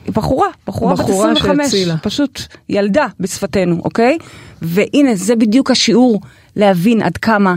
בחורה, 0.09 0.47
בחורה, 0.67 0.93
בחורה 0.95 1.31
בת 1.31 1.37
25, 1.39 1.71
שהצילה. 1.71 1.97
פשוט 1.97 2.41
ילדה 2.69 3.07
בשפתנו, 3.19 3.81
אוקיי? 3.85 4.17
והנה, 4.61 5.15
זה 5.15 5.35
בדיוק 5.35 5.71
השיעור 5.71 6.21
להבין 6.55 7.01
עד 7.01 7.17
כמה 7.17 7.55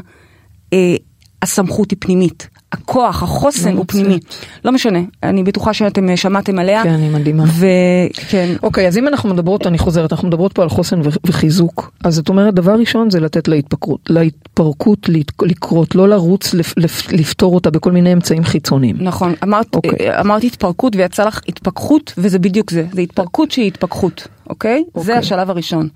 אה, 0.72 0.94
הסמכות 1.42 1.90
היא 1.90 1.98
פנימית. 2.00 2.48
הכוח, 2.72 3.22
החוסן 3.22 3.76
הוא 3.76 3.84
פנימי. 3.88 4.18
לא 4.64 4.72
משנה, 4.72 4.98
אני 5.22 5.42
בטוחה 5.42 5.72
שאתם 5.74 6.08
אה, 6.08 6.16
שמעתם 6.16 6.58
עליה. 6.58 6.82
כן, 6.82 6.94
היא 7.00 7.10
מדהימה. 7.10 7.44
וכן, 7.44 8.54
אוקיי, 8.62 8.88
אז 8.88 8.98
אם 8.98 9.08
אנחנו 9.08 9.28
מדברות, 9.34 9.66
אני 9.66 9.78
חוזרת, 9.78 10.12
אנחנו 10.12 10.28
מדברות 10.28 10.52
פה 10.52 10.62
על 10.62 10.68
חוסן 10.68 11.00
וחיזוק. 11.26 11.92
אז 12.04 12.18
את 12.18 12.28
אומרת, 12.28 12.54
דבר 12.54 12.74
ראשון 12.74 13.10
זה 13.10 13.20
לתת 13.20 13.48
להתפקרות, 13.48 14.00
להתפרקות 14.10 15.08
להת- 15.08 15.32
לקרות, 15.42 15.94
לא 15.94 16.08
לרוץ 16.08 16.54
לפ- 16.54 16.74
לפ- 16.76 17.12
לפתור 17.12 17.54
אותה 17.54 17.70
בכל 17.70 17.92
מיני 17.92 18.12
אמצעים 18.12 18.44
חיצוניים. 18.44 18.96
נכון, 19.00 19.34
אמרת, 19.44 19.74
אוקיי. 19.74 20.20
אמרת 20.20 20.44
התפרקות 20.44 20.96
ויצא 20.96 21.24
לך 21.24 21.40
התפכחות, 21.48 22.12
וזה 22.18 22.38
בדיוק 22.38 22.70
זה, 22.70 22.84
זה 22.92 23.00
התפרקות 23.00 23.50
שהיא 23.50 23.66
התפכחות, 23.66 24.28
אוקיי? 24.50 24.84
זה 24.94 25.00
אוקיי. 25.00 25.14
השלב 25.14 25.50
הראשון. 25.50 25.88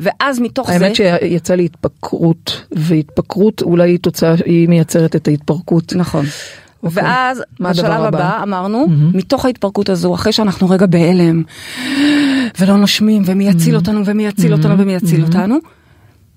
ואז 0.00 0.40
מתוך 0.40 0.68
זה... 0.68 0.74
האמת 0.74 0.96
שיצא 0.96 1.54
לי 1.54 1.64
התפקרות, 1.64 2.62
והתפקרות 2.72 3.62
אולי 3.62 3.90
היא 3.90 3.98
תוצאה, 3.98 4.34
היא 4.44 4.68
מייצרת 4.68 5.16
את 5.16 5.28
ההתפרקות. 5.28 5.92
נכון. 5.96 6.24
אוקיי. 6.82 7.02
ואז 7.02 7.42
בשלב 7.60 7.86
הבא? 7.86 8.06
הבא 8.06 8.42
אמרנו, 8.42 8.86
מתוך 9.14 9.44
ההתפרקות 9.44 9.88
הזו, 9.88 10.14
אחרי 10.14 10.32
שאנחנו 10.32 10.68
רגע 10.68 10.86
בהלם, 10.86 11.42
ולא 12.60 12.76
נושמים, 12.76 13.22
ומי 13.26 13.48
יציל 13.48 13.76
אותנו, 13.76 14.06
ומי 14.06 14.26
יציל 14.26 14.52
אותנו, 14.52 14.78
ומי 14.78 14.94
יציל 14.94 15.22
אותנו, 15.22 15.56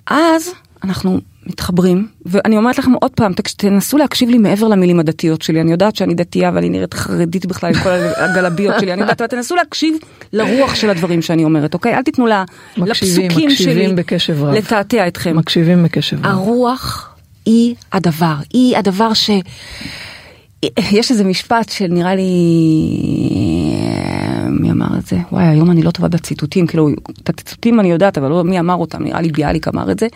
אז 0.07 0.49
אנחנו 0.83 1.19
מתחברים, 1.45 2.07
ואני 2.25 2.57
אומרת 2.57 2.77
לכם 2.77 2.91
עוד 2.93 3.11
פעם, 3.11 3.33
תנסו 3.57 3.97
להקשיב 3.97 4.29
לי 4.29 4.37
מעבר 4.37 4.67
למילים 4.67 4.99
הדתיות 4.99 5.41
שלי, 5.41 5.61
אני 5.61 5.71
יודעת 5.71 5.95
שאני 5.95 6.13
דתייה 6.13 6.51
ואני 6.53 6.69
נראית 6.69 6.93
חרדית 6.93 7.45
בכלל 7.45 7.75
עם 7.75 7.83
כל 7.83 7.89
הגלביות 8.15 8.75
שלי, 8.79 8.93
אני 8.93 9.01
יודעת, 9.01 9.21
אבל 9.21 9.27
תנסו 9.27 9.55
להקשיב 9.55 9.95
לרוח 10.33 10.75
של 10.75 10.89
הדברים 10.89 11.21
שאני 11.21 11.43
אומרת, 11.43 11.73
אוקיי? 11.73 11.95
אל 11.95 12.01
תיתנו 12.03 12.27
לה- 12.27 12.43
מקשיבים, 12.77 13.25
לפסוקים 13.25 13.49
מקשיבים 13.49 13.75
שלי. 13.75 13.87
לתעתע 14.51 15.07
אתכם. 15.07 15.37
מקשיבים 15.37 15.83
בקשב 15.83 16.17
רב. 16.19 16.25
הרוח 16.25 17.15
היא 17.45 17.75
הדבר, 17.93 18.35
היא 18.53 18.77
הדבר 18.77 19.13
ש... 19.13 19.29
יש 20.91 21.11
איזה 21.11 21.23
משפט 21.23 21.69
שנראה 21.69 22.15
לי... 22.15 22.23
מי 24.49 24.71
אמר 24.71 24.97
את 24.99 25.05
זה? 25.05 25.17
וואי, 25.31 25.45
היום 25.45 25.71
אני 25.71 25.81
לא 25.83 25.91
טובה 25.91 26.07
בציטוטים, 26.07 26.67
כאילו, 26.67 26.89
את 27.23 27.29
הציטוטים 27.29 27.79
אני 27.79 27.91
יודעת, 27.91 28.17
אבל 28.17 28.29
לא 28.29 28.43
מי 28.43 28.59
אמר 28.59 28.75
אותם, 28.75 29.03
נראה 29.03 29.21
לי 29.21 29.29
ביאליק 29.31 29.67
אמר 29.67 29.91
את 29.91 29.99
זה. 29.99 30.07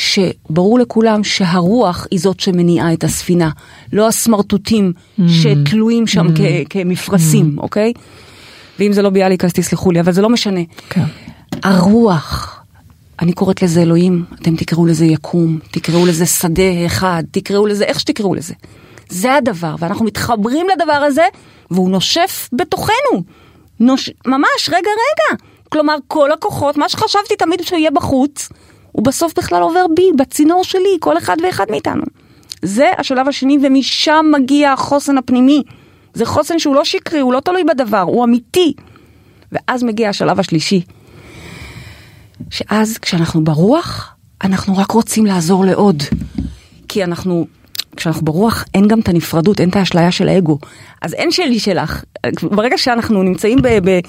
שברור 0.00 0.78
לכולם 0.78 1.24
שהרוח 1.24 2.06
היא 2.10 2.20
זאת 2.20 2.40
שמניעה 2.40 2.92
את 2.92 3.04
הספינה, 3.04 3.50
לא 3.92 4.08
הסמרטוטים 4.08 4.92
שתלויים 5.28 6.06
שם 6.06 6.26
כ- 6.34 6.66
כמפרשים, 6.70 7.56
אוקיי? 7.58 7.92
ואם 8.78 8.92
זה 8.92 9.02
לא 9.02 9.10
ביאליק 9.10 9.44
אז 9.44 9.52
תסלחו 9.52 9.90
לי, 9.90 10.00
אבל 10.00 10.12
זה 10.12 10.22
לא 10.22 10.28
משנה. 10.28 10.60
כן. 10.90 11.04
הרוח, 11.62 12.60
אני 13.20 13.32
קוראת 13.32 13.62
לזה 13.62 13.82
אלוהים, 13.82 14.24
אתם 14.34 14.56
תקראו 14.56 14.86
לזה 14.86 15.04
יקום, 15.04 15.58
תקראו 15.70 16.06
לזה 16.06 16.26
שדה 16.26 16.86
אחד, 16.86 17.22
תקראו 17.30 17.66
לזה 17.66 17.84
איך 17.84 18.00
שתקראו 18.00 18.34
לזה. 18.34 18.54
זה 19.08 19.34
הדבר, 19.34 19.74
ואנחנו 19.78 20.04
מתחברים 20.04 20.66
לדבר 20.74 20.92
הזה, 20.92 21.24
והוא 21.70 21.90
נושף 21.90 22.48
בתוכנו. 22.52 23.22
נוש... 23.80 24.10
ממש, 24.26 24.68
רגע, 24.68 24.78
רגע. 24.78 25.42
כלומר, 25.68 25.96
כל 26.08 26.32
הכוחות, 26.32 26.76
מה 26.76 26.88
שחשבתי 26.88 27.36
תמיד 27.38 27.60
שהוא 27.62 27.78
יהיה 27.78 27.90
בחוץ, 27.90 28.48
הוא 28.92 29.04
בסוף 29.04 29.38
בכלל 29.38 29.62
עובר 29.62 29.86
בי, 29.96 30.10
בצינור 30.16 30.64
שלי, 30.64 30.96
כל 31.00 31.18
אחד 31.18 31.36
ואחד 31.44 31.66
מאיתנו. 31.70 32.02
זה 32.62 32.90
השלב 32.98 33.28
השני, 33.28 33.58
ומשם 33.62 34.26
מגיע 34.32 34.72
החוסן 34.72 35.18
הפנימי. 35.18 35.62
זה 36.14 36.26
חוסן 36.26 36.58
שהוא 36.58 36.74
לא 36.74 36.84
שקרי, 36.84 37.20
הוא 37.20 37.32
לא 37.32 37.40
תלוי 37.40 37.64
בדבר, 37.64 38.00
הוא 38.00 38.24
אמיתי. 38.24 38.72
ואז 39.52 39.82
מגיע 39.82 40.08
השלב 40.08 40.40
השלישי, 40.40 40.82
שאז 42.50 42.98
כשאנחנו 42.98 43.44
ברוח, 43.44 44.14
אנחנו 44.44 44.76
רק 44.76 44.90
רוצים 44.90 45.26
לעזור 45.26 45.64
לעוד. 45.64 46.02
כי 46.88 47.04
אנחנו, 47.04 47.46
כשאנחנו 47.96 48.24
ברוח, 48.24 48.64
אין 48.74 48.88
גם 48.88 49.00
את 49.00 49.08
הנפרדות, 49.08 49.60
אין 49.60 49.68
את 49.68 49.76
האשליה 49.76 50.12
של 50.12 50.28
האגו. 50.28 50.58
אז 51.02 51.14
אין 51.14 51.30
שלי 51.30 51.58
שלך. 51.58 52.04
ברגע 52.42 52.78
שאנחנו 52.78 53.22
נמצאים 53.22 53.58
ב... 53.62 53.68
ב 53.68 54.00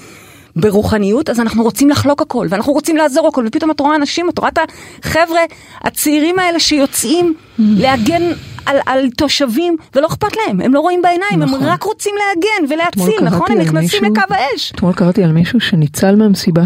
ברוחניות, 0.56 1.30
אז 1.30 1.40
אנחנו 1.40 1.62
רוצים 1.62 1.90
לחלוק 1.90 2.22
הכל, 2.22 2.46
ואנחנו 2.50 2.72
רוצים 2.72 2.96
לעזור 2.96 3.28
הכל, 3.28 3.44
ופתאום 3.46 3.70
את 3.70 3.80
רואה 3.80 3.96
אנשים, 3.96 4.28
את 4.28 4.38
רואה 4.38 4.50
את 4.50 4.58
החבר'ה 5.04 5.40
הצעירים 5.82 6.38
האלה 6.38 6.60
שיוצאים 6.60 7.34
להגן 7.58 8.22
על, 8.66 8.76
על 8.86 9.10
תושבים, 9.10 9.76
ולא 9.96 10.06
אכפת 10.06 10.36
להם, 10.36 10.60
הם 10.60 10.74
לא 10.74 10.80
רואים 10.80 11.02
בעיניים, 11.02 11.42
נכון. 11.42 11.62
הם 11.62 11.68
רק 11.68 11.82
רוצים 11.82 12.14
להגן 12.18 12.74
ולהציל, 12.74 13.20
נכון? 13.24 13.46
הם 13.50 13.58
נכנסים 13.58 14.02
מישהו- 14.02 14.24
לקו 14.24 14.34
האש. 14.34 14.72
אתמול 14.76 14.92
קראתי 14.92 15.24
על 15.24 15.32
מישהו 15.32 15.60
שניצל 15.60 16.16
מהמסיבה, 16.16 16.62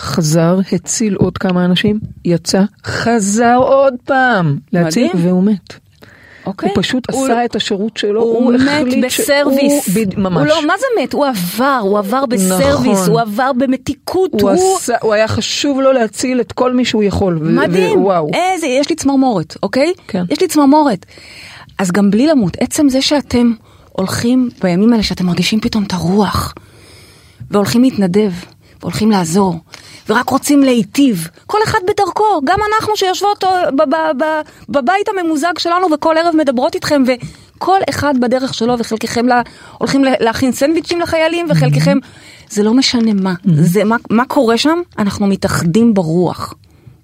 חזר, 0.00 0.58
הציל 0.72 1.14
עוד 1.14 1.38
כמה 1.38 1.64
אנשים, 1.64 1.98
יצא, 2.24 2.62
חזר 2.86 3.56
עוד 3.56 3.94
פעם 4.04 4.56
להציל, 4.72 5.08
מדהים. 5.14 5.26
והוא 5.28 5.44
מת. 5.44 5.74
אוקיי? 6.46 6.68
הוא 6.68 6.82
פשוט 6.82 7.10
הוא- 7.10 7.24
עשה 7.24 7.44
את 7.44 7.56
השירות 7.56 7.96
שלו, 7.96 8.22
הוא 8.22 8.52
מת 8.52 8.60
החליט 8.60 9.04
בסרוויס. 9.04 9.84
שהוא- 9.84 9.94
בד- 10.04 10.18
ממש. 10.18 10.36
הוא 10.38 10.60
לא, 10.62 10.66
מה 10.66 10.74
זה 10.78 10.86
מת? 11.02 11.12
הוא 11.12 11.26
עבר, 11.26 11.78
הוא 11.82 11.98
עבר 11.98 12.26
בסרוויס, 12.26 12.98
נכון. 12.98 13.10
הוא 13.12 13.20
עבר 13.20 13.50
במתיקות, 13.58 14.30
הוא, 14.32 14.50
הוא... 14.50 14.76
עשה, 14.76 14.94
הוא 15.02 15.12
היה 15.12 15.28
חשוב 15.28 15.80
לו 15.80 15.92
להציל 15.92 16.40
את 16.40 16.52
כל 16.52 16.72
מי 16.72 16.84
שהוא 16.84 17.02
יכול. 17.02 17.38
ו- 17.42 17.44
מדהים, 17.44 18.04
וואו. 18.04 18.30
איזה, 18.34 18.66
יש 18.66 18.90
לי 18.90 18.96
צמרמורת, 18.96 19.56
אוקיי? 19.62 19.92
כן. 20.08 20.24
יש 20.30 20.40
לי 20.40 20.48
צמרמורת. 20.48 21.06
אז 21.78 21.92
גם 21.92 22.10
בלי 22.10 22.26
למות, 22.26 22.56
עצם 22.60 22.88
זה 22.88 23.02
שאתם 23.02 23.52
הולכים 23.92 24.48
בימים 24.62 24.92
האלה, 24.92 25.02
שאתם 25.02 25.26
מרגישים 25.26 25.60
פתאום 25.60 25.84
את 25.84 25.92
הרוח, 25.92 26.54
והולכים 27.50 27.82
להתנדב, 27.82 28.30
והולכים 28.84 29.10
לעזור, 29.10 29.54
ורק 30.08 30.28
רוצים 30.28 30.62
להיטיב, 30.62 31.28
כל 31.46 31.58
אחד 31.64 31.78
בדרכו, 31.88 32.24
גם 32.44 32.58
אנחנו 32.74 32.96
שיושבות 32.96 33.44
אה, 33.44 33.70
בבית 34.68 35.08
הממוזג 35.08 35.52
שלנו 35.58 35.86
וכל 35.94 36.14
ערב 36.18 36.34
מדברות 36.36 36.74
איתכם, 36.74 37.02
וכל 37.56 37.78
אחד 37.90 38.14
בדרך 38.20 38.54
שלו, 38.54 38.78
וחלקכם 38.78 39.26
לה, 39.26 39.42
הולכים 39.78 40.04
לה- 40.04 40.14
להכין 40.20 40.52
סנדוויצ'ים 40.52 41.00
לחיילים, 41.00 41.46
וחלקכם, 41.50 41.98
זה 42.50 42.62
לא 42.62 42.74
משנה 42.74 43.14
מה, 43.14 43.34
זה 43.44 43.84
מה, 43.84 43.96
מה 44.10 44.24
קורה 44.24 44.58
שם, 44.58 44.78
אנחנו 44.98 45.26
מתאחדים 45.26 45.94
ברוח. 45.94 46.54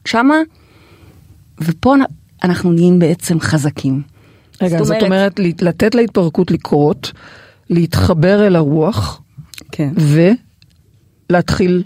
שמה 0.04 0.34
ופה 1.60 1.94
אנחנו 2.44 2.72
נהיים 2.72 2.98
בעצם 2.98 3.40
חזקים. 3.40 4.02
רגע, 4.62 4.78
זאת 4.78 4.86
אומרת, 4.86 5.00
זאת 5.00 5.38
אומרת 5.38 5.62
לתת 5.62 5.94
להתפרקות 5.94 6.50
לקרות, 6.50 7.12
להתחבר 7.70 8.46
אל 8.46 8.56
הרוח, 8.56 9.20
כן. 9.72 9.90
ולהתחיל, 11.30 11.82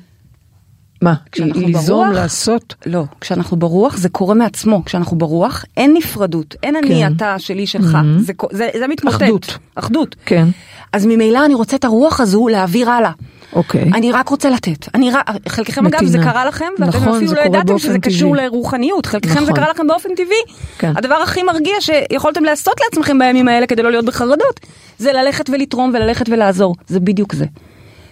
מה? 1.03 1.15
ליזום, 1.39 2.05
ברוח? 2.05 2.17
לעשות? 2.17 2.75
לא, 2.87 3.05
כשאנחנו 3.21 3.57
ברוח 3.57 3.97
זה 3.97 4.09
קורה 4.09 4.35
מעצמו, 4.35 4.85
כשאנחנו 4.85 5.19
ברוח 5.19 5.65
אין 5.77 5.95
נפרדות, 5.97 6.55
אין 6.63 6.77
אני 6.77 6.89
כן. 6.89 7.13
אתה 7.17 7.39
שלי 7.39 7.67
שלך, 7.67 7.99
זה, 8.19 8.35
קו- 8.35 8.49
זה, 8.53 8.69
זה 8.79 8.87
מתמוטט. 8.89 9.17
אחדות. 9.23 9.59
אחדות. 9.75 10.17
כן. 10.27 10.47
אז 10.93 11.07
ממילא 11.07 11.45
אני 11.45 11.55
רוצה 11.55 11.77
את 11.77 11.85
הרוח 11.85 12.21
הזו 12.21 12.49
להעביר 12.49 12.91
הלאה. 12.91 13.11
אוקיי. 13.53 13.83
אני 13.95 14.13
רק 14.13 14.29
רוצה 14.29 14.51
לתת. 14.51 14.95
אני 14.95 15.11
רק, 15.11 15.31
חלקכם 15.49 15.87
אגב 15.87 16.05
זה 16.05 16.19
נתינה. 16.19 16.33
קרה 16.33 16.45
לכם, 16.45 16.65
ואתם 16.79 16.99
נכון, 16.99 17.15
אפילו 17.17 17.29
זה 17.29 17.35
לא 17.35 17.41
ידעתם 17.41 17.79
שזה 17.79 17.89
באופן 17.89 18.01
קשור 18.01 18.35
טבעי. 18.35 18.47
לרוחניות, 18.47 19.07
חלקכם 19.07 19.35
זה 19.35 19.41
נכון. 19.41 19.55
קרה 19.57 19.69
לכם 19.71 19.87
באופן 19.87 20.09
טבעי. 20.17 20.57
כן. 20.79 20.93
הדבר 20.97 21.15
הכי 21.15 21.43
מרגיע 21.43 21.75
שיכולתם 21.81 22.45
לעשות 22.45 22.75
לעצמכם 22.85 23.19
בימים 23.19 23.49
האלה 23.49 23.67
כדי 23.67 23.83
לא 23.83 23.91
להיות 23.91 24.05
בחרדות, 24.05 24.61
זה 24.99 25.13
ללכת 25.13 25.51
ולתרום 25.51 25.91
וללכת 25.95 26.29
ולעזור. 26.29 26.75
זה 26.87 27.01
בדיוק 27.01 27.35
זה. 27.35 27.45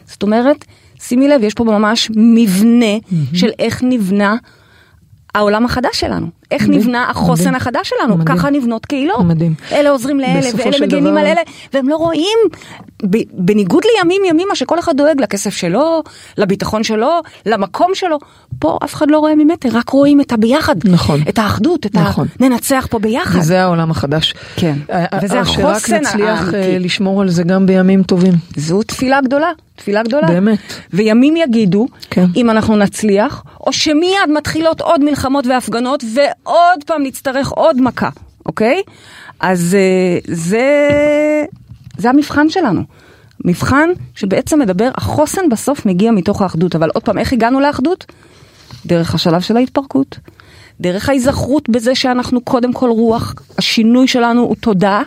זאת 0.07 0.23
אומרת, 0.23 0.64
שימי 1.03 1.29
לב, 1.29 1.43
יש 1.43 1.55
פה 1.55 1.65
ממש 1.65 2.11
מבנה 2.17 2.97
של 3.35 3.51
איך 3.59 3.83
נבנה 3.83 4.37
העולם 5.35 5.65
החדש 5.65 6.01
שלנו. 6.01 6.27
איך 6.53 6.62
מדהים, 6.62 6.81
נבנה 6.81 7.11
החוסן 7.11 7.43
מדהים. 7.43 7.55
החדש 7.55 7.88
שלנו, 7.88 8.17
מדהים. 8.17 8.38
ככה 8.38 8.51
נבנות 8.51 8.87
קהילות. 8.87 9.25
מדהים. 9.25 9.55
אלה 9.73 9.91
עוזרים 9.91 10.21
לאלה, 10.21 10.49
ואלה 10.57 10.77
מגנים 10.81 11.05
דבר- 11.05 11.19
על 11.19 11.27
אלה, 11.27 11.41
והם 11.73 11.88
לא 11.88 11.97
רואים, 11.97 12.38
בניגוד 13.33 13.83
לימים 13.96 14.23
ימימה 14.25 14.55
שכל 14.55 14.79
אחד 14.79 14.96
דואג 14.96 15.21
לכסף 15.21 15.55
שלו, 15.55 16.03
לביטחון 16.38 16.83
שלו, 16.83 17.21
למקום 17.46 17.90
שלו, 17.94 18.19
פה 18.59 18.79
אף 18.85 18.94
אחד 18.94 19.11
לא 19.11 19.19
רואה 19.19 19.35
ממטר, 19.35 19.69
רק 19.73 19.88
רואים 19.88 20.21
את 20.21 20.33
הביחד, 20.33 20.77
נכון. 20.85 21.21
את 21.29 21.38
האחדות, 21.38 21.87
את 21.87 21.94
נכון. 21.94 22.27
ה... 22.40 22.44
ננצח 22.44 22.87
פה 22.90 22.98
ביחד. 22.98 23.38
וזה 23.38 23.63
העולם 23.63 23.90
החדש. 23.90 24.35
כן. 24.57 24.75
אה, 24.92 25.05
וזה 25.23 25.38
אה, 25.38 25.44
שרק 25.44 25.65
החוסן 25.65 25.94
נצליח 25.96 26.55
אה, 26.55 26.61
האמיתי. 26.61 26.79
לשמור 26.79 27.21
על 27.23 27.29
זה 27.29 27.42
גם 27.42 27.67
בימים 27.67 28.03
טובים. 28.03 28.33
זו 28.57 28.83
תפילה 28.83 29.21
גדולה, 29.21 29.50
תפילה 29.77 30.03
גדולה. 30.03 30.27
באמת. 30.27 30.59
וימים 30.92 31.37
יגידו, 31.37 31.87
כן. 32.11 32.27
אם 32.37 32.50
אנחנו 32.50 32.77
נצליח, 32.77 33.42
או 33.61 33.73
שמיד 33.73 34.31
מתחילות 34.37 34.81
עוד 34.81 35.05
מלחמות 35.05 35.46
והפגנות, 35.46 36.05
ועוד 36.47 36.85
פעם 36.87 37.03
נצטרך 37.03 37.49
עוד 37.49 37.81
מכה, 37.81 38.09
אוקיי? 38.47 38.83
אז 39.40 39.75
אה, 39.79 40.19
זה, 40.35 40.67
זה 41.97 42.11
המבחן 42.11 42.51
שלנו. 42.51 42.83
מבחן 43.45 43.90
שבעצם 44.15 44.59
מדבר, 44.61 44.90
החוסן 44.95 45.49
בסוף 45.51 45.87
מגיע 45.87 46.11
מתוך 46.11 46.43
האחדות, 46.43 46.77
אבל 46.77 46.90
עוד 46.95 47.03
פעם, 47.05 47.19
איך 47.19 47.33
הגענו 47.33 47.61
לאחדות? 47.61 48.07
דרך 48.87 49.15
השלב 49.15 49.40
של 49.40 49.57
ההתפרקות, 49.57 50.19
דרך 50.81 51.09
ההיזכרות 51.09 51.69
בזה 51.69 51.95
שאנחנו 51.95 52.40
קודם 52.40 52.73
כל 52.73 52.90
רוח, 52.90 53.35
השינוי 53.59 54.09
שלנו 54.09 54.43
הוא 54.43 54.57
תודעה, 54.57 55.03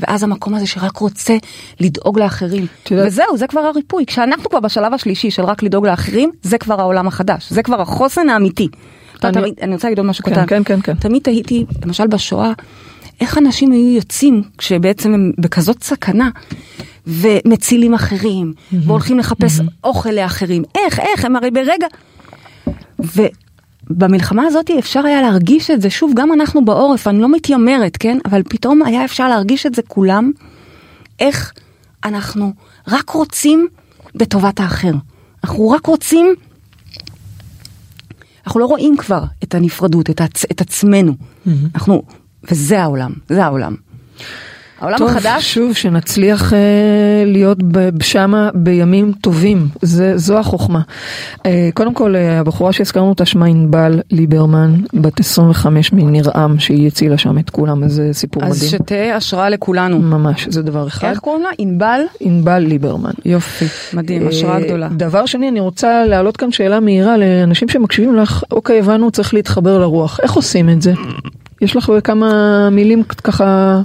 ואז 0.00 0.22
המקום 0.22 0.54
הזה 0.54 0.66
שרק 0.66 0.96
רוצה 0.96 1.36
לדאוג 1.80 2.18
לאחרים. 2.18 2.66
יודעת- 2.90 3.06
וזהו, 3.06 3.36
זה 3.36 3.46
כבר 3.46 3.60
הריפוי. 3.60 4.06
כשאנחנו 4.06 4.50
כבר 4.50 4.60
בשלב 4.60 4.94
השלישי 4.94 5.30
של 5.30 5.42
רק 5.44 5.62
לדאוג 5.62 5.86
לאחרים, 5.86 6.30
זה 6.42 6.58
כבר 6.58 6.80
העולם 6.80 7.06
החדש, 7.06 7.50
זה 7.50 7.62
כבר 7.62 7.80
החוסן 7.80 8.28
האמיתי. 8.28 8.68
אתה 9.20 9.28
אני- 9.28 9.40
תמיד, 9.40 9.54
אני 9.62 9.74
רוצה 9.74 9.88
להגיד 9.88 9.98
עוד 9.98 10.06
משהו 10.06 10.24
כן, 10.24 10.30
קטן. 10.32 10.46
כן, 10.46 10.62
כן, 10.64 10.80
כן. 10.82 10.94
תמיד 10.94 11.22
תהיתי, 11.22 11.64
למשל 11.86 12.06
בשואה, 12.06 12.52
איך 13.20 13.38
אנשים 13.38 13.72
היו 13.72 13.94
יוצאים 13.96 14.42
כשבעצם 14.58 15.14
הם 15.14 15.32
בכזאת 15.38 15.82
סכנה. 15.82 16.30
ומצילים 17.06 17.94
אחרים, 17.94 18.52
והולכים 18.72 19.18
לחפש 19.18 19.60
אוכל 19.84 20.10
לאחרים. 20.10 20.62
איך, 20.74 20.98
איך, 21.00 21.24
הם 21.24 21.36
הרי 21.36 21.50
ברגע... 21.50 21.86
ובמלחמה 23.90 24.42
הזאת 24.46 24.70
אפשר 24.78 25.06
היה 25.06 25.22
להרגיש 25.22 25.70
את 25.70 25.82
זה, 25.82 25.90
שוב, 25.90 26.12
גם 26.16 26.32
אנחנו 26.32 26.64
בעורף, 26.64 27.08
אני 27.08 27.18
לא 27.18 27.28
מתיימרת, 27.32 27.96
כן? 27.96 28.18
אבל 28.24 28.42
פתאום 28.48 28.82
היה 28.82 29.04
אפשר 29.04 29.28
להרגיש 29.28 29.66
את 29.66 29.74
זה 29.74 29.82
כולם, 29.88 30.30
איך 31.20 31.52
אנחנו 32.04 32.52
רק 32.88 33.10
רוצים 33.10 33.68
בטובת 34.14 34.60
האחר. 34.60 34.92
אנחנו 35.44 35.70
רק 35.70 35.86
רוצים, 35.86 36.34
אנחנו 38.50 38.60
לא 38.60 38.66
רואים 38.66 38.96
כבר 38.96 39.24
את 39.42 39.54
הנפרדות, 39.54 40.10
את, 40.10 40.20
עצ, 40.20 40.44
את 40.44 40.60
עצמנו. 40.60 41.12
אנחנו, 41.74 42.02
וזה 42.50 42.82
העולם, 42.82 43.12
זה 43.28 43.44
העולם. 43.44 43.74
העולם 44.80 44.98
טוב, 44.98 45.08
החדש, 45.08 45.54
שוב, 45.54 45.74
שנצליח 45.74 46.52
אה, 46.52 46.58
להיות 47.26 47.58
שמה 48.02 48.50
בימים 48.54 49.12
טובים, 49.20 49.68
זה, 49.82 50.18
זו 50.18 50.38
החוכמה. 50.38 50.80
אה, 51.46 51.68
קודם 51.74 51.94
כל, 51.94 52.16
אה, 52.16 52.40
הבחורה 52.40 52.72
שהזכרנו 52.72 53.08
אותה 53.08 53.24
שמה 53.24 53.46
ענבל 53.46 54.00
ליברמן, 54.10 54.74
בת 54.94 55.20
25 55.20 55.92
מניר-עם, 55.92 56.58
שהיא 56.58 56.86
הצילה 56.86 57.18
שם 57.18 57.38
את 57.38 57.50
כולם, 57.50 57.84
אז 57.84 57.92
זה 57.92 58.08
סיפור 58.12 58.44
אז 58.44 58.56
מדהים. 58.56 58.70
שתהיה 58.70 59.16
השראה 59.16 59.48
לכולנו. 59.48 59.98
ממש, 59.98 60.46
זה 60.50 60.62
דבר 60.62 60.86
אחד. 60.86 61.08
איך 61.08 61.18
קוראים 61.18 61.42
לה? 61.42 61.50
ענבל? 61.58 62.00
ענבל 62.20 62.58
ליברמן. 62.58 63.10
יופי, 63.24 63.64
מדהים, 63.92 64.28
השראה 64.28 64.54
אה, 64.58 64.66
גדולה. 64.66 64.88
דבר 64.88 65.26
שני, 65.26 65.48
אני 65.48 65.60
רוצה 65.60 66.04
להעלות 66.04 66.36
כאן 66.36 66.52
שאלה 66.52 66.80
מהירה 66.80 67.16
לאנשים 67.16 67.68
שמקשיבים 67.68 68.16
לך, 68.16 68.44
אוקיי, 68.50 68.78
הבנו, 68.78 69.10
צריך 69.10 69.34
להתחבר 69.34 69.78
לרוח. 69.78 70.20
איך 70.22 70.32
עושים 70.32 70.70
את 70.70 70.82
זה? 70.82 70.92
יש 71.60 71.76
לך 71.76 71.92
כמה 72.04 72.70
מילים 72.70 73.02
ככה, 73.02 73.80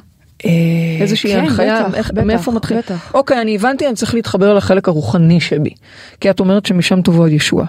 איזושהי 1.01 1.31
כן, 1.33 1.39
הנחיה, 1.39 1.83
בטח, 1.83 1.95
איך, 1.95 2.11
בטח, 2.11 2.23
מאיפה 2.23 2.51
מתחיל? 2.51 2.77
בטח. 2.77 3.11
אוקיי, 3.13 3.41
אני 3.41 3.55
הבנתי, 3.55 3.87
אני 3.87 3.95
צריך 3.95 4.13
להתחבר 4.13 4.53
לחלק 4.53 4.87
הרוחני 4.87 5.39
שבי. 5.41 5.69
כי 6.19 6.29
את 6.29 6.39
אומרת 6.39 6.65
שמשם 6.65 7.01
תבוא 7.01 7.25
הישועה. 7.25 7.65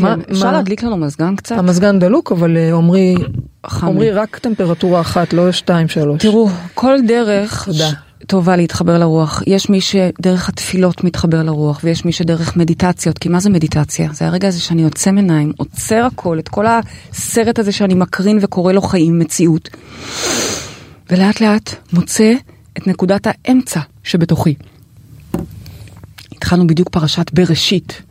מה- 0.00 0.14
כן, 0.16 0.32
אפשר 0.32 0.46
מה- 0.46 0.52
להדליק 0.52 0.82
לנו 0.82 0.96
מזגן 0.96 1.36
קצת? 1.36 1.58
המזגן 1.58 1.98
דלוק, 1.98 2.32
אבל 2.32 2.56
אה, 2.56 2.74
עמרי, 2.74 3.14
חם 3.66 3.86
עמרי. 3.86 4.10
רק 4.10 4.38
טמפרטורה 4.38 5.00
אחת, 5.00 5.32
לא 5.32 5.52
שתיים, 5.52 5.88
שלוש. 5.88 6.22
תראו, 6.22 6.48
כל 6.74 6.96
דרך. 7.06 7.68
ש- 7.72 7.82
טובה 8.26 8.56
להתחבר 8.56 8.98
לרוח. 8.98 9.42
יש 9.46 9.70
מי 9.70 9.80
שדרך 9.80 10.48
התפילות 10.48 11.04
מתחבר 11.04 11.42
לרוח, 11.42 11.80
ויש 11.84 12.04
מי 12.04 12.12
שדרך 12.12 12.56
מדיטציות. 12.56 13.18
כי 13.18 13.28
מה 13.28 13.40
זה 13.40 13.50
מדיטציה? 13.50 14.08
זה 14.12 14.26
הרגע 14.26 14.48
הזה 14.48 14.60
שאני 14.60 14.82
יוצא 14.82 15.10
מעיניים, 15.10 15.52
עוצר 15.56 16.04
הכל, 16.12 16.38
את 16.38 16.48
כל 16.48 16.64
הסרט 16.66 17.58
הזה 17.58 17.72
שאני 17.72 17.94
מקרין 17.94 18.38
וקורא 18.42 18.72
לו 18.72 18.82
חיים, 18.82 19.18
מציאות. 19.18 19.68
ולאט 21.10 21.40
לאט 21.40 21.74
מוצא 21.92 22.32
את 22.78 22.86
נקודת 22.86 23.26
האמצע 23.26 23.80
שבתוכי. 24.02 24.54
התחלנו 26.32 26.66
בדיוק 26.66 26.88
פרשת 26.88 27.30
בראשית, 27.32 28.02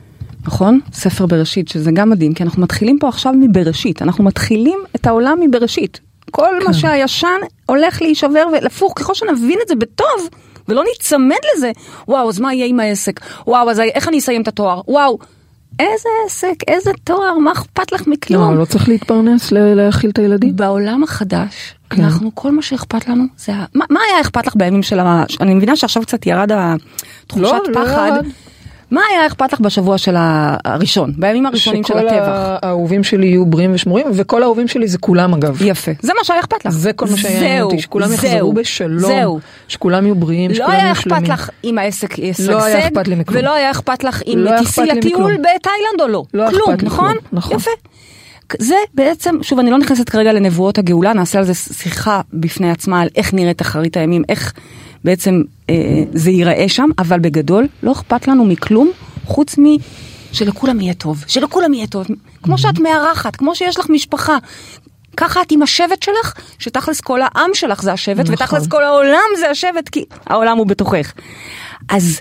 נכון? 0.46 0.80
ספר 0.94 1.26
בראשית, 1.26 1.68
שזה 1.68 1.92
גם 1.92 2.10
מדהים, 2.10 2.34
כי 2.34 2.44
אנחנו 2.44 2.62
מתחילים 2.62 3.00
פה 3.00 3.08
עכשיו 3.08 3.34
מבראשית. 3.34 4.02
אנחנו 4.02 4.24
מתחילים 4.24 4.80
את 4.96 5.08
העולם 5.08 5.38
מבראשית. 5.42 6.00
כל 6.32 6.64
מה 6.66 6.74
שהישן 6.74 7.40
הולך 7.66 8.02
להישבר 8.02 8.46
ולהפוך, 8.54 8.94
ככל 8.96 9.14
שנבין 9.14 9.60
את 9.64 9.68
זה 9.68 9.76
בטוב, 9.76 10.30
ולא 10.68 10.84
ניצמד 10.84 11.36
לזה, 11.56 11.72
וואו, 12.08 12.30
אז 12.30 12.40
מה 12.40 12.54
יהיה 12.54 12.66
עם 12.66 12.80
העסק? 12.80 13.20
וואו, 13.48 13.70
אז 13.70 13.80
איך 13.80 14.08
אני 14.08 14.20
אסיים 14.20 14.42
את 14.42 14.48
התואר? 14.48 14.82
וואו, 14.88 15.20
איזה 15.80 16.10
עסק, 16.26 16.56
איזה 16.68 16.92
תואר, 17.04 17.38
מה 17.38 17.52
אכפת 17.52 17.92
לך 17.92 18.08
מכלום? 18.08 18.54
לא, 18.54 18.60
לא 18.60 18.66
צריך 18.66 18.90
להתפרנס, 18.90 19.52
להאכיל 19.52 20.10
את 20.10 20.20
הילדים. 20.20 20.56
בעולם 20.56 21.04
החדש, 21.04 21.76
כן. 21.90 22.04
אנחנו, 22.04 22.32
כל 22.36 22.52
מה 22.52 22.62
שאכפת 22.62 23.08
לנו 23.08 23.24
זה 23.38 23.54
ה... 23.54 23.66
מה, 23.74 23.86
מה 23.90 24.00
היה 24.10 24.22
אכפת 24.22 24.48
לך 24.48 24.56
בימים 24.56 24.84
של 24.84 25.00
ה... 25.00 25.24
אני 25.42 25.54
מבינה 25.54 25.76
שעכשיו 25.76 26.04
קצת 26.04 26.26
ירד 26.26 26.52
התחושת 26.52 27.44
לא, 27.44 27.64
לא 27.68 27.86
פחד. 27.86 28.12
ירד. 28.16 28.26
מה 28.92 29.02
היה 29.12 29.28
אכפת 29.28 29.54
לך 29.54 29.60
בשבוע 29.60 29.98
של 29.98 30.16
הראשון, 30.18 31.14
בימים 31.18 31.46
הראשונים 31.46 31.84
של 31.84 31.94
שכל 31.94 32.08
הטבח? 32.08 32.60
האהובים 32.62 33.04
שלי 33.04 33.28
יהיו 33.28 33.46
בריאים 33.46 33.74
ושמורים, 33.74 34.08
וכל 34.14 34.44
האהובים 34.44 34.68
שלי 34.68 34.88
זה 34.88 34.98
כולם 34.98 35.34
אגב. 35.34 35.62
יפה, 35.62 35.92
זה 36.02 36.12
מה 36.18 36.24
שהיה 36.24 36.40
אכפת 36.40 36.66
לך. 36.66 36.72
זה 36.74 36.94
כל 36.94 37.06
מה 37.12 37.18
שהיה 37.18 37.40
זהו, 37.40 37.66
אותי, 37.66 37.82
שכולם 37.82 38.14
יחזרו 38.14 38.54
בשלום, 38.54 39.00
זהו. 39.00 39.40
שכולם 39.68 40.06
יהיו 40.06 40.16
בריאים, 40.16 40.52
לא 40.52 40.56
שכולם 40.56 40.72
היה 40.72 40.84
יהיו 40.84 40.92
אכפת 40.92 41.10
שלמים. 41.10 41.32
לך 41.32 41.50
אם 41.64 41.78
העסק 41.78 42.20
ישגשג, 42.20 42.52
לא 42.52 42.64
היה 42.64 42.88
אכפת 42.88 43.08
לי 43.08 43.16
מכלום. 43.16 43.40
ולא 43.40 43.54
היה 43.54 43.72
אכפת 43.72 44.04
לך 44.04 44.22
אם 44.28 44.38
לא 44.38 44.50
היה 44.50 44.60
תיסעי 44.60 44.84
אכפת 44.84 45.04
לי 45.04 45.10
לטיול. 45.10 45.38
בתאילנד 45.38 46.02
או 46.02 46.08
לא. 46.08 46.24
לא 46.34 46.50
כלום, 46.50 46.70
אכפת 46.70 46.82
לי 46.82 46.88
נכון? 46.88 47.08
כלום, 47.08 47.24
נכון. 47.32 47.58
יפה. 47.58 47.72
זה 48.60 48.76
בעצם, 48.94 49.36
שוב, 49.42 49.60
אני 49.60 49.72
לא 49.72 49.78
נכנסת 49.78 50.10
כרגע 50.10 50.34
לנבואות 50.34 50.78
הגאולה, 50.78 51.14
נעשה 51.14 51.40
על 51.40 51.46
זה 51.46 51.54
שיחה 51.54 52.22
בפני 52.34 52.72
עצמה 52.72 53.02
על 53.02 53.08
איך 53.16 53.34
נראית 53.34 53.62
אחרית 53.62 53.98
הימים, 53.98 54.24
איך 54.30 54.54
בעצם 55.06 55.42
אה, 55.70 56.04
זה 56.14 56.32
ייראה 56.32 56.70
שם, 56.70 56.90
אבל 57.00 57.20
בגדול 57.20 57.68
לא 57.84 57.92
אכפת 57.92 58.28
לנו 58.28 58.46
מכלום, 58.46 58.92
חוץ 59.26 59.60
מ... 59.60 59.64
שלכולם 60.32 60.82
יהיה 60.82 60.94
טוב, 60.94 61.24
שלכולם 61.28 61.74
יהיה 61.74 61.88
טוב, 61.88 62.08
כמו 62.44 62.58
שאת 62.58 62.80
מארחת, 62.80 63.36
כמו 63.36 63.56
שיש 63.56 63.80
לך 63.80 63.90
משפחה. 63.90 64.38
ככה 65.18 65.42
את 65.42 65.52
עם 65.52 65.62
השבט 65.62 66.04
שלך, 66.04 66.34
שתכלס 66.60 67.02
כל 67.02 67.20
העם 67.22 67.50
שלך 67.54 67.82
זה 67.82 67.94
השבט, 67.94 68.20
נכון. 68.20 68.34
ותכלס 68.34 68.68
כל 68.68 68.84
העולם 68.84 69.30
זה 69.40 69.50
השבט, 69.50 69.90
כי 69.90 70.06
העולם 70.26 70.58
הוא 70.58 70.68
בתוכך. 70.68 71.14
אז 71.90 72.20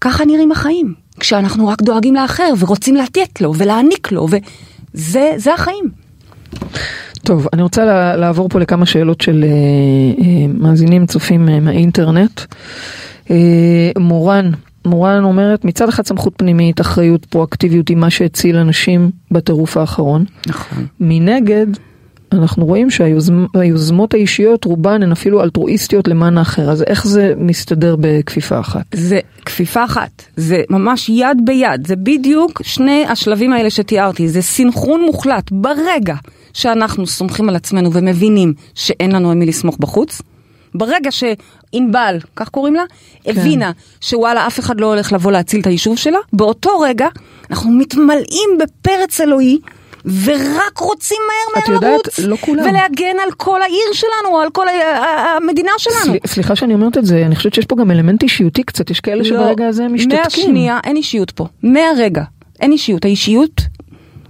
ככה 0.00 0.24
נראים 0.24 0.52
החיים, 0.52 0.94
כשאנחנו 1.20 1.68
רק 1.68 1.82
דואגים 1.82 2.14
לאחר 2.14 2.52
ורוצים 2.58 2.96
לתת 2.96 3.40
לו 3.40 3.54
ולהעניק 3.56 4.12
לו, 4.12 4.28
וזה 4.30 5.32
זה 5.36 5.54
החיים. 5.54 6.01
טוב, 7.22 7.48
אני 7.52 7.62
רוצה 7.62 7.84
לעבור 8.16 8.48
פה 8.48 8.58
לכמה 8.58 8.86
שאלות 8.86 9.20
של 9.20 9.44
אה, 9.44 9.48
אה, 10.24 10.46
מאזינים 10.54 11.06
צופים 11.06 11.48
אה, 11.48 11.60
מהאינטרנט. 11.60 12.40
מורן, 13.98 14.50
מורן 14.84 15.24
אומרת, 15.24 15.64
מצד 15.64 15.88
אחד 15.88 16.06
סמכות 16.06 16.32
פנימית, 16.36 16.80
אחריות, 16.80 17.24
פרואקטיביות 17.24 17.88
היא 17.88 17.96
מה 17.96 18.10
שהציל 18.10 18.56
אנשים 18.56 19.10
בטירוף 19.30 19.76
האחרון. 19.76 20.24
נכון. 20.46 20.86
מנגד, 21.00 21.66
אנחנו 22.32 22.66
רואים 22.66 22.90
שהיוזמות 22.90 24.14
האישיות 24.14 24.64
רובן 24.64 25.02
הן 25.02 25.12
אפילו 25.12 25.42
אלטרואיסטיות 25.42 26.08
למען 26.08 26.38
האחר, 26.38 26.70
אז 26.70 26.82
איך 26.82 27.06
זה 27.06 27.34
מסתדר 27.36 27.96
בכפיפה 28.00 28.60
אחת? 28.60 28.84
זה 28.94 29.20
כפיפה 29.46 29.84
אחת, 29.84 30.22
זה 30.36 30.62
ממש 30.70 31.08
יד 31.08 31.38
ביד, 31.44 31.86
זה 31.86 31.96
בדיוק 31.96 32.62
שני 32.62 33.04
השלבים 33.08 33.52
האלה 33.52 33.70
שתיארתי, 33.70 34.28
זה 34.28 34.42
סינכרון 34.42 35.02
מוחלט. 35.02 35.50
ברגע 35.50 36.14
שאנחנו 36.52 37.06
סומכים 37.06 37.48
על 37.48 37.56
עצמנו 37.56 37.92
ומבינים 37.92 38.54
שאין 38.74 39.12
לנו 39.12 39.30
על 39.30 39.36
מי 39.36 39.46
לסמוך 39.46 39.76
בחוץ. 39.78 40.22
ברגע 40.74 41.10
שענבל, 41.10 42.18
כך 42.36 42.48
קוראים 42.48 42.74
לה, 42.74 42.82
הבינה 43.26 43.70
שוואלה 44.00 44.46
אף 44.46 44.60
אחד 44.60 44.80
לא 44.80 44.86
הולך 44.86 45.12
לבוא 45.12 45.32
להציל 45.32 45.60
את 45.60 45.66
היישוב 45.66 45.98
שלה, 45.98 46.18
באותו 46.32 46.80
רגע 46.80 47.06
אנחנו 47.50 47.70
מתמלאים 47.70 48.50
בפרץ 48.60 49.20
אלוהי 49.20 49.58
ורק 50.24 50.78
רוצים 50.78 51.18
מהר 51.26 51.62
מהר 51.66 51.74
יודעת, 51.74 51.90
לרוץ 51.92 52.18
לא 52.18 52.36
כולם. 52.40 52.62
ולהגן 52.64 53.16
על 53.26 53.32
כל 53.36 53.62
העיר 53.62 53.92
שלנו, 53.92 54.38
על 54.40 54.50
כל 54.50 54.66
המדינה 55.36 55.70
שלנו. 55.78 56.12
סל- 56.12 56.26
סליחה 56.26 56.56
שאני 56.56 56.74
אומרת 56.74 56.98
את 56.98 57.06
זה, 57.06 57.22
אני 57.26 57.36
חושבת 57.36 57.54
שיש 57.54 57.66
פה 57.66 57.76
גם 57.76 57.90
אלמנט 57.90 58.22
אישיותי 58.22 58.62
קצת, 58.62 58.90
יש 58.90 59.00
כאלה 59.00 59.24
שברגע 59.24 59.66
הזה 59.68 59.88
משתתקים. 59.88 60.20
מהשנייה 60.24 60.78
אין 60.84 60.96
אישיות 60.96 61.30
פה, 61.30 61.46
מהרגע 61.62 62.22
אין 62.60 62.72
אישיות, 62.72 63.04
האישיות 63.04 63.60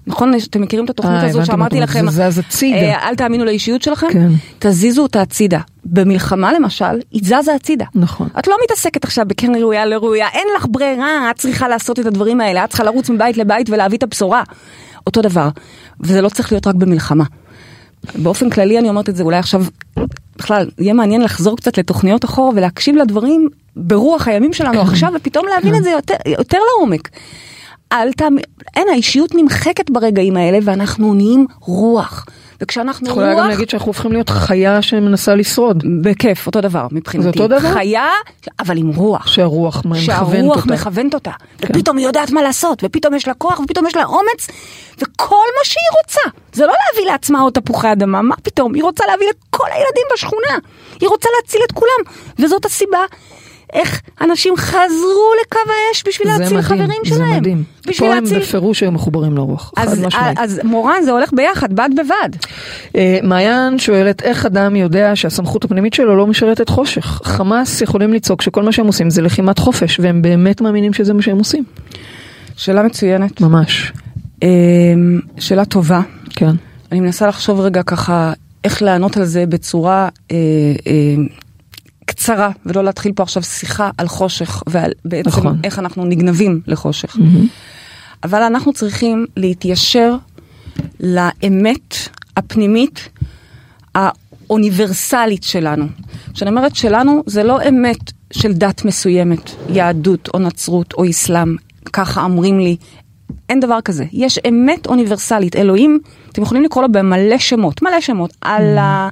נכון? 0.07 0.35
אתם 0.51 0.61
מכירים 0.63 0.85
את 0.85 0.91
התוכנית 0.91 1.23
אה, 1.23 1.27
הזו 1.29 1.47
שאמרתי 1.47 1.81
לכם, 1.81 2.11
זה 2.11 2.31
זז 2.31 2.39
הצידה. 2.39 2.77
אה, 2.77 3.09
אל 3.09 3.15
תאמינו 3.17 3.45
לאישיות 3.45 3.83
שלכם, 3.83 4.07
כן. 4.13 4.29
תזיזו 4.59 5.03
אותה 5.03 5.23
הצידה. 5.23 5.59
במלחמה 5.85 6.53
למשל, 6.53 6.85
היא 7.11 7.23
זזה 7.25 7.55
הצידה. 7.55 7.85
נכון. 7.95 8.29
את 8.39 8.49
לא 8.49 8.57
מתעסקת 8.65 9.05
עכשיו 9.05 9.25
בכן 9.29 9.55
ראויה 9.55 9.87
לא 9.87 9.97
ראויה, 9.97 10.27
אין 10.33 10.47
לך 10.57 10.67
ברירה, 10.71 11.31
את 11.31 11.37
צריכה 11.37 11.69
לעשות 11.69 11.99
את 12.01 12.07
הדברים 12.07 12.41
האלה, 12.41 12.65
את 12.65 12.69
צריכה 12.69 12.85
לרוץ 12.85 13.11
מבית 13.11 13.37
לבית 13.37 13.71
ולהביא 13.71 13.99
את 13.99 14.03
הבשורה. 14.03 14.43
אותו 15.07 15.23
דבר, 15.23 15.49
וזה 16.01 16.21
לא 16.21 16.29
צריך 16.29 16.53
להיות 16.53 16.67
רק 16.67 16.75
במלחמה. 16.75 17.25
באופן 18.15 18.51
כללי 18.51 18.79
אני 18.79 18.89
אומרת 18.89 19.09
את 19.09 19.17
זה, 19.17 19.23
אולי 19.23 19.37
עכשיו, 19.37 19.65
בכלל, 20.37 20.71
יהיה 20.79 20.95
מעניין 20.95 21.21
לחזור 21.21 21.57
קצת 21.57 21.79
לתוכניות 21.79 22.25
אחורה 22.25 22.51
ולהקשיב 22.57 22.97
לדברים 22.97 23.49
ברוח 23.77 24.29
הימים 24.29 24.53
שלנו 24.53 24.81
עכשיו, 24.81 25.13
ופתאום 25.17 25.47
להבין 25.55 25.75
את 25.75 25.83
זה 25.83 25.91
יותר, 25.91 26.15
יותר 26.27 26.59
לעומק. 26.69 27.09
אל 27.93 28.13
תאמין, 28.13 28.45
אין, 28.77 28.89
האישיות 28.93 29.35
נמחקת 29.35 29.91
ברגעים 29.91 30.37
האלה, 30.37 30.59
ואנחנו 30.63 31.15
נהיים 31.15 31.47
רוח. 31.61 32.27
וכשאנחנו 32.63 33.07
את 33.07 33.11
יכולה 33.11 33.33
גם 33.33 33.39
רוח, 33.39 33.47
להגיד 33.47 33.71
שאנחנו 33.71 33.87
הופכים 33.87 34.13
להיות 34.13 34.31
חיה 34.31 34.83
שמנסה 34.83 35.35
לשרוד. 35.35 35.85
בכיף, 36.03 36.47
אותו 36.47 36.61
דבר 36.61 36.87
מבחינתי. 36.93 37.39
זה 37.39 37.45
אותו 37.45 37.49
דבר? 37.49 37.75
חיה, 37.75 38.09
אבל 38.61 38.79
עם 38.79 38.89
רוח. 38.89 39.27
שהרוח 39.27 39.77
מכוונת 39.85 40.05
שהרוח 40.05 40.57
אותה. 40.57 40.75
מכוונת 40.75 41.15
אותה, 41.15 41.31
כן. 41.59 41.69
ופתאום 41.71 41.97
היא 41.97 42.07
יודעת 42.07 42.31
מה 42.31 42.43
לעשות, 42.43 42.85
ופתאום 42.85 43.15
יש 43.15 43.29
לה 43.29 43.35
כוח, 43.35 43.61
ופתאום 43.61 43.87
יש 43.87 43.97
לה 43.97 44.05
אומץ, 44.05 44.49
וכל 44.99 45.47
מה 45.59 45.65
שהיא 45.65 46.03
רוצה, 46.03 46.21
זה 46.53 46.67
לא 46.67 46.73
להביא 46.73 47.13
לעצמה 47.13 47.41
עוד 47.41 47.53
תפוחי 47.53 47.93
אדמה, 47.93 48.23
מה 48.23 48.35
פתאום, 48.43 48.75
היא 48.75 48.83
רוצה 48.83 49.05
להביא 49.07 49.27
לכל 49.27 49.67
הילדים 49.73 50.05
בשכונה, 50.15 50.59
היא 51.01 51.09
רוצה 51.09 51.29
להציל 51.37 51.61
את 51.67 51.73
כולם, 51.73 52.15
וזאת 52.39 52.65
הסיבה. 52.65 53.01
איך 53.73 54.01
אנשים 54.21 54.57
חזרו 54.57 55.33
לקו 55.43 55.59
האש 55.67 56.05
בשביל 56.09 56.29
זה 56.33 56.39
להציל 56.39 56.57
מדהים, 56.57 56.63
חברים 56.63 57.01
זה 57.05 57.15
שלהם. 57.15 57.37
מדהים. 57.37 57.65
בשביל 57.87 58.11
פה 58.11 58.17
הם 58.17 58.25
להציל... 58.25 58.39
בפירוש 58.39 58.81
היו 58.81 58.93
מחוברים 58.93 59.37
לרוח, 59.37 59.73
חד 59.77 59.89
אז, 59.89 60.05
משמעית. 60.05 60.39
אז 60.39 60.61
מורן 60.65 61.03
זה 61.05 61.11
הולך 61.11 61.33
ביחד, 61.33 61.73
בד 61.73 61.91
בבד. 61.97 62.29
אה, 62.97 63.19
מעיין 63.23 63.79
שואלת 63.79 64.23
איך 64.23 64.47
אדם 64.47 64.77
יודע 64.77 65.17
שהסמכות 65.17 65.65
הפנימית 65.65 65.95
שלו 65.95 66.17
לא 66.17 66.27
משרתת 66.27 66.69
חושך. 66.69 67.21
חמאס 67.25 67.83
יכולים 67.83 68.13
לצעוק 68.13 68.43
שכל 68.43 68.63
מה 68.63 68.73
שהם 68.73 68.87
עושים 68.87 69.11
זה 69.11 69.23
לחימת 69.23 69.59
חופש, 69.59 70.01
והם 70.01 70.23
באמת 70.23 70.61
מאמינים 70.61 70.93
שזה 70.93 71.15
מה 71.15 71.23
שהם 71.23 71.39
עושים. 71.39 71.65
שאלה 72.57 72.83
מצוינת. 72.83 73.41
ממש, 73.41 73.93
אמ, 74.43 75.21
שאלה 75.39 75.65
טובה. 75.65 76.01
כן. 76.31 76.53
אני 76.93 77.01
מנסה 77.01 77.27
לחשוב 77.27 77.61
רגע 77.61 77.83
ככה 77.83 78.33
איך 78.65 78.83
לענות 78.83 79.17
על 79.17 79.25
זה 79.25 79.47
בצורה 79.47 80.09
אה, 80.31 80.37
אה, 80.87 81.15
קצרה, 82.07 82.51
ולא 82.67 82.85
להתחיל 82.85 83.13
פה 83.13 83.23
עכשיו 83.23 83.43
שיחה 83.43 83.91
על 83.99 84.09
חושך 84.09 84.63
ועל 84.67 84.93
בעצם 85.05 85.29
נכון. 85.29 85.61
איך 85.65 85.79
אנחנו 85.79 86.05
נגנבים 86.05 86.61
לחושך. 86.67 87.17
אבל 88.25 88.43
אנחנו 88.43 88.73
צריכים 88.73 89.27
להתיישר 89.37 90.17
לאמת 91.01 91.95
הפנימית 92.37 93.09
האוניברסלית 93.95 95.43
שלנו. 95.43 95.87
כשאני 96.35 96.51
אומרת 96.51 96.77
שלנו, 96.77 97.23
זה 97.27 97.43
לא 97.43 97.59
אמת 97.69 98.13
של 98.33 98.53
דת 98.53 98.85
מסוימת, 98.85 99.51
יהדות 99.69 100.29
או 100.35 100.39
נצרות 100.39 100.93
או 100.93 101.11
אסלאם, 101.11 101.57
ככה 101.93 102.25
אומרים 102.25 102.59
לי. 102.59 102.77
אין 103.49 103.61
דבר 103.61 103.81
כזה. 103.85 104.05
יש 104.13 104.39
אמת 104.49 104.87
אוניברסלית. 104.87 105.57
אלוהים, 105.57 105.99
אתם 106.33 106.43
יכולים 106.43 106.65
לקרוא 106.65 106.83
לו 106.83 106.93
במלא 106.93 107.39
שמות, 107.39 107.83
מלא 107.83 108.01
שמות. 108.01 108.37
אללה, 108.45 109.09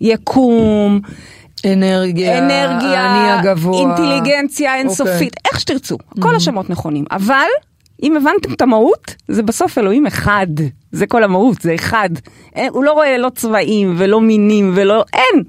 יקום, 0.00 1.00
אנרגיה, 1.66 2.38
אנרגיה, 2.38 3.02
האני 3.02 3.32
הגבוה. 3.32 3.80
אינטליגנציה 3.80 4.76
אינסופית, 4.76 5.12
אוקיי. 5.12 5.50
איך 5.50 5.60
שתרצו, 5.60 5.98
כל 6.20 6.36
השמות 6.36 6.70
נכונים, 6.70 7.04
אבל 7.10 7.46
אם 8.02 8.16
הבנתם 8.16 8.52
את 8.52 8.62
המהות, 8.62 9.14
זה 9.28 9.42
בסוף 9.42 9.78
אלוהים 9.78 10.06
אחד, 10.06 10.46
זה 10.92 11.06
כל 11.06 11.24
המהות, 11.24 11.62
זה 11.62 11.74
אחד. 11.74 12.10
אין, 12.54 12.70
הוא 12.72 12.84
לא 12.84 12.92
רואה 12.92 13.18
לא 13.18 13.30
צבעים 13.34 13.94
ולא 13.98 14.20
מינים 14.20 14.72
ולא, 14.74 15.04
אין. 15.12 15.42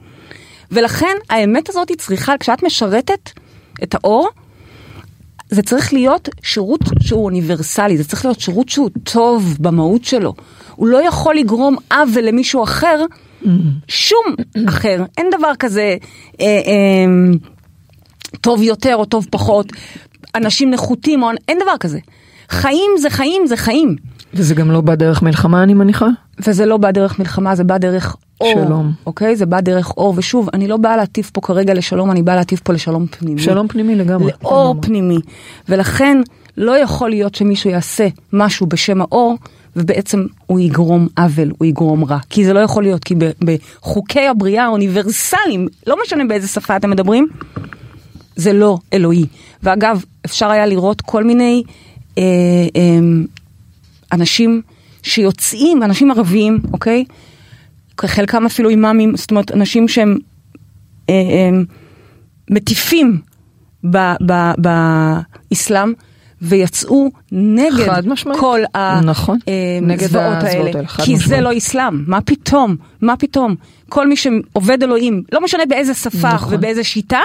ולכן 0.72 1.16
האמת 1.30 1.70
הזאת 1.70 1.90
היא 1.90 1.98
צריכה, 1.98 2.38
כשאת 2.40 2.64
משרתת 2.64 3.30
את 3.84 3.96
האור, 3.96 4.30
זה 5.50 5.62
צריך 5.62 5.94
להיות 5.94 6.30
שירות 6.44 6.82
שהוא 7.02 7.26
אוניברסלי, 7.26 7.98
זה 7.98 8.04
צריך 8.04 8.26
להיות 8.26 8.40
שירות 8.40 8.70
שהוא 8.70 8.90
טוב 9.04 9.58
במהות 9.60 10.04
שלו. 10.04 10.34
הוא 10.76 10.88
לא 10.88 11.08
יכול 11.08 11.36
לגרום 11.36 11.76
עוול 11.92 12.24
למישהו 12.24 12.64
אחר, 12.64 13.06
שום 13.88 14.24
אחר. 14.68 15.04
אין 15.18 15.28
דבר 15.38 15.52
כזה 15.60 15.96
אה, 16.42 16.46
אה, 16.46 17.06
טוב 18.42 18.62
יותר 18.62 18.96
או 18.96 19.06
טוב 19.06 19.28
פחות, 19.32 19.72
אנשים 20.36 20.72
נחותים, 20.72 21.24
או, 21.24 21.30
אין 21.48 21.58
דבר 21.64 21.78
כזה. 21.80 22.00
חיים 22.50 22.92
זה 23.00 23.10
חיים 23.10 23.48
זה 23.48 23.58
חיים. 23.58 23.96
וזה 24.34 24.56
גם 24.56 24.72
לא 24.72 24.82
בא 24.82 24.96
דרך 24.96 25.22
מלחמה 25.22 25.64
אני 25.64 25.74
מניחה? 25.74 26.08
וזה 26.48 26.66
לא 26.66 26.78
בא 26.78 26.92
דרך 26.92 27.20
מלחמה, 27.20 27.56
זה 27.56 27.64
בא 27.64 27.78
דרך 27.78 28.16
אור. 28.42 28.64
שלום. 28.66 28.92
אוקיי? 29.06 29.36
זה 29.36 29.46
בא 29.46 29.62
דרך 29.62 29.92
אור. 29.98 30.14
ושוב, 30.18 30.50
אני 30.54 30.68
לא 30.68 30.78
באה 30.78 30.98
להטיף 30.98 31.30
פה 31.30 31.42
כרגע 31.42 31.74
לשלום, 31.74 32.12
אני 32.12 32.24
באה 32.24 32.36
להטיף 32.36 32.60
פה 32.60 32.74
לשלום 32.74 33.08
פנימי. 33.08 33.42
שלום 33.42 33.68
פנימי 33.68 33.96
לגמרי. 33.96 34.32
לאור. 34.44 34.76
פנימי. 34.82 35.20
ולכן 35.70 36.18
לא 36.58 36.78
יכול 36.78 37.10
להיות 37.10 37.36
שמישהו 37.36 37.70
יעשה 37.70 38.08
משהו 38.34 38.68
בשם 38.68 39.02
האור, 39.02 39.38
ובעצם 39.76 40.26
הוא 40.46 40.60
יגרום 40.60 41.08
עוול, 41.18 41.52
הוא 41.58 41.66
יגרום 41.66 42.06
רע. 42.06 42.20
כי 42.30 42.46
זה 42.46 42.54
לא 42.54 42.60
יכול 42.60 42.84
להיות, 42.84 43.04
כי 43.04 43.16
בחוקי 43.44 44.28
הבריאה 44.28 44.66
האוניברסליים, 44.66 45.68
לא 45.88 45.98
משנה 46.06 46.26
באיזה 46.26 46.48
שפה 46.48 46.76
אתם 46.76 46.90
מדברים, 46.90 47.28
זה 48.36 48.54
לא 48.54 48.78
אלוהי. 48.94 49.26
ואגב, 49.64 50.04
אפשר 50.26 50.50
היה 50.50 50.66
לראות 50.66 51.02
כל 51.02 51.24
מיני 51.24 51.64
אה, 52.18 52.24
אה, 52.76 53.00
אנשים 54.12 54.62
שיוצאים, 55.04 55.84
אנשים 55.84 56.12
ערבים, 56.12 56.60
אוקיי? 56.74 57.06
חלקם 58.06 58.46
אפילו 58.46 58.70
אימאמים, 58.70 59.18
זאת 59.18 59.32
אומרת, 59.32 59.52
אנשים 59.52 59.88
שהם 59.88 60.18
אה, 61.10 61.14
אה, 61.14 61.50
מטיפים 62.50 63.22
ב- 63.84 64.16
ב- 64.26 64.54
באסלאם, 64.58 65.94
ויצאו 66.42 67.12
נגד. 67.32 67.88
כל 68.40 68.60
נכון. 69.04 69.40
נגד 69.82 70.04
הזוועות 70.04 70.34
הזוועות 70.34 70.44
האלה, 70.44 70.72
האלה, 70.80 70.88
כי 70.88 71.16
זה 71.18 71.24
משמעית. 71.24 71.44
לא 71.44 71.58
אסלאם, 71.58 72.04
מה 72.08 72.22
פתאום, 72.22 72.76
מה 73.02 73.18
פתאום, 73.18 73.56
כל 73.90 74.08
מי 74.08 74.16
שעובד 74.16 74.84
אלוהים, 74.84 75.24
לא 75.32 75.44
משנה 75.44 75.66
באיזה 75.66 75.94
שפה 75.94 76.34
נכון. 76.34 76.54
ובאיזה 76.54 76.84
שיטה, 76.84 77.20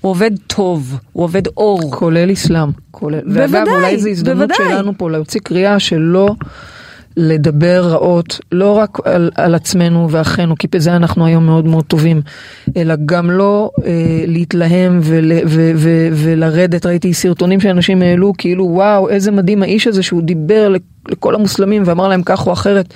הוא 0.00 0.10
עובד 0.10 0.30
טוב, 0.46 0.98
הוא 1.12 1.24
עובד 1.24 1.46
אור. 1.56 1.92
כולל 1.92 2.32
אסלאם. 2.32 2.68
כולל... 2.90 3.20
ואגב, 3.26 3.50
בוודאי, 3.52 3.74
אולי 3.74 3.98
זו 3.98 4.08
הזדמנות 4.08 4.48
בוודאי. 4.48 4.72
שלנו 4.72 4.92
פה 4.98 5.10
להוציא 5.10 5.40
קריאה 5.40 5.78
שלא 5.78 6.34
לדבר 7.16 7.80
רעות, 7.84 8.40
לא 8.52 8.72
רק 8.78 8.98
על, 9.04 9.30
על 9.34 9.54
עצמנו 9.54 10.10
ואחינו, 10.10 10.54
כי 10.58 10.66
בזה 10.72 10.96
אנחנו 10.96 11.26
היום 11.26 11.46
מאוד 11.46 11.64
מאוד 11.64 11.84
טובים, 11.84 12.22
אלא 12.76 12.94
גם 13.06 13.30
לא 13.30 13.70
אה, 13.84 13.90
להתלהם 14.26 15.00
ול, 15.02 15.32
ו, 15.46 15.70
ו, 15.76 16.08
ולרדת, 16.12 16.86
ראיתי 16.86 17.14
סרטונים 17.14 17.60
שאנשים 17.60 18.02
העלו, 18.02 18.32
כאילו 18.38 18.64
וואו, 18.70 19.08
איזה 19.08 19.30
מדהים 19.30 19.62
האיש 19.62 19.86
הזה 19.86 20.02
שהוא 20.02 20.22
דיבר 20.22 20.68
לכ- 20.68 20.80
לכל 21.08 21.34
המוסלמים 21.34 21.82
ואמר 21.86 22.08
להם 22.08 22.22
כך 22.22 22.46
או 22.46 22.52
אחרת. 22.52 22.94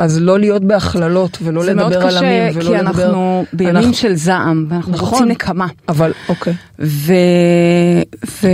אז 0.00 0.20
לא 0.22 0.38
להיות 0.38 0.64
בהכללות 0.64 1.38
ולא 1.42 1.64
זה 1.64 1.74
מאוד 1.74 1.92
לדבר 1.92 2.06
על 2.06 2.16
עמים 2.16 2.50
קשה, 2.50 2.58
ולא 2.58 2.68
כי 2.68 2.74
לדבר... 2.74 2.80
אנחנו 3.06 3.44
בימים 3.52 3.76
אנחנו- 3.76 3.94
של 3.94 4.14
זעם, 4.14 4.66
ואנחנו 4.68 4.92
נכון. 4.92 5.08
רוצים 5.12 5.28
נקמה. 5.28 5.66
אבל 5.88 6.12
אוקיי. 6.28 6.52
ו... 6.78 7.12
ו... 8.42 8.46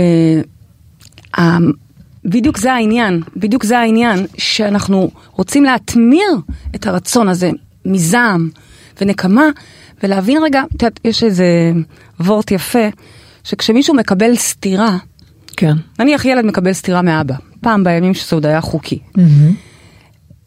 בדיוק 2.25 2.57
זה 2.57 2.73
העניין, 2.73 3.21
בדיוק 3.35 3.63
זה 3.63 3.79
העניין, 3.79 4.25
שאנחנו 4.37 5.11
רוצים 5.31 5.63
להטמיר 5.63 6.37
את 6.75 6.87
הרצון 6.87 7.27
הזה 7.29 7.51
מזעם 7.85 8.49
ונקמה, 9.01 9.45
ולהבין 10.03 10.43
רגע, 10.43 10.63
את 10.75 10.83
יודעת, 10.83 10.99
יש 11.03 11.23
איזה 11.23 11.71
וורט 12.19 12.51
יפה, 12.51 12.87
שכשמישהו 13.43 13.93
מקבל 13.95 14.35
סטירה, 14.35 14.97
כן. 15.57 15.73
נניח 15.99 16.25
ילד 16.25 16.45
מקבל 16.45 16.73
סטירה 16.73 17.01
מאבא, 17.01 17.35
פעם 17.61 17.83
בימים 17.83 18.13
שזה 18.13 18.35
עוד 18.35 18.45
היה 18.45 18.61
חוקי. 18.61 18.99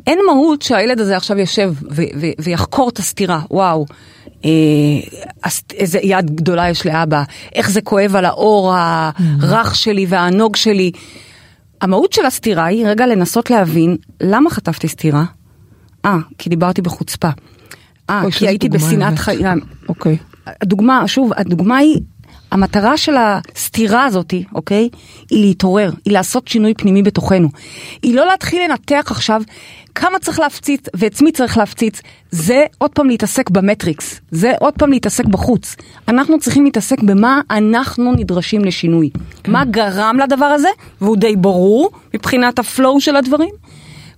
אין 0.06 0.18
מהות 0.26 0.62
שהילד 0.62 1.00
הזה 1.00 1.16
עכשיו 1.16 1.38
יושב 1.38 1.72
ו- 1.90 2.02
ו- 2.20 2.42
ויחקור 2.42 2.88
את 2.88 2.98
הסתירה, 2.98 3.40
וואו, 3.50 3.86
אה, 4.44 4.50
איזה 5.74 5.98
יד 6.02 6.36
גדולה 6.36 6.70
יש 6.70 6.86
לאבא, 6.86 7.22
איך 7.54 7.70
זה 7.70 7.80
כואב 7.80 8.16
על 8.16 8.24
האור 8.24 8.74
הרך 8.74 9.74
שלי 9.74 10.06
והענוג 10.08 10.56
שלי. 10.56 10.90
המהות 11.80 12.12
של 12.12 12.26
הסתירה 12.26 12.64
היא 12.64 12.86
רגע 12.86 13.06
לנסות 13.06 13.50
להבין 13.50 13.96
למה 14.20 14.50
חטפתי 14.50 14.88
סתירה. 14.88 15.24
אה, 16.04 16.16
כי 16.38 16.50
דיברתי 16.50 16.82
בחוצפה. 16.82 17.28
אה, 18.10 18.22
כי 18.38 18.48
הייתי 18.48 18.68
בשנאת. 18.68 19.18
חיים. 19.18 19.60
אוקיי. 19.88 20.16
הדוגמה, 20.46 21.08
שוב, 21.08 21.30
הדוגמה 21.36 21.76
היא, 21.76 22.00
המטרה 22.50 22.96
של 22.96 23.14
הסתירה 23.18 24.04
הזאתי, 24.04 24.44
אוקיי? 24.54 24.88
היא 25.30 25.46
להתעורר, 25.46 25.90
היא 26.04 26.12
לעשות 26.12 26.48
שינוי 26.48 26.74
פנימי 26.74 27.02
בתוכנו. 27.02 27.48
היא 28.02 28.14
לא 28.14 28.26
להתחיל 28.26 28.62
לנתח 28.62 29.04
עכשיו 29.10 29.42
כמה 29.94 30.18
צריך 30.18 30.40
להפציץ 30.40 30.80
ואת 30.96 31.22
מי 31.22 31.32
צריך 31.32 31.58
להפציץ. 31.58 32.00
זה 32.30 32.64
עוד 32.78 32.90
פעם 32.90 33.08
להתעסק 33.08 33.50
במטריקס, 33.50 34.20
זה 34.30 34.52
עוד 34.60 34.74
פעם 34.74 34.90
להתעסק 34.90 35.24
בחוץ. 35.24 35.76
אנחנו 36.08 36.38
צריכים 36.38 36.64
להתעסק 36.64 37.00
במה 37.02 37.40
אנחנו 37.50 38.12
נדרשים 38.12 38.64
לשינוי. 38.64 39.10
מה 39.48 39.64
גרם 39.64 40.16
לדבר 40.24 40.44
הזה, 40.44 40.68
והוא 41.00 41.16
די 41.16 41.36
ברור 41.36 41.90
מבחינת 42.14 42.58
ה 42.58 42.67
flow 42.67 43.00
של 43.00 43.16
הדברים. 43.16 43.50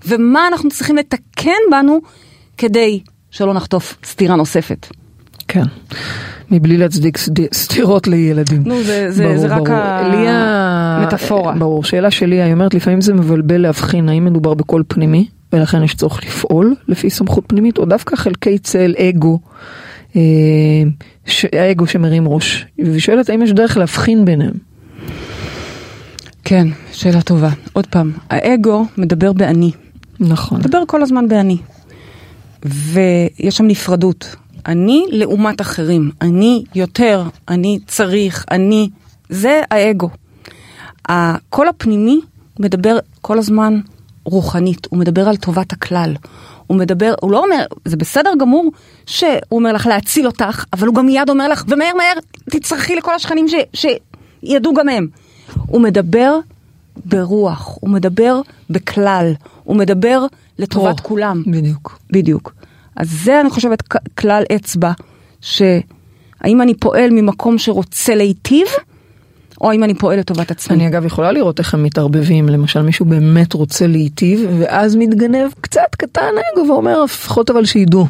ומה 0.09 0.49
אנחנו 0.49 0.71
צריכים 0.71 0.97
לתקן 0.97 1.51
בנו 1.71 2.01
כדי 2.57 3.01
שלא 3.31 3.55
נחטוף 3.55 3.97
סטירה 4.05 4.37
נוספת. 4.37 4.87
כן. 5.49 5.63
מבלי 6.51 6.77
להצדיק 6.77 7.19
סתירות 7.55 8.07
לילדים. 8.07 8.63
נו, 8.67 8.83
זה- 8.83 9.11
זה- 9.11 9.25
ברור, 9.25 9.39
זה 9.39 9.47
רק 9.47 9.53
ברור. 9.63 9.69
ה- 9.79 10.09
ליה- 10.09 11.07
מטאפורה. 11.07 11.55
ברור. 11.55 11.85
שאלה 11.85 12.11
שלי, 12.11 12.43
היא 12.43 12.53
אומרת, 12.53 12.75
לפעמים 12.75 13.01
זה 13.01 13.15
מבלבל 13.15 13.61
להבחין 13.61 14.09
האם 14.09 14.25
מדובר 14.25 14.55
בקול 14.55 14.83
פנימי, 14.89 15.27
ולכן 15.53 15.83
יש 15.83 15.95
צורך 15.95 16.25
לפעול 16.25 16.75
לפי 16.89 17.11
סמכות 17.11 17.45
פנימית, 17.47 17.79
או 17.79 17.85
דווקא 17.85 18.17
חלקי 18.17 18.59
צל, 18.59 18.95
אגו, 18.99 19.39
אה, 20.17 20.21
ש- 21.27 21.47
האגו 21.53 21.87
שמרים 21.87 22.29
ראש. 22.29 22.67
והיא 22.79 23.01
שואלת 23.01 23.31
האם 23.31 23.43
יש 23.43 23.53
דרך 23.53 23.77
להבחין 23.77 24.25
ביניהם. 24.25 24.55
כן, 26.45 26.69
שאלה 26.93 27.23
טובה. 27.23 27.51
עוד 27.73 27.87
פעם, 27.87 28.13
האגו 28.31 28.87
מדבר 28.99 29.33
באני. 29.33 29.71
נכון. 30.21 30.59
מדבר 30.61 30.83
כל 30.87 31.03
הזמן 31.03 31.29
באני. 31.29 31.57
ויש 32.65 33.57
שם 33.57 33.67
נפרדות. 33.67 34.37
אני 34.67 35.05
לעומת 35.11 35.61
אחרים. 35.61 36.11
אני 36.23 36.65
יותר, 36.75 37.23
אני 37.49 37.79
צריך, 37.87 38.45
אני... 38.51 38.89
זה 39.29 39.61
האגו. 39.71 40.11
הקול 41.09 41.69
הפנימי 41.69 42.21
מדבר 42.61 42.99
כל 43.21 43.39
הזמן 43.39 43.81
רוחנית, 44.27 44.87
הוא 44.91 44.99
מדבר 44.99 45.29
על 45.29 45.37
טובת 45.37 45.73
הכלל. 45.73 46.15
הוא 46.67 46.77
מדבר, 46.77 47.15
הוא 47.21 47.31
לא 47.31 47.45
אומר, 47.45 47.67
זה 47.85 47.97
בסדר 47.97 48.31
גמור 48.41 48.73
שהוא 49.07 49.39
אומר 49.51 49.73
לך 49.73 49.87
להציל 49.87 50.27
אותך, 50.27 50.65
אבל 50.73 50.87
הוא 50.87 50.95
גם 50.95 51.07
מיד 51.07 51.31
אומר 51.31 51.49
לך, 51.49 51.65
ומהר 51.69 51.95
מהר 51.97 52.15
תצטרכי 52.51 52.97
לכל 52.97 53.15
השכנים 53.15 53.47
ש, 53.49 53.55
שידעו 54.43 54.75
גם 54.75 54.89
הם. 54.89 55.09
הוא 55.67 55.81
מדבר 55.81 56.39
ברוח, 57.05 57.79
הוא 57.81 57.91
מדבר 57.91 58.41
בכלל, 58.71 59.33
הוא 59.65 59.77
מדבר 59.77 60.27
לטובת 60.59 60.99
או, 60.99 61.05
כולם. 61.05 61.43
בדיוק. 61.47 61.99
בדיוק. 62.11 62.53
אז 62.97 63.11
זה 63.25 63.41
אני 63.41 63.51
חושבת 63.51 63.83
כלל 64.15 64.43
אצבע, 64.57 64.93
שהאם 65.41 66.63
אני 66.63 66.75
פועל 66.75 67.11
ממקום 67.11 67.59
שרוצה 67.59 68.15
להיטיב, 68.15 68.67
או 69.61 69.71
האם 69.71 69.85
אני 69.85 69.95
פועל 69.95 70.19
לטובת 70.19 70.51
עצמי. 70.51 70.77
אני 70.77 70.87
אגב 70.89 71.05
יכולה 71.05 71.33
לראות 71.33 71.59
איך 71.59 71.75
הם 71.75 71.83
מתערבבים, 71.83 72.49
למשל 72.49 72.83
מישהו 72.83 73.05
באמת 73.05 73.53
רוצה 73.53 73.87
להיטיב, 73.87 74.51
ואז 74.59 74.97
מתגנב 74.97 75.51
קצת 75.61 75.95
קטן 75.99 76.31
אגו 76.55 76.69
ואומר 76.69 77.05
לפחות 77.05 77.51
אבל 77.51 77.65
שידעו, 77.65 78.07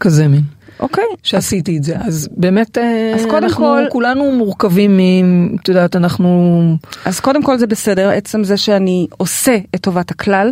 כזה 0.00 0.28
מין. 0.28 0.40
אוקיי. 0.80 1.04
שעשיתי 1.22 1.76
את 1.76 1.84
זה, 1.84 1.96
אז 1.98 2.28
באמת 2.36 2.78
אה, 2.78 3.12
אז 3.14 3.22
קודם 3.26 3.44
אנחנו 3.44 3.64
כל- 3.64 3.84
כולנו 3.90 4.32
מורכבים 4.32 4.96
מ... 4.96 5.00
את 5.56 5.68
יודעת, 5.68 5.96
אנחנו... 5.96 6.62
אז 7.04 7.20
קודם 7.20 7.42
כל 7.42 7.58
זה 7.58 7.66
בסדר, 7.66 8.08
עצם 8.08 8.44
זה 8.44 8.56
שאני 8.56 9.06
עושה 9.16 9.56
את 9.74 9.80
טובת 9.80 10.10
הכלל, 10.10 10.50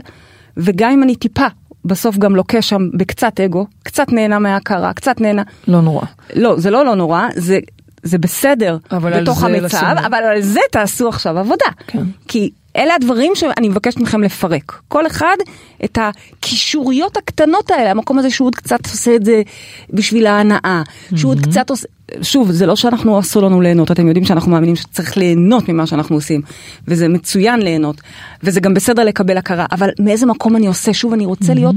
וגם 0.57 0.91
אם 0.91 1.03
אני 1.03 1.17
טיפה, 1.17 1.47
בסוף 1.85 2.19
גם 2.19 2.37
לוקה 2.37 2.63
שם 2.63 2.89
בקצת 2.95 3.41
אגו, 3.41 3.67
קצת 3.83 4.13
נהנה 4.13 4.39
מההכרה, 4.39 4.93
קצת 4.93 5.21
נהנה, 5.21 5.43
לא 5.69 5.81
נורא. 5.81 6.05
לא, 6.37 6.61
זה 6.61 6.71
לא 6.71 6.85
לא 6.85 6.95
נורא, 6.95 7.27
זה, 7.35 7.59
זה 8.03 8.19
בסדר 8.19 8.77
בתוך 8.93 9.43
המצב, 9.45 9.65
לשים. 9.65 9.99
אבל 10.07 10.19
על 10.19 10.41
זה 10.41 10.61
תעשו 10.73 11.09
עכשיו 11.09 11.39
עבודה. 11.39 11.67
כן. 11.87 12.03
כי 12.29 12.51
אלה 12.77 12.95
הדברים 12.95 13.33
שאני 13.35 13.69
מבקשת 13.69 13.99
מכם 13.99 14.23
לפרק. 14.23 14.81
כל 14.89 15.07
אחד 15.07 15.37
את 15.85 15.99
הקישוריות 16.01 17.17
הקטנות 17.17 17.71
האלה, 17.71 17.91
המקום 17.91 18.19
הזה 18.19 18.31
שהוא 18.31 18.47
עוד 18.47 18.55
קצת 18.55 18.87
עושה 18.87 19.17
את 19.17 19.25
זה 19.25 19.43
בשביל 19.91 20.27
ההנאה, 20.27 20.83
שהוא 21.17 21.31
עוד 21.31 21.41
קצת 21.41 21.71
עושה... 21.71 21.87
שוב, 22.23 22.51
זה 22.51 22.67
לא 22.67 22.77
שאנחנו 22.77 23.21
אסור 23.21 23.43
לנו 23.43 23.61
ליהנות, 23.61 23.91
אתם 23.91 24.07
יודעים 24.09 24.25
שאנחנו 24.25 24.51
מאמינים 24.51 24.77
שצריך 24.77 25.17
ליהנות 25.17 25.69
ממה 25.69 25.87
שאנחנו 25.87 26.17
עושים, 26.17 26.41
וזה 26.89 27.09
מצוין 27.09 27.63
ליהנות, 27.63 28.01
וזה 28.43 28.61
גם 28.61 28.75
בסדר 28.75 29.05
לקבל 29.05 29.37
הכרה, 29.37 29.67
אבל 29.73 29.91
מאיזה 29.99 30.27
מקום 30.27 30.57
אני 30.57 30.67
עושה? 30.67 30.95
שוב, 30.95 31.13
אני 31.13 31.27
רוצה 31.27 31.55
להיות 31.55 31.77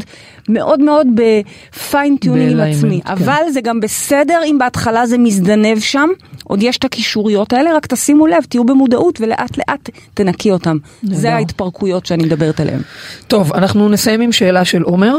מאוד 0.50 0.82
מאוד 0.82 1.08
ב 1.16 1.28
fine 1.28 1.78
tuning 1.78 2.52
עם 2.52 2.60
עצמי, 2.60 3.02
כן. 3.06 3.12
אבל 3.12 3.42
זה 3.54 3.62
גם 3.62 3.80
בסדר 3.80 4.40
אם 4.46 4.58
בהתחלה 4.60 5.08
זה 5.08 5.18
מזדנב 5.18 5.80
שם, 5.80 6.10
עוד 6.44 6.64
יש 6.64 6.78
את 6.78 6.86
הקישוריות 6.86 7.54
האלה, 7.54 7.76
רק 7.76 7.88
תשימו 7.88 8.28
לב, 8.28 8.44
תהיו 8.50 8.64
במודעות 8.64 9.22
ולאט 9.22 9.58
לאט 9.58 9.90
תנקי 10.14 10.52
אותם. 10.52 10.78
זה 11.04 11.36
ההתפרקויות 11.36 12.06
שאני 12.06 12.24
מדברת 12.24 12.60
עליהן. 12.60 12.82
טוב, 13.28 13.54
אנחנו 13.54 13.90
נסיים 13.90 14.22
עם 14.22 14.32
שאלה 14.32 14.66
של 14.66 14.82
עומר, 14.82 15.18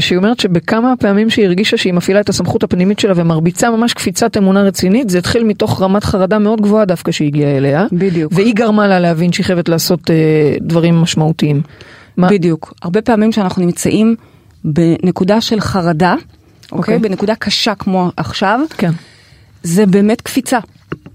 שהיא 0.00 0.18
אומרת 0.18 0.40
שבכמה 0.40 0.94
פעמים 1.00 1.30
שהיא 1.30 1.44
הרגישה 1.46 1.76
שהיא 1.76 1.92
מפעילה 1.92 2.20
את 2.20 2.28
הסמכות 2.28 2.62
הפנימית 2.62 2.98
שלה 2.98 3.12
ומרביצה 3.16 3.70
ממש 3.70 3.94
קפיצת 3.94 4.36
אמונה 4.36 4.62
רצינית, 4.62 5.10
זה 5.10 5.18
התחיל 5.18 5.44
מתוך 5.44 5.82
רמת 5.82 6.04
חרדה 6.04 6.38
מאוד 6.38 6.60
גבוהה 6.60 6.84
דווקא 6.84 7.12
שהיא 7.12 7.28
הגיעה 7.28 7.56
אליה. 7.56 7.86
בדיוק. 7.92 8.32
והיא 8.34 8.54
גרמה 8.54 8.86
לה 8.88 9.00
להבין 9.00 9.32
שהיא 9.32 9.46
חייבת 9.46 9.68
לעשות 9.68 10.10
אה, 10.10 10.14
דברים 10.60 10.94
משמעותיים. 10.94 11.62
מה- 12.16 12.28
בדיוק. 12.28 12.74
הרבה 12.82 13.02
פעמים 13.02 13.32
שאנחנו 13.32 13.62
נמצאים 13.64 14.16
בנקודה 14.64 15.40
של 15.40 15.60
חרדה, 15.60 16.14
אוקיי. 16.72 16.78
אוקיי? 16.78 16.98
בנקודה 16.98 17.34
קשה 17.34 17.74
כמו 17.74 18.10
עכשיו, 18.16 18.60
כן. 18.78 18.90
זה 19.62 19.86
באמת 19.86 20.20
קפיצה. 20.20 20.58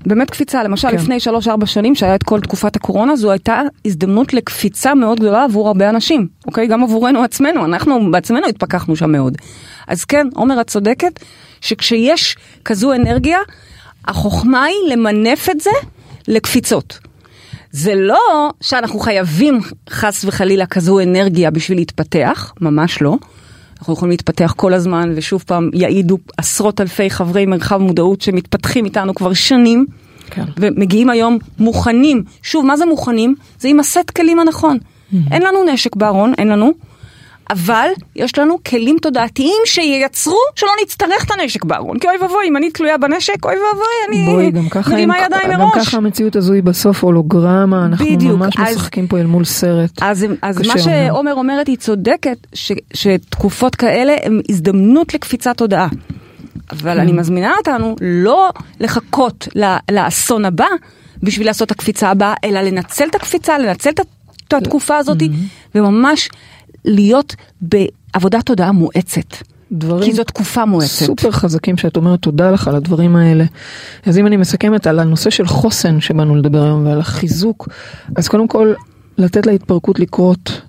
באמת 0.06 0.30
קפיצה, 0.30 0.64
למשל 0.64 0.90
כן. 0.90 0.96
לפני 0.96 1.18
3-4 1.62 1.66
שנים 1.66 1.96
שהיה 1.96 2.16
את 2.16 2.24
כל 2.24 2.40
תקופת 2.40 2.76
הקורונה, 2.76 3.16
זו 3.16 3.32
הייתה 3.32 3.62
הזדמנות 3.86 4.34
לקפיצה 4.34 4.96
מאוד 4.96 5.20
גדולה 5.20 5.44
עבור 5.44 5.68
הרבה 5.68 5.90
אנשים, 5.90 6.28
אוקיי? 6.48 6.68
גם 6.68 6.84
עבורנו 6.84 7.24
עצמנו, 7.24 7.66
אנחנו 7.66 8.12
בעצמנו 8.12 8.48
התפכחנו 8.48 8.96
שם 8.96 9.12
מאוד. 9.12 9.38
אז 9.88 10.06
כן, 10.06 10.28
עומר 10.34 10.62
את 10.62 10.68
צודקת, 10.68 11.20
שכשיש 11.62 12.38
כזו 12.66 12.94
אנרגיה, 12.94 13.40
החוכמה 14.06 14.64
היא 14.64 14.94
למנף 14.94 15.50
את 15.50 15.62
זה 15.62 15.72
לקפיצות. 16.28 17.00
זה 17.72 17.96
לא 17.96 18.52
שאנחנו 18.62 19.00
חייבים 19.00 19.60
חס 19.90 20.26
וחלילה 20.26 20.66
כזו 20.66 21.00
אנרגיה 21.00 21.52
בשביל 21.52 21.78
להתפתח, 21.78 22.54
ממש 22.62 23.02
לא. 23.02 23.18
אנחנו 23.82 23.94
יכולים 23.94 24.12
להתפתח 24.12 24.54
כל 24.58 24.74
הזמן, 24.74 25.14
ושוב 25.16 25.44
פעם 25.48 25.70
יעידו 25.74 26.18
עשרות 26.38 26.82
אלפי 26.82 27.10
חברי 27.10 27.46
מרחב 27.46 27.78
מודעות 27.78 28.22
שמתפתחים 28.22 28.86
איתנו 28.86 29.16
כבר 29.16 29.34
שנים, 29.34 29.86
כן. 30.30 30.44
ומגיעים 30.58 31.10
היום 31.10 31.38
מוכנים. 31.60 32.24
שוב, 32.44 32.66
מה 32.66 32.78
זה 32.78 32.86
מוכנים? 32.86 33.36
זה 33.60 33.68
עם 33.68 33.80
הסט 33.80 34.10
כלים 34.10 34.40
הנכון. 34.40 34.78
אין 35.32 35.42
לנו 35.42 35.64
נשק 35.74 35.96
בארון, 35.96 36.34
אין 36.38 36.48
לנו, 36.48 36.72
אבל 37.50 37.88
יש 38.16 38.38
לנו 38.38 38.58
כלים 38.70 38.98
תודעתיים 39.02 39.62
שייצרו 39.66 40.38
שלא 40.56 40.70
נצטרך 40.84 41.26
את 41.26 41.32
הנשק 41.32 41.64
בארון. 41.66 42.00
כי 42.00 42.08
אוי 42.08 42.18
ואבוי, 42.22 42.48
אם 42.48 42.58
אני 42.58 42.72
תלויה 42.72 42.98
בנשק, 42.98 43.46
אוי 43.46 43.54
ואבוי, 43.54 43.86
אני 44.10 44.26
בואי, 44.34 44.52
גם 44.52 44.70
ככה, 44.70 44.92
מרימה 44.92 45.16
ידיים 45.20 45.52
גם 45.52 45.60
מראש. 45.60 45.88
ככה 45.88 45.98
המציאות 45.98 46.36
הזו 46.36 46.54
היא 46.54 46.64
בסוף 46.64 47.04
הולוגרמה, 47.04 47.86
אנחנו 47.86 48.06
בדיוק, 48.06 48.40
ממש 48.40 48.54
אז- 48.58 48.76
משחקים 48.76 49.08
פה 49.08 49.20
אל 49.20 49.26
מול 49.26 49.44
סרט. 49.46 49.92
אז, 50.02 50.26
אז 50.42 50.68
מה. 50.68 50.78
שעומר 50.78 51.34
אומרת, 51.34 51.68
היא 51.68 51.78
צודקת, 51.78 52.38
ש, 52.54 52.72
שתקופות 52.94 53.76
כאלה 53.76 54.16
הן 54.24 54.42
הזדמנות 54.50 55.14
לקפיצת 55.14 55.58
תודעה. 55.58 55.88
אבל 56.72 56.94
כן. 56.94 57.00
אני 57.00 57.12
מזמינה 57.12 57.54
אותנו 57.58 57.96
לא 58.02 58.50
לחכות 58.80 59.48
לאסון 59.92 60.46
הבא 60.46 60.66
בשביל 61.24 61.48
לעשות 61.48 61.66
את 61.66 61.72
הקפיצה 61.72 62.10
הבאה, 62.10 62.34
אלא 62.44 62.62
לנצל 62.62 63.08
את 63.10 63.16
הקפיצה, 63.16 63.58
לנצל 63.58 63.90
את, 63.90 64.00
את 64.48 64.54
התקופה 64.54 64.98
הזאת, 64.98 65.22
Mm-hmm. 65.22 65.26
וממש 65.76 66.30
להיות 66.86 67.36
בעבודת 67.62 68.46
תודעה 68.46 68.72
מואצת. 68.72 69.36
דברים 69.72 70.10
כי 70.10 70.14
זו 70.16 70.24
תקופה 70.24 70.66
מואצת. 70.66 71.06
סופר 71.06 71.32
חזקים 71.32 71.78
שאת 71.78 71.98
אומרת 71.98 72.20
תודה 72.20 72.52
לך 72.52 72.68
על 72.68 72.76
הדברים 72.76 73.16
האלה. 73.16 73.46
אז 74.06 74.18
אם 74.18 74.28
אני 74.28 74.38
מסכמת 74.38 74.88
על 74.88 75.00
הנושא 75.00 75.30
של 75.30 75.48
חוסן 75.48 76.02
שבאנו 76.02 76.36
לדבר 76.36 76.64
היום 76.64 76.86
ועל 76.86 77.00
החיזוק, 77.00 77.70
אז 78.16 78.28
קודם 78.28 78.48
כל 78.48 78.74
לתת 79.18 79.46
להתפרקות 79.46 80.00
לקרות. 80.00 80.62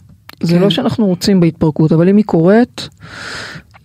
זה 0.42 0.54
כן. 0.54 0.60
לא 0.60 0.70
שאנחנו 0.70 1.06
רוצים 1.06 1.40
בהתפרקות, 1.40 1.92
אבל 1.92 2.08
אם 2.08 2.16
היא 2.16 2.24
קורית, 2.24 2.88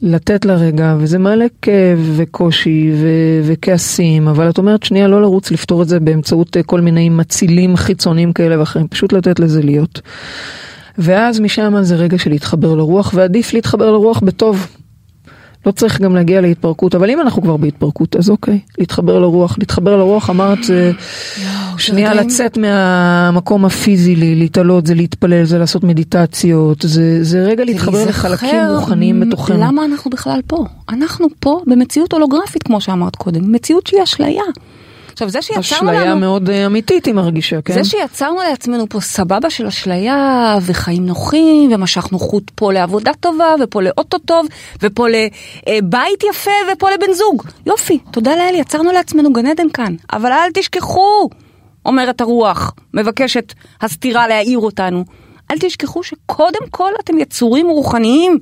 לתת 0.01 0.45
לה 0.45 0.55
רגע, 0.55 0.95
וזה 0.99 1.17
מעלה 1.17 1.45
כאב 1.61 2.13
וקושי 2.15 2.91
ו- 2.95 3.41
וכעסים, 3.43 4.27
אבל 4.27 4.49
את 4.49 4.57
אומרת 4.57 4.83
שנייה 4.83 5.07
לא 5.07 5.21
לרוץ 5.21 5.51
לפתור 5.51 5.81
את 5.81 5.87
זה 5.87 5.99
באמצעות 5.99 6.57
אה, 6.57 6.63
כל 6.63 6.81
מיני 6.81 7.09
מצילים 7.09 7.75
חיצוניים 7.75 8.33
כאלה 8.33 8.59
ואחרים, 8.59 8.87
פשוט 8.87 9.13
לתת 9.13 9.39
לזה 9.39 9.61
להיות. 9.61 10.01
ואז 10.97 11.39
משם 11.39 11.73
זה 11.81 11.95
רגע 11.95 12.17
של 12.17 12.29
להתחבר 12.29 12.75
לרוח, 12.75 13.11
ועדיף 13.15 13.53
להתחבר 13.53 13.91
לרוח 13.91 14.19
בטוב. 14.19 14.67
לא 15.65 15.71
צריך 15.71 16.01
גם 16.01 16.15
להגיע 16.15 16.41
להתפרקות, 16.41 16.95
אבל 16.95 17.09
אם 17.09 17.21
אנחנו 17.21 17.41
כבר 17.41 17.57
בהתפרקות, 17.57 18.15
אז 18.15 18.29
אוקיי, 18.29 18.59
להתחבר 18.77 19.19
לרוח. 19.19 19.55
להתחבר 19.59 19.97
לרוח, 19.97 20.29
אמרת, 20.29 20.63
זה 20.63 20.91
שנייה 21.77 22.11
רגעים- 22.11 22.27
לצאת 22.27 22.57
מהמקום 22.57 23.65
הפיזי, 23.65 24.15
להתעלות, 24.15 24.87
זה 24.87 24.93
להתפלל, 24.95 25.43
זה 25.43 25.57
לעשות 25.57 25.83
מדיטציות, 25.83 26.81
זה, 26.81 27.23
זה 27.23 27.39
רגע 27.43 27.63
להתחבר 27.63 28.05
לחלקים 28.05 28.49
רוחניים 28.75 29.19
בתוכנו. 29.19 29.57
למה 29.59 29.85
אנחנו 29.85 30.11
בכלל 30.11 30.39
פה? 30.47 30.65
אנחנו 30.89 31.27
פה 31.39 31.61
במציאות 31.67 32.13
הולוגרפית, 32.13 32.63
כמו 32.63 32.81
שאמרת 32.81 33.15
קודם, 33.15 33.51
מציאות 33.51 33.87
שהיא 33.87 34.03
אשליה. 34.03 34.43
עכשיו, 35.17 35.29
זה 35.29 35.41
שיצרנו 35.41 35.91
אשליה 35.91 36.05
לנו... 36.05 36.19
מאוד 36.19 36.49
אה, 36.49 36.65
אמיתית 36.65 37.05
היא 37.05 37.13
מרגישה, 37.13 37.61
כן? 37.61 37.73
זה 37.73 37.83
שיצרנו 37.83 38.37
לעצמנו 38.49 38.89
פה 38.89 38.99
סבבה 38.99 39.49
של 39.49 39.67
אשליה 39.67 40.57
וחיים 40.61 41.05
נוחים 41.05 41.73
ומשכנו 41.73 42.19
חוט 42.19 42.51
פה 42.55 42.73
לעבודה 42.73 43.11
טובה 43.19 43.55
ופה 43.63 43.81
לאוטו 43.81 44.17
טוב 44.17 44.45
ופה 44.81 45.07
לבית 45.07 46.23
יפה 46.29 46.51
ופה 46.73 46.89
לבן 46.91 47.13
זוג. 47.13 47.43
יופי, 47.65 47.97
תודה 48.11 48.35
לאל, 48.35 48.55
יצרנו 48.55 48.91
לעצמנו 48.91 49.33
גן 49.33 49.45
עדן 49.45 49.69
כאן. 49.69 49.95
אבל 50.13 50.31
אל 50.31 50.51
תשכחו, 50.53 51.29
אומרת 51.85 52.21
הרוח, 52.21 52.73
מבקשת 52.93 53.53
הסתירה 53.81 54.27
להעיר 54.27 54.59
אותנו. 54.59 55.05
אל 55.51 55.57
תשכחו 55.59 56.03
שקודם 56.03 56.67
כל 56.71 56.91
אתם 57.03 57.17
יצורים 57.17 57.67
רוחניים. 57.67 58.39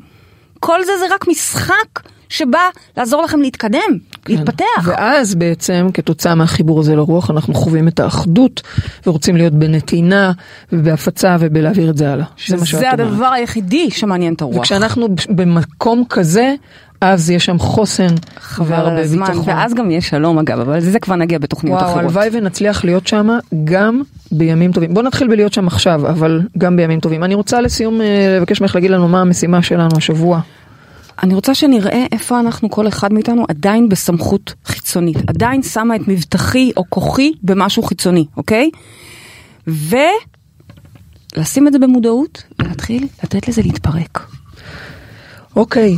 כל 0.59 0.83
זה 0.83 0.91
זה 0.99 1.05
רק 1.15 1.27
משחק 1.27 1.99
שבא 2.35 2.59
לעזור 2.97 3.21
לכם 3.21 3.41
להתקדם, 3.41 3.79
כן. 4.25 4.33
להתפתח. 4.33 4.65
ואז 4.83 5.35
בעצם 5.35 5.87
כתוצאה 5.93 6.35
מהחיבור 6.35 6.79
הזה 6.79 6.95
לרוח 6.95 7.31
אנחנו 7.31 7.53
חווים 7.53 7.87
את 7.87 7.99
האחדות 7.99 8.61
ורוצים 9.07 9.35
להיות 9.35 9.53
בנתינה 9.53 10.31
ובהפצה 10.71 11.35
ובלהעביר 11.39 11.89
את 11.89 11.97
זה 11.97 12.11
הלאה. 12.11 12.25
זה 12.47 12.57
מה 12.57 12.65
שאת 12.65 12.79
זה 12.79 12.91
אומרת. 12.91 12.99
הדבר 12.99 13.25
היחידי 13.25 13.91
שמעניין 13.91 14.33
את 14.33 14.41
הרוח. 14.41 14.57
וכשאנחנו 14.57 15.07
במקום 15.29 16.03
כזה, 16.09 16.55
אז 17.01 17.29
יש 17.29 17.45
שם 17.45 17.59
חוסן 17.59 18.15
והרבה 18.65 18.99
הזמן, 18.99 19.25
ביטחון. 19.25 19.43
ואז 19.45 19.73
גם 19.73 19.91
יש 19.91 20.09
שלום 20.09 20.39
אגב, 20.39 20.59
אבל 20.59 20.77
לזה 20.77 20.99
כבר 20.99 21.15
נגיע 21.15 21.39
בתוכניות 21.39 21.79
וואו, 21.79 21.89
אחרות. 21.89 22.03
הלוואי 22.03 22.29
ונצליח 22.31 22.83
להיות 22.85 23.07
שם 23.07 23.29
גם 23.63 24.01
בימים 24.31 24.71
טובים. 24.71 24.93
בוא 24.93 25.03
נתחיל 25.03 25.27
בלהיות 25.27 25.53
שם 25.53 25.67
עכשיו, 25.67 26.07
אבל 26.09 26.41
גם 26.57 26.75
בימים 26.77 26.99
טובים. 26.99 27.23
אני 27.23 27.35
רוצה 27.35 27.61
לסיום 27.61 28.01
אה, 28.01 28.37
לבקש 28.37 28.61
ממך 28.61 28.75
להגיד 28.75 28.91
לנו 28.91 29.07
מה 29.07 29.21
המשימה 29.21 29.61
שלנו 29.61 29.97
השבוע. 29.97 30.41
אני 31.23 31.33
רוצה 31.33 31.55
שנראה 31.55 32.05
איפה 32.11 32.39
אנחנו, 32.39 32.69
כל 32.69 32.87
אחד 32.87 33.13
מאיתנו, 33.13 33.45
עדיין 33.49 33.89
בסמכות 33.89 34.53
חיצונית. 34.65 35.17
עדיין 35.27 35.63
שמה 35.63 35.95
את 35.95 36.07
מבטחי 36.07 36.71
או 36.77 36.83
כוחי 36.89 37.31
במשהו 37.43 37.83
חיצוני, 37.83 38.25
אוקיי? 38.37 38.69
ולשים 39.67 41.67
את 41.67 41.73
זה 41.73 41.79
במודעות 41.79 42.43
ולהתחיל 42.59 43.07
לתת 43.23 43.47
לזה 43.47 43.61
להתפרק. 43.61 44.27
אוקיי, 45.55 45.97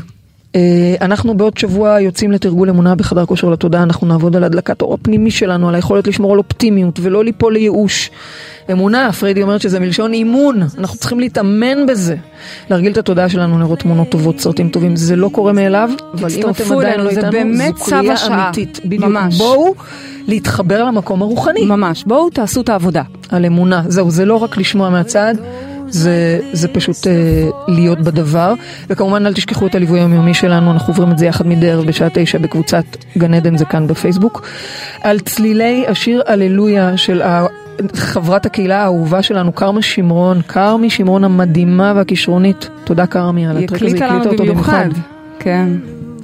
אנחנו 1.02 1.38
בעוד 1.38 1.58
שבוע 1.58 2.02
יוצאים 2.02 2.32
לתרגול 2.32 2.70
אמונה 2.70 2.96
בחדר 2.96 3.26
כושר 3.26 3.50
לתודעה, 3.50 3.84
אנחנו 3.84 4.08
נעבוד 4.08 4.36
על 4.36 4.44
הדלקת 4.44 4.82
אור 4.82 4.94
הפנימי 4.94 5.32
שלנו, 5.32 5.70
על 5.70 5.76
היכולת 5.76 6.08
לשמור 6.08 6.34
על 6.34 6.38
אופטימיות 6.38 7.00
ולא 7.04 7.24
ליפול 7.24 7.54
לייאוש. 7.54 8.12
אמונה, 8.72 9.12
פריידי 9.14 9.42
אומרת 9.42 9.62
שזה 9.62 9.80
מלשון 9.80 10.14
אימון, 10.14 10.62
אנחנו 10.78 10.98
צריכים 10.98 11.20
להתאמן 11.20 11.86
בזה. 11.86 12.16
להרגיל 12.70 12.92
את 12.92 12.98
התודעה 12.98 13.30
שלנו 13.30 13.60
לראות 13.60 13.80
תמונות 13.80 14.10
טובות, 14.10 14.40
סרטים 14.40 14.70
טובים, 14.70 14.96
זה 14.96 15.16
לא 15.16 15.30
קורה 15.30 15.54
מאליו, 15.54 15.90
אבל 16.14 16.30
אם 16.36 16.50
אתם 16.50 16.78
עדיין 16.78 17.00
לא 17.00 17.14
זה 17.14 17.28
איתנו, 17.28 17.58
זו 17.58 17.86
קריאה. 17.86 18.46
אמיתית. 18.46 18.80
בדיוק, 18.86 19.04
ממש. 19.04 19.38
בואו 19.38 19.74
להתחבר 20.28 20.84
למקום 20.84 21.22
הרוחני. 21.22 21.66
ממש, 21.66 22.04
בואו 22.04 22.30
תעשו 22.30 22.62
את 22.62 22.70
העבודה. 22.70 23.04
על 23.30 23.46
אמונה. 23.46 23.84
זהו, 23.88 24.12
זה 24.12 24.26
לא 24.26 24.36
רק 24.36 24.58
לשמוע 24.58 24.90
מהצד, 24.90 25.36
זה, 25.90 26.40
זה 26.54 26.68
פשוט 26.68 27.08
אה, 27.08 27.50
להיות 27.68 28.02
בדבר. 28.02 28.54
וכמובן 28.90 29.26
אל 29.26 29.34
תשכחו 29.34 29.68
את 29.68 29.76
הליווי 29.76 30.00
היומיומי 30.00 30.34
שלנו, 30.34 30.72
אנחנו 30.72 30.94
עוברים 30.94 31.12
את 31.12 31.18
זה 31.18 31.26
יחד 31.26 31.48
מדי 31.48 31.72
ערב 31.72 31.86
בשעה 31.86 32.10
תשע 32.14 32.38
בקבוצת 32.38 32.86
גן 33.18 33.34
עדן 33.34 33.58
זה 33.58 33.66
כאן 33.66 33.88
בפייסבוק. 33.88 34.48
על 35.02 35.20
צלילי 35.20 35.86
השיר 35.88 36.22
הללויה 36.28 36.98
של. 36.98 37.22
חברת 37.94 38.46
הקהילה 38.46 38.82
האהובה 38.82 39.22
שלנו, 39.22 39.56
כרמי 39.56 39.82
שמרון, 39.82 40.42
כרמי 40.42 40.90
שמרון 40.90 41.24
המדהימה 41.24 41.94
והכישרונית. 41.96 42.70
תודה 42.84 43.06
כרמי 43.08 43.48
על 43.48 43.58
ה 43.58 43.62
track 43.62 43.82
הזה, 43.82 44.06
הקליטה 44.06 44.30
אותו 44.30 44.44
במיוחד. 44.44 44.90
כן. 45.40 45.70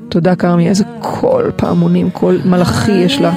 תודה 0.10 0.36
כרמי, 0.36 0.70
איזה 0.70 0.84
קול 1.00 1.52
פעמונים, 1.56 2.10
קול 2.10 2.42
מלאכי 2.46 2.92
יש 2.92 3.22
לה. 3.22 3.34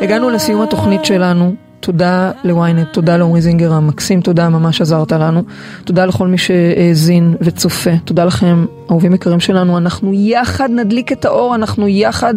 הגענו 0.00 0.30
לסיום 0.30 0.62
התוכנית 0.62 1.04
שלנו. 1.04 1.67
תודה 1.80 2.30
ל 2.44 2.51
ynet, 2.51 2.88
תודה 2.92 3.16
לעומרי 3.16 3.40
זינגר 3.40 3.72
המקסים, 3.72 4.20
תודה, 4.20 4.48
ממש 4.48 4.80
עזרת 4.80 5.12
לנו. 5.12 5.42
תודה 5.84 6.06
לכל 6.06 6.26
מי 6.26 6.38
שהאזין 6.38 7.34
וצופה. 7.40 7.90
תודה 8.04 8.24
לכם, 8.24 8.66
אהובים 8.90 9.14
יקרים 9.14 9.40
שלנו. 9.40 9.78
אנחנו 9.78 10.12
יחד 10.14 10.68
נדליק 10.70 11.12
את 11.12 11.24
האור, 11.24 11.54
אנחנו 11.54 11.88
יחד 11.88 12.34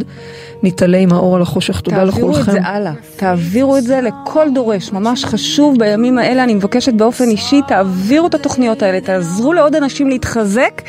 נתעלה 0.64 0.98
עם 0.98 1.14
האור 1.14 1.36
על 1.36 1.42
החושך. 1.42 1.80
תודה 1.80 1.98
תעבירו 1.98 2.30
את 2.30 2.34
לכולכם. 2.34 2.52
זה 2.52 2.62
הלאה, 2.62 2.94
תעבירו 3.16 3.78
את 3.78 3.84
זה 3.84 4.02
לכל 4.02 4.48
דורש, 4.56 4.92
ממש 4.92 5.26
חשוב 5.26 5.80
בימים 5.80 6.18
האלה, 6.18 6.44
אני 6.44 6.54
מבקשת 6.54 6.94
באופן 6.94 7.30
אישי, 7.30 7.62
תעבירו 7.68 8.28
את 8.28 8.36
התוכניות 8.36 8.84
האלה, 8.84 9.02
תעזרו 9.02 9.54
לעוד 9.54 9.76
אנשים 9.76 10.10
להתחזק 10.10 10.82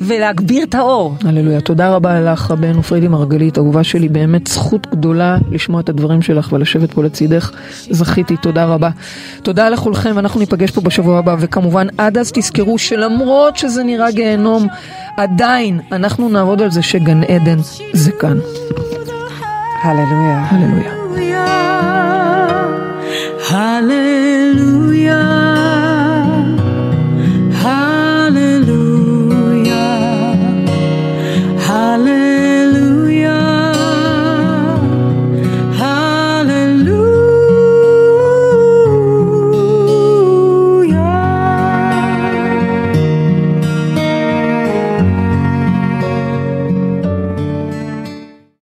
ולהגביר 0.00 0.62
את 0.62 0.74
האור. 0.74 1.14
הללויה. 1.24 1.60
תודה 1.60 1.94
רבה 1.94 2.20
לך, 2.20 2.50
רבנו 2.50 2.82
פרידי 2.82 3.08
מרגלית, 3.08 3.58
אהובה 3.58 3.84
שלי, 3.84 4.08
באמת 4.08 4.46
זכות 4.46 4.86
גדולה 4.90 5.38
לשמוע 5.50 5.80
את 5.80 5.88
הדברים 5.88 6.22
שלך 6.22 6.52
ולשבת 6.52 6.92
פה 6.92 7.04
לצידך. 7.04 7.50
זכיתי, 7.90 8.36
תודה 8.36 8.64
רבה. 8.64 8.90
תודה 9.42 9.68
לכולכם, 9.68 10.12
ואנחנו 10.14 10.40
ניפגש 10.40 10.70
פה 10.70 10.80
בשבוע 10.80 11.18
הבא, 11.18 11.36
וכמובן 11.38 11.86
עד 11.98 12.18
אז 12.18 12.32
תזכרו 12.32 12.78
שלמרות 12.78 13.56
שזה 13.56 13.84
נראה 13.84 14.10
גיהנום, 14.10 14.66
עדיין 15.16 15.80
אנחנו 15.92 16.28
נעבוד 16.28 16.62
על 16.62 16.70
זה 16.70 16.82
שגן 16.82 17.22
עדן 17.22 17.58
זה 17.92 18.12
כאן. 18.12 18.38
הללויה. 19.82 20.44
הללויה. 20.50 20.98
Hallelujah. 23.50 25.47